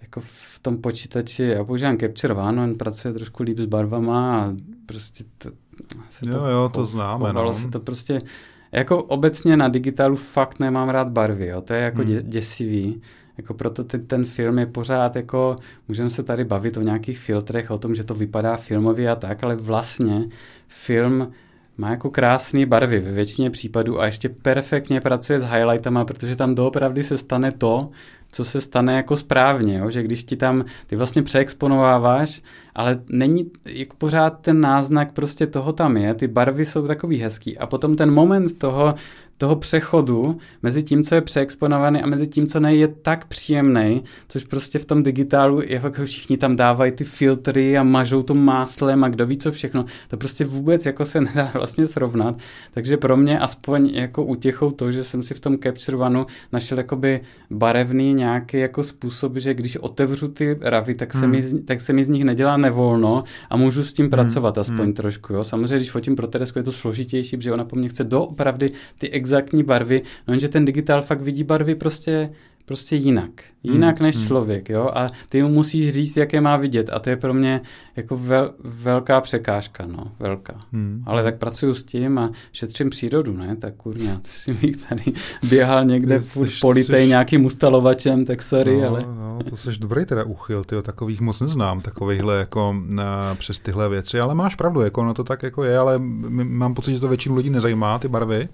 [0.00, 4.54] jako v tom počítači, já používám Capture One, on pracuje trošku líp s barvama a
[4.86, 5.50] prostě to,
[6.26, 7.32] jo, to, jo, to známe.
[7.32, 7.52] No.
[7.52, 8.20] se to prostě,
[8.72, 12.18] jako obecně na digitálu fakt nemám rád barvy, jo, to je jako hmm.
[12.22, 13.02] děsivý.
[13.38, 15.56] Jako proto ty, ten film je pořád jako,
[15.88, 19.44] můžeme se tady bavit o nějakých filtrech, o tom, že to vypadá filmově a tak,
[19.44, 20.24] ale vlastně
[20.68, 21.32] film
[21.80, 26.54] má jako krásné barvy ve většině případů a ještě perfektně pracuje s highlightama, protože tam
[26.54, 27.90] doopravdy se stane to,
[28.32, 29.90] co se stane jako správně, jo?
[29.90, 32.42] že když ti tam, ty vlastně přeexponováváš,
[32.80, 37.58] ale není jako pořád ten náznak prostě toho tam je, ty barvy jsou takový hezký
[37.58, 38.94] a potom ten moment toho,
[39.40, 44.04] toho přechodu mezi tím, co je přeexponovaný a mezi tím, co ne, je tak příjemný,
[44.28, 48.34] což prostě v tom digitálu je jako všichni tam dávají ty filtry a mažou to
[48.34, 49.84] máslem a kdo ví co všechno.
[50.08, 52.38] To prostě vůbec jako se nedá vlastně srovnat.
[52.74, 56.78] Takže pro mě aspoň jako utěchou to, že jsem si v tom Capture One našel
[56.78, 57.20] jakoby
[57.50, 61.30] barevný nějaký jako způsob, že když otevřu ty ravy, tak se, hmm.
[61.30, 64.10] mi, tak se mi z nich nedělá nevolno a můžu s tím hmm.
[64.10, 64.92] pracovat aspoň hmm.
[64.92, 65.32] trošku.
[65.32, 65.44] Jo.
[65.44, 69.10] Samozřejmě, když fotím pro Teresku, je to složitější, protože ona po mně chce doopravdy ty
[69.10, 72.30] exaktní barvy, no jenže ten digitál fakt vidí barvy prostě
[72.70, 73.30] prostě jinak.
[73.62, 74.26] Jinak hmm, než hmm.
[74.26, 74.90] člověk, jo.
[74.94, 76.90] A ty mu musíš říct, jaké má vidět.
[76.92, 77.60] A to je pro mě
[77.96, 80.12] jako vel, velká překážka, no.
[80.18, 80.54] Velká.
[80.72, 81.02] Hmm.
[81.06, 83.56] Ale tak pracuju s tím a šetřím přírodu, ne?
[83.56, 85.02] Tak kurňa, ty si mi tady
[85.48, 86.20] běhal někde
[86.60, 87.08] politej jsi...
[87.08, 89.00] nějakým ustalovačem, tak sorry, no, ale...
[89.06, 93.88] No, to jsi dobrý teda uchyl, ty takových moc neznám, takovýchhle jako na, přes tyhle
[93.88, 97.08] věci, ale máš pravdu, jako no to tak jako je, ale mám pocit, že to
[97.08, 98.48] většinu lidí nezajímá, ty barvy.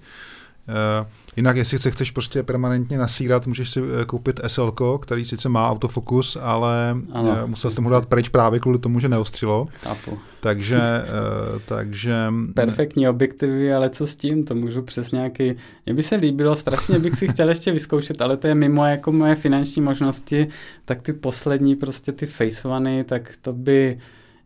[0.67, 1.07] Uh,
[1.37, 5.69] jinak, jestli se chceš prostě permanentně nasírat, můžeš si eh, koupit SL, který sice má
[5.69, 9.67] autofokus, ale ano, uh, musel jsem ho dát pryč právě kvůli tomu, že neostřilo.
[9.73, 10.19] Chápu.
[10.39, 12.33] Takže, uh, takže...
[12.53, 14.45] Perfektní objektivy, ale co s tím?
[14.45, 15.55] To můžu přes nějaký...
[15.85, 19.11] Mně by se líbilo, strašně bych si chtěl ještě vyzkoušet, ale to je mimo jako
[19.11, 20.47] moje finanční možnosti,
[20.85, 23.97] tak ty poslední prostě ty face one, tak to by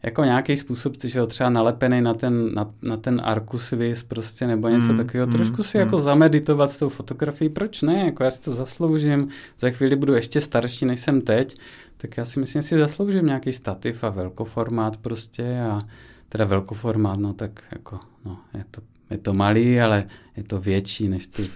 [0.03, 4.47] jako nějaký způsob, že jo, třeba nalepený na ten, na, na ten Arcus Vis prostě
[4.47, 5.81] nebo něco mm, takového, mm, trošku si mm.
[5.81, 9.29] jako zameditovat s tou fotografií, proč ne, jako já si to zasloužím,
[9.59, 11.57] za chvíli budu ještě starší, než jsem teď,
[11.97, 15.81] tak já si myslím, že si zasloužím nějaký stativ a velkoformát prostě a
[16.29, 20.07] teda velkoformát, no tak jako, no, je to, je to malý, ale
[20.37, 21.49] je to větší než ty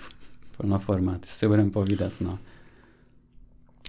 [0.57, 2.39] plnoformáty, si budeme povídat, no.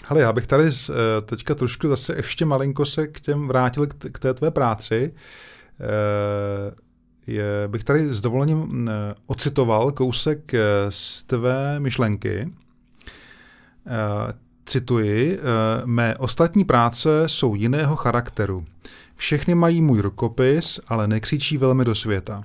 [0.04, 0.92] Hele, já bych tady eh,
[1.22, 5.14] teďka trošku zase ještě malinko se k těm vrátil k té tvé práci.
[7.26, 8.90] Je, bych tady s dovolením
[9.26, 10.52] ocitoval kousek
[10.88, 12.52] z tvé myšlenky.
[14.66, 15.40] Cituji,
[15.84, 18.64] mé ostatní práce jsou jiného charakteru.
[19.16, 22.44] Všechny mají můj rukopis, ale nekřičí velmi do světa.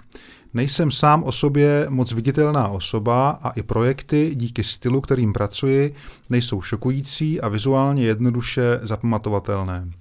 [0.54, 5.96] Nejsem sám o sobě moc viditelná osoba a i projekty díky stylu, kterým pracuji,
[6.30, 9.92] nejsou šokující a vizuálně jednoduše zapamatovatelné.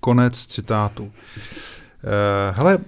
[0.00, 1.12] Konec citátu.
[2.04, 2.78] Eh, hele,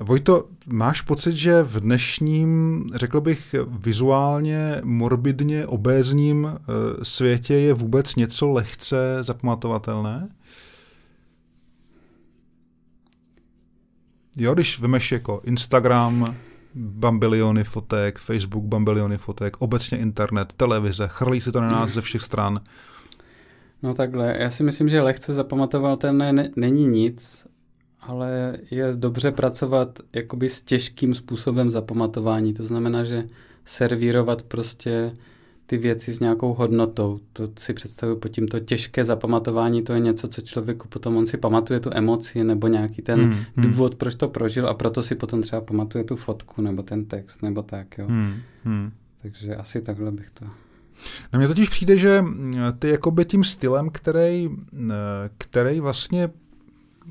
[0.00, 6.60] Vojto, máš pocit, že v dnešním, řekl bych, vizuálně, morbidně obézním eh,
[7.04, 10.28] světě je vůbec něco lehce zapamatovatelné?
[14.40, 16.36] Jo, když vemeš jako Instagram,
[16.74, 22.22] bambiliony fotek, Facebook, bambiliony fotek, obecně internet, televize, chrlí se to na nás ze všech
[22.22, 22.60] stran.
[23.82, 27.46] No takhle, já si myslím, že lehce zapamatovatelné ne, není nic,
[28.00, 32.54] ale je dobře pracovat jakoby s těžkým způsobem zapamatování.
[32.54, 33.24] To znamená, že
[33.64, 35.12] servírovat prostě
[35.70, 37.20] ty věci s nějakou hodnotou.
[37.32, 41.36] To si představuji pod tímto těžké zapamatování, to je něco, co člověku potom on si
[41.36, 43.44] pamatuje tu emoci nebo nějaký ten hmm, hmm.
[43.56, 47.42] důvod, proč to prožil a proto si potom třeba pamatuje tu fotku nebo ten text
[47.42, 48.06] nebo tak, jo.
[48.08, 48.34] Hmm,
[48.64, 48.92] hmm.
[49.22, 50.44] Takže asi takhle bych to...
[51.32, 52.24] Na mně totiž přijde, že
[52.78, 54.50] ty jakoby tím stylem, který,
[55.38, 56.28] který vlastně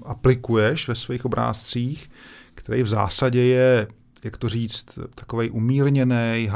[0.04, 2.10] aplikuješ ve svých obrázcích,
[2.56, 3.88] který v zásadě je,
[4.24, 6.50] jak to říct, takový umírněný,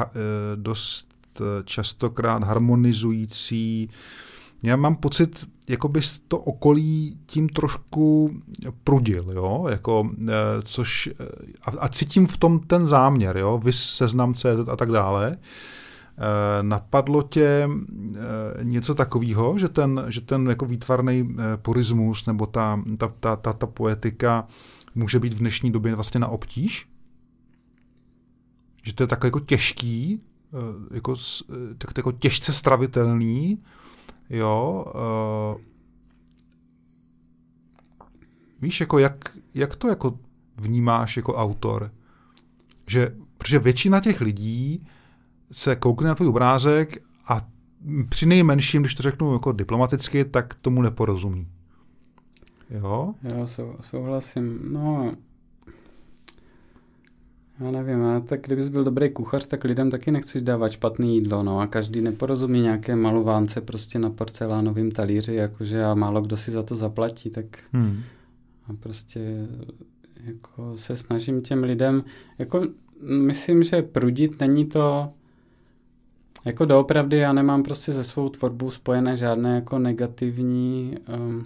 [0.55, 1.12] dost Eh,
[1.65, 3.89] častokrát harmonizující.
[4.63, 8.31] Já mám pocit, jako bys to okolí tím trošku
[8.83, 10.33] prudil, jo, jako, eh,
[10.63, 11.25] což, eh,
[11.65, 15.37] a, a cítím v tom ten záměr, jo, vys seznam CZ a tak dále.
[16.61, 17.69] Napadlo tě
[18.63, 23.67] něco takového, že ten, že ten jako výtvarný purismus nebo ta, ta, ta, ta, ta
[23.67, 24.47] poetika
[24.95, 26.87] může být v dnešní době vlastně na obtíž?
[28.83, 30.32] Že to je tak jako těžký Eh,
[30.93, 31.15] jako,
[31.49, 33.63] eh, tak, jako těžce stravitelný,
[34.29, 34.85] jo,
[35.55, 35.61] uh,
[38.61, 40.19] víš, jako jak, jak to jako
[40.61, 41.91] vnímáš jako autor?
[42.87, 44.87] Že, protože většina těch lidí
[45.51, 47.47] se koukne na tvůj obrázek a
[48.09, 51.47] při nejmenším, když to řeknu jako diplomaticky, tak tomu neporozumí.
[52.69, 53.13] Jo?
[53.23, 53.47] Já
[53.81, 54.73] souhlasím.
[54.73, 55.13] No,
[57.59, 61.43] já nevím, a tak kdybys byl dobrý kuchař, tak lidem taky nechceš dávat špatné jídlo,
[61.43, 66.51] no a každý neporozumí nějaké malovánce prostě na porcelánovém talíři, jakože a málo kdo si
[66.51, 67.99] za to zaplatí, tak hmm.
[68.67, 69.47] a prostě
[70.23, 72.03] jako se snažím těm lidem,
[72.39, 72.67] jako
[73.01, 75.13] myslím, že prudit není to
[76.45, 81.43] jako doopravdy já nemám prostě se svou tvorbou spojené žádné jako negativní um,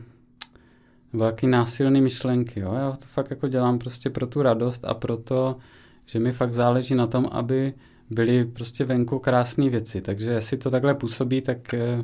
[1.14, 2.74] nebo jaký násilný myšlenky, jo?
[2.74, 5.56] Já to fakt jako dělám prostě pro tu radost a pro to,
[6.08, 7.74] že mi fakt záleží na tom, aby
[8.10, 10.02] byly prostě venku krásné věci.
[10.02, 12.04] Takže jestli to takhle působí, tak eh,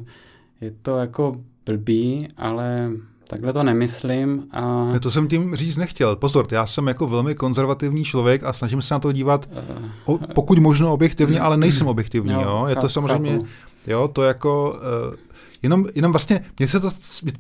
[0.61, 1.35] je to jako
[1.65, 2.91] blbý, ale
[3.27, 4.47] takhle to nemyslím.
[4.51, 4.91] A...
[4.93, 6.15] Ne, to jsem tím říct nechtěl.
[6.15, 9.49] Pozor, já jsem jako velmi konzervativní člověk a snažím se na to dívat
[10.05, 12.33] uh, pokud možno objektivně, ale nejsem objektivní.
[12.33, 12.65] Jo, jo?
[12.67, 13.39] Je to samozřejmě,
[13.87, 14.79] jo, to jako...
[15.09, 15.15] Uh,
[15.63, 16.89] jenom, jenom vlastně, mně, se to,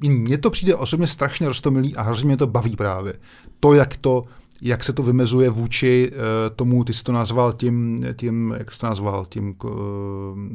[0.01, 3.13] mně to přijde osobně strašně roztomilý a hrozně mě to baví právě.
[3.59, 4.23] To, jak to
[4.65, 6.19] jak se to vymezuje vůči uh,
[6.55, 9.71] tomu, ty jsi to nazval tím, tím jak jsi to nazval, tím uh,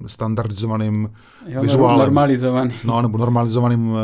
[0.06, 1.10] standardizovaným
[1.46, 1.98] jo, vizuálem.
[1.98, 2.76] Normalizovaným.
[2.84, 3.98] No, nebo normalizovaným, uh,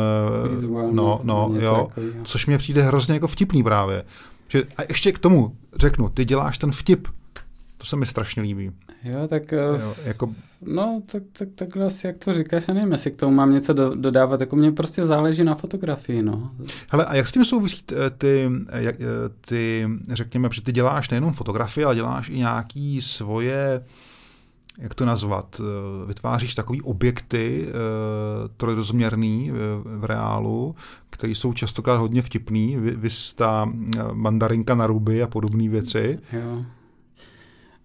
[0.91, 1.87] no, no, jo,
[2.23, 4.03] což mě přijde hrozně jako vtipný právě.
[4.47, 7.07] Že, a ještě k tomu řeknu, ty děláš ten vtip,
[7.77, 8.71] to se mi strašně líbí.
[9.05, 9.51] Jo, tak...
[9.51, 10.33] Jo, jako...
[10.61, 13.73] No, tak, tak, takhle asi, jak to říkáš, já nevím, jestli k tomu mám něco
[13.73, 16.51] do, dodávat, jako mě prostě záleží na fotografii, no.
[16.91, 17.83] Hele, a jak s tím souvisí
[18.17, 18.95] ty, jak,
[19.41, 23.83] ty, řekněme, protože ty děláš nejenom fotografii, ale děláš i nějaký svoje,
[24.77, 25.61] jak to nazvat,
[26.07, 27.67] vytváříš takový objekty
[28.57, 29.51] trojrozměrný
[29.83, 30.75] v reálu,
[31.09, 33.71] které jsou častokrát hodně vtipný, vys ta
[34.13, 36.19] mandarinka na ruby a podobné věci.
[36.31, 36.61] Jo.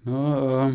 [0.06, 0.36] No,
[0.66, 0.74] uh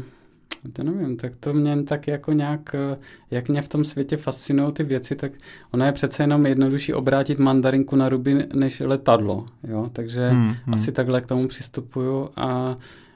[0.73, 2.97] to nevím, tak to mě tak jako nějak, eh,
[3.31, 5.31] jak mě v tom světě fascinují ty věci, tak
[5.71, 10.73] ona je přece jenom jednodušší obrátit mandarinku na ruby než letadlo, jo, takže hmm, hmm.
[10.73, 12.75] asi takhle k tomu přistupuju a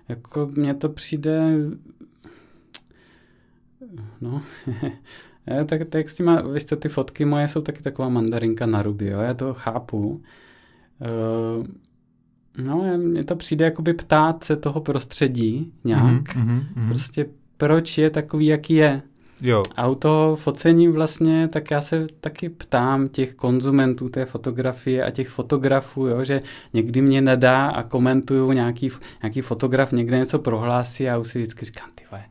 [0.09, 1.55] jako mně to přijde,
[4.21, 4.41] no,
[5.45, 8.81] já, tak, tak s těma, víš co, ty fotky moje jsou taky taková mandarinka na
[8.81, 10.21] ruby, jo, já to chápu,
[11.59, 11.67] uh,
[12.57, 16.23] No, mně to přijde jakoby ptát se toho prostředí nějak.
[16.23, 16.87] Mm-hmm, mm-hmm.
[16.87, 17.25] Prostě
[17.59, 19.01] proč je takový, jaký je.
[19.41, 19.63] Jo.
[19.75, 25.09] A u toho focení vlastně, tak já se taky ptám těch konzumentů té fotografie a
[25.11, 26.41] těch fotografů, jo, že
[26.73, 28.91] někdy mě nedá a komentuju nějaký,
[29.23, 32.23] nějaký fotograf, někde něco prohlásí a už si vždycky říkám, ty vole,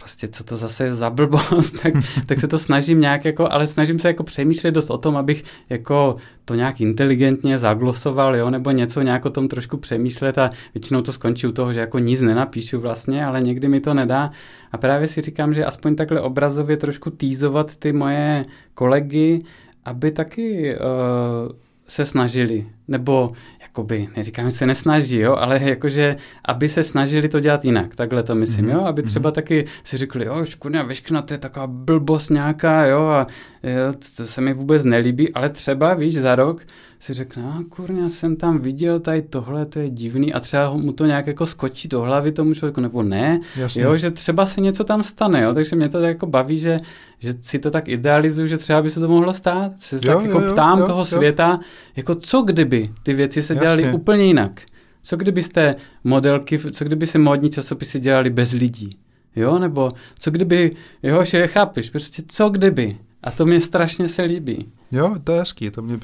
[0.00, 1.94] prostě co to zase je za blbost, tak,
[2.26, 5.44] tak se to snažím nějak jako, ale snažím se jako přemýšlet dost o tom, abych
[5.68, 11.02] jako to nějak inteligentně zaglosoval, jo, nebo něco nějak o tom trošku přemýšlet a většinou
[11.02, 14.30] to skončí u toho, že jako nic nenapíšu vlastně, ale někdy mi to nedá.
[14.72, 18.44] A právě si říkám, že aspoň takhle obrazově trošku týzovat ty moje
[18.74, 19.44] kolegy,
[19.84, 21.52] aby taky uh,
[21.88, 23.32] se snažili, nebo
[23.70, 28.22] jakoby, neříkám, že se nesnaží, jo, ale jakože, aby se snažili to dělat jinak, takhle
[28.22, 28.72] to myslím, mm-hmm.
[28.72, 29.34] jo, aby třeba mm-hmm.
[29.34, 33.26] taky si řekli, jo, škurňa, veškna, to je taková blbost nějaká, jo, a
[33.62, 36.62] jo, to se mi vůbec nelíbí, ale třeba, víš, za rok
[36.98, 40.92] si řekne, a kurňa, jsem tam viděl tady tohle, to je divný a třeba mu
[40.92, 43.82] to nějak jako skočí do hlavy tomu člověku, nebo ne, Jasně.
[43.82, 46.80] jo, že třeba se něco tam stane, jo, takže mě to jako baví, že,
[47.18, 50.24] že si to tak idealizuju, že třeba by se to mohlo stát, se jo, tak
[50.24, 51.04] jako jo, ptám jo, toho jo.
[51.04, 51.60] světa,
[51.96, 54.62] jako co kdyby ty věci se dělaly úplně jinak,
[55.02, 55.74] co kdybyste
[56.04, 58.98] modelky, co kdyby se módní časopisy dělali bez lidí,
[59.36, 64.22] jo, nebo co kdyby, jo, že chápeš, prostě co kdyby, a to mě strašně se
[64.22, 64.72] líbí.
[64.92, 65.98] Jo, to je hezký, to mě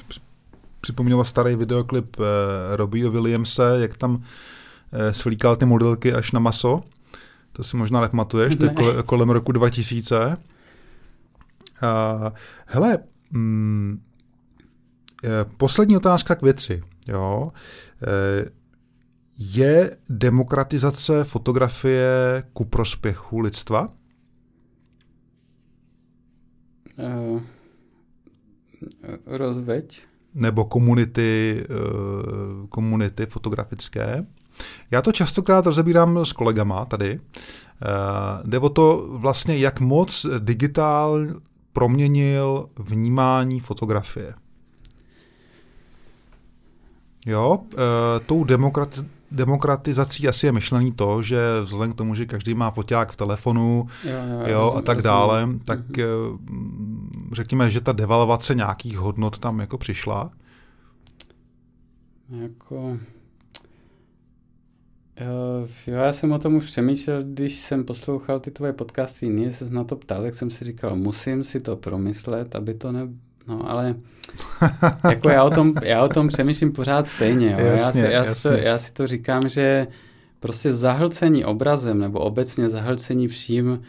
[0.80, 4.22] připomnělo starý videoklip eh, Robbie Williamse, jak tam
[4.92, 6.82] eh, svlíkal ty modelky až na maso.
[7.52, 10.36] To si možná nepamatuješ, to je kole, kolem roku 2000.
[11.82, 12.32] Uh,
[12.66, 12.98] hele,
[13.30, 14.00] mm,
[15.56, 16.82] poslední otázka k věci.
[17.08, 17.52] Jo.
[18.02, 18.50] Eh,
[19.38, 23.92] je demokratizace fotografie ku prospěchu lidstva?
[26.98, 27.40] Uh,
[29.26, 30.02] rozveď
[30.36, 34.26] nebo komunity, eh, komunity fotografické.
[34.90, 37.20] Já to častokrát rozebírám s kolegama tady.
[37.20, 37.86] Eh,
[38.44, 41.26] jde o to vlastně, jak moc digitál
[41.72, 44.34] proměnil vnímání fotografie.
[47.26, 47.76] Jo, eh,
[48.26, 53.12] tou demokrati- demokratizací asi je myšlený to, že vzhledem k tomu, že každý má foťák
[53.12, 55.58] v telefonu jo, jo, jo, a tak dále, rozum.
[55.58, 56.38] tak mm-hmm.
[57.32, 60.30] řekněme, že ta devalvace nějakých hodnot tam jako přišla.
[62.28, 62.98] Jako...
[65.20, 69.70] Jo, já jsem o tom už přemýšlel, když jsem poslouchal ty tvoje podcasty, jiný se
[69.70, 73.08] na to ptal, tak jsem si říkal, musím si to promyslet, aby to ne,
[73.48, 73.94] No, ale
[75.10, 77.56] jako já o tom, já o tom přemýšlím pořád stejně.
[77.60, 77.66] Jo.
[77.66, 78.34] Jasně, já, si, já, jasně.
[78.34, 79.86] Si to, já si to říkám, že
[80.40, 83.82] prostě zahlcení obrazem nebo obecně zahlcení vším,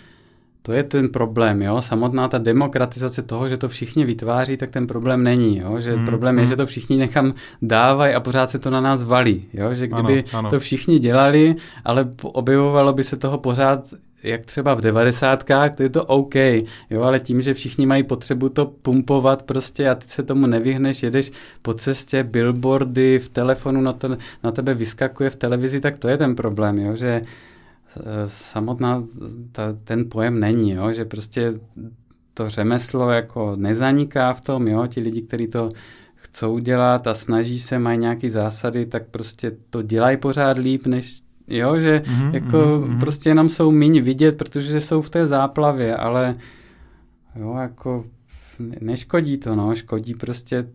[0.67, 1.81] to je ten problém, jo.
[1.81, 5.79] Samotná ta demokratizace toho, že to všichni vytváří, tak ten problém není, jo.
[5.79, 6.39] Že mm, problém mm.
[6.39, 9.75] je, že to všichni někam dávají a pořád se to na nás valí, jo.
[9.75, 10.49] Že kdyby ano, ano.
[10.49, 11.55] to všichni dělali,
[11.85, 13.93] ale objevovalo by se toho pořád
[14.23, 16.35] jak třeba v devadesátkách, to je to OK,
[16.89, 21.03] jo, ale tím, že všichni mají potřebu to pumpovat prostě a ty se tomu nevyhneš,
[21.03, 21.31] jedeš
[21.61, 26.17] po cestě, billboardy v telefonu na, to, na tebe vyskakuje v televizi, tak to je
[26.17, 29.03] ten problém, jo, že eh, samotná
[29.51, 31.53] ta, ten pojem není, jo, že prostě
[32.33, 35.69] to řemeslo jako nezaniká v tom, jo, ti lidi, kteří to
[36.15, 41.26] chcou dělat a snaží se, mají nějaké zásady, tak prostě to dělají pořád líp, než
[41.47, 42.99] Jo, že mm-hmm, jako mm-hmm.
[42.99, 46.35] prostě nám jsou míň vidět, protože jsou v té záplavě, ale
[47.35, 48.05] jo, jako
[48.81, 50.67] neškodí to, no, škodí prostě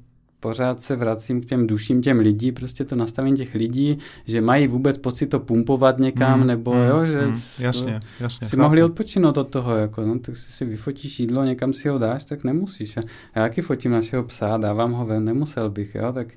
[0.43, 4.67] pořád se vracím k těm duším těm lidí, prostě to nastavení těch lidí, že mají
[4.67, 8.63] vůbec pocit to pumpovat někam, mm, nebo mm, jo, že mm, jasně, jasně, si chápu.
[8.63, 12.25] mohli odpočinout od toho, jako, no, tak si si vyfotíš jídlo, někam si ho dáš,
[12.25, 12.97] tak nemusíš.
[13.35, 16.29] Já jaký fotím našeho psa, dávám ho ven, nemusel bych, jo, tak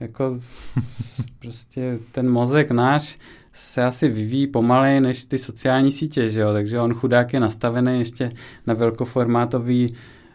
[0.00, 0.40] jako
[1.38, 3.18] prostě ten mozek náš
[3.52, 6.52] se asi vyvíjí pomaleji než ty sociální sítě, že jo?
[6.52, 8.32] takže on chudák je nastavený ještě
[8.66, 9.94] na velkoformátový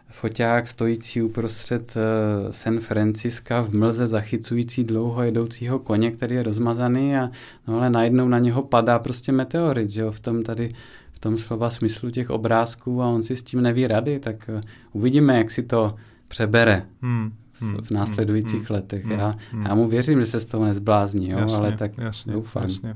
[0.09, 7.17] foťák stojící uprostřed uh, San Franciska v mlze zachycující dlouho jedoucího koně, který je rozmazaný
[7.17, 7.29] a
[7.67, 10.73] no ale najednou na něho padá prostě meteorit, že jo, v tom tady
[11.11, 14.61] v tom slova smyslu těch obrázků a on si s tím neví rady, tak uh,
[14.93, 15.95] uvidíme, jak si to
[16.27, 16.85] přebere.
[17.01, 17.31] Hmm
[17.61, 19.05] v, v následujících hmm, letech.
[19.05, 19.65] Hmm, já, hmm.
[19.65, 22.63] já mu věřím, že se z toho nezblázní, jo, jasně, ale tak jasně, doufám.
[22.63, 22.95] Jasně.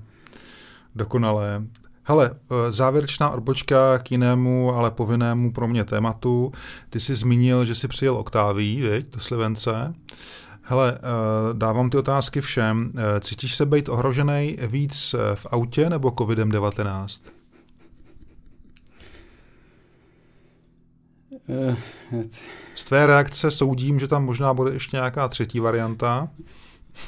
[0.95, 1.63] Dokonalé.
[2.09, 6.51] Hele, eh, závěrečná odbočka k jinému, ale povinnému pro mě tématu.
[6.89, 9.93] Ty jsi zmínil, že jsi přijel Oktáví, viď, do Slivence.
[10.61, 10.99] Hele, eh,
[11.53, 12.91] dávám ty otázky všem.
[12.97, 17.21] Eh, cítíš se být ohrožený víc v autě nebo COVID-19?
[22.75, 26.29] Z tvé reakce soudím, že tam možná bude ještě nějaká třetí varianta.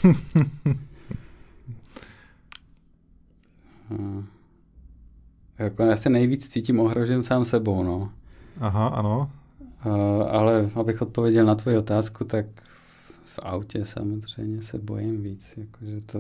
[0.04, 0.80] Hmm.
[5.60, 8.12] Jako já se nejvíc cítím ohrožen sám sebou, no.
[8.60, 9.32] Aha, ano.
[9.86, 9.94] Uh,
[10.30, 12.46] ale abych odpověděl na tvoji otázku, tak
[13.26, 15.54] v autě samozřejmě se bojím víc.
[15.58, 16.20] Jakože to,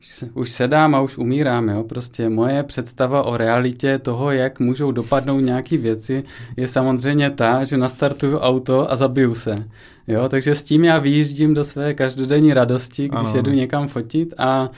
[0.00, 1.84] už, se, už sedám a už umírám, jo.
[1.84, 6.22] Prostě moje představa o realitě toho, jak můžou dopadnout nějaké věci,
[6.56, 9.64] je samozřejmě ta, že nastartuju auto a zabiju se.
[10.06, 13.36] Jo, takže s tím já vyjíždím do své každodenní radosti, když ano.
[13.36, 14.70] jedu někam fotit a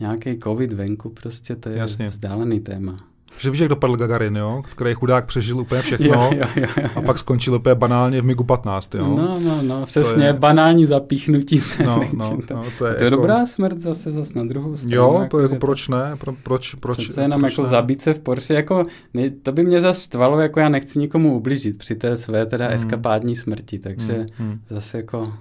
[0.00, 2.08] nějaký covid venku, prostě to je Jasně.
[2.08, 2.96] vzdálený téma.
[3.38, 4.62] Že víš, jak dopadl Gagarin, jo?
[4.70, 6.88] který chudák přežil úplně všechno jo, jo, jo, jo.
[6.96, 8.94] a pak skončil úplně banálně v MiGu 15.
[8.94, 9.14] Jo?
[9.16, 10.32] No, no, no, přesně, je...
[10.32, 11.82] banální zapíchnutí se.
[11.82, 13.16] No, no, no, to je, to je jako...
[13.16, 14.96] dobrá smrt zase, zase na druhou stranu.
[14.96, 16.16] Jo, jako, jako proč ne?
[16.18, 17.68] Pro, proč, proč, Přece jenom proč jako ne?
[17.68, 18.82] zabít se v Porsche, jako,
[19.14, 22.66] ne, to by mě zase štvalo, jako já nechci nikomu ublížit při té své teda
[22.66, 22.74] hmm.
[22.74, 24.60] eskapádní smrti, takže hmm, hmm.
[24.68, 25.32] zase jako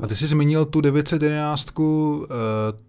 [0.00, 1.68] a ty jsi zmínil tu 911,
[2.24, 2.34] eh,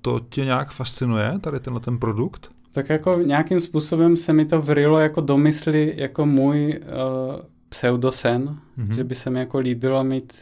[0.01, 2.49] to tě nějak fascinuje, tady tenhle ten produkt?
[2.71, 8.95] Tak jako nějakým způsobem se mi to vrilo jako domysly jako můj uh, pseudosen, mm-hmm.
[8.95, 10.33] že by se mi jako líbilo mít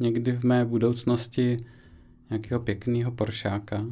[0.00, 1.56] někdy v mé budoucnosti
[2.30, 3.84] nějakého pěkného poršáka.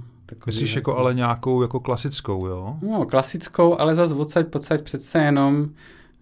[0.47, 2.77] Myslíš jako, jako ale nějakou jako klasickou, jo?
[2.83, 5.69] No, klasickou, ale zase odsaď podsaď přece jenom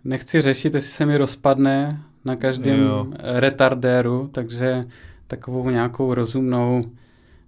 [0.04, 4.82] nechci řešit, jestli se mi rozpadne na každém retardéru, takže
[5.28, 6.82] takovou nějakou rozumnou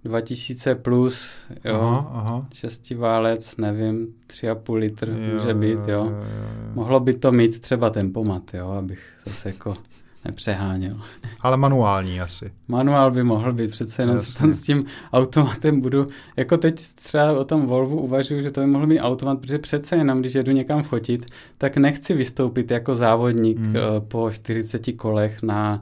[0.05, 2.47] 2000 plus, jo, aha, aha.
[2.53, 5.87] šestiválec, nevím, tři a půl litr jo, může být, jo.
[5.87, 6.71] Jo, jo, jo.
[6.73, 9.77] Mohlo by to mít třeba tempomat, jo, abych zase jako
[10.25, 11.01] nepřeháněl.
[11.41, 12.51] Ale manuální asi.
[12.67, 17.43] Manuál by mohl být, přece jenom tam s tím automatem budu, jako teď třeba o
[17.43, 20.83] tom Volvu uvažuji, že to by mohl být automat, protože přece jenom, když jedu někam
[20.83, 21.25] fotit,
[21.57, 23.75] tak nechci vystoupit jako závodník hmm.
[23.75, 25.81] Eh, po 40 kolech na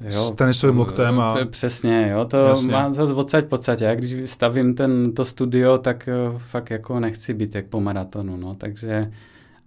[0.00, 1.36] Jo, s tenisovým loktem a...
[1.50, 2.72] Přesně, jo, to Jasně.
[2.72, 3.84] má zase odsaď podstatě.
[3.84, 8.36] Já když stavím ten, to studio, tak eh, fakt jako nechci být jak po maratonu,
[8.36, 9.12] no, takže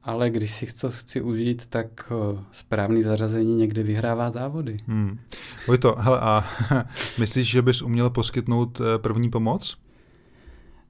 [0.03, 4.79] ale když si chci, chci užít, tak eh, správný zařazení někdy vyhrává závody.
[4.87, 5.19] Hmm.
[5.79, 6.45] to, hele, a
[7.19, 9.77] myslíš, že bys uměl poskytnout eh, první pomoc?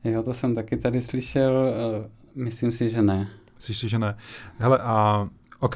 [0.04, 1.74] Jo, to jsem taky tady slyšel.
[2.36, 3.30] Myslím si, že ne.
[3.56, 4.16] Myslíš si, že ne?
[4.58, 5.28] Hele, a
[5.60, 5.76] OK,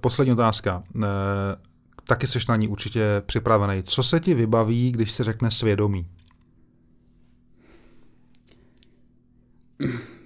[0.00, 0.82] poslední otázka
[2.08, 3.82] taky jsi na ní určitě připravený.
[3.82, 6.06] Co se ti vybaví, když se řekne svědomí?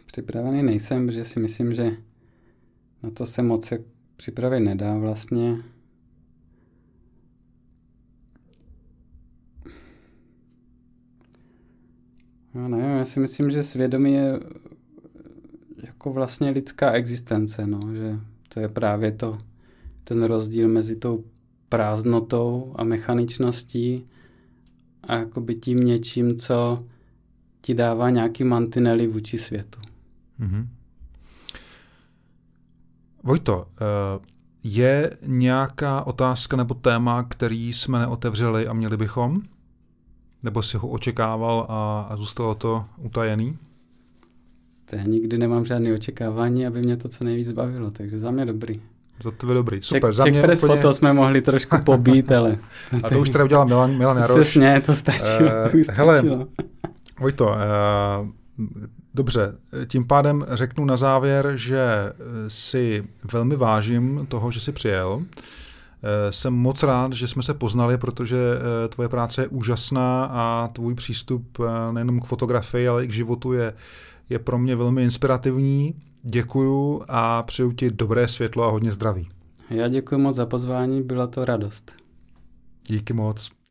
[0.07, 1.91] Připravený nejsem, protože si myslím, že
[3.03, 3.73] na to se moc
[4.17, 5.59] připravit nedá vlastně.
[12.55, 14.41] No nevím, já si myslím, že svědomí je
[15.83, 19.39] jako vlastně lidská existence, no, že to je právě to,
[20.05, 21.25] ten rozdíl mezi tou
[21.73, 24.07] prázdnotou a mechaničností
[25.03, 26.85] a jakoby tím něčím, co
[27.61, 29.81] ti dává nějaký mantinely vůči světu.
[30.41, 30.67] Mm-hmm.
[33.23, 34.27] Vojto, eh,
[34.65, 39.43] je nějaká otázka nebo téma, který jsme neotevřeli a měli bychom?
[40.43, 43.59] Nebo si ho očekával a, a zůstalo to utajený?
[44.85, 48.47] To já nikdy nemám žádné očekávání, aby mě to co nejvíc bavilo, takže za mě
[48.47, 48.81] dobrý.
[49.23, 50.11] Za to dobrý, super.
[50.11, 50.55] Ček, za mě úplně...
[50.55, 52.59] foto jsme mohli trošku pobít, ale...
[53.03, 54.41] A to už teda udělal Milan, Milan Jaroš.
[54.41, 55.51] Přesně, to stačilo.
[55.65, 56.23] Uh, to už hele,
[57.21, 58.29] Vojto, uh,
[59.15, 59.55] dobře,
[59.87, 62.13] tím pádem řeknu na závěr, že
[62.49, 65.23] si velmi vážím toho, že jsi přijel.
[66.31, 68.37] Jsem moc rád, že jsme se poznali, protože
[68.89, 71.59] tvoje práce je úžasná a tvůj přístup
[71.93, 73.75] nejenom k fotografii, ale i k životu je,
[74.31, 75.95] je pro mě velmi inspirativní.
[76.23, 79.29] Děkuju a přeju ti dobré světlo a hodně zdraví.
[79.71, 81.93] Já děkuji moc za pozvání, byla to radost.
[82.89, 83.62] Díky moc.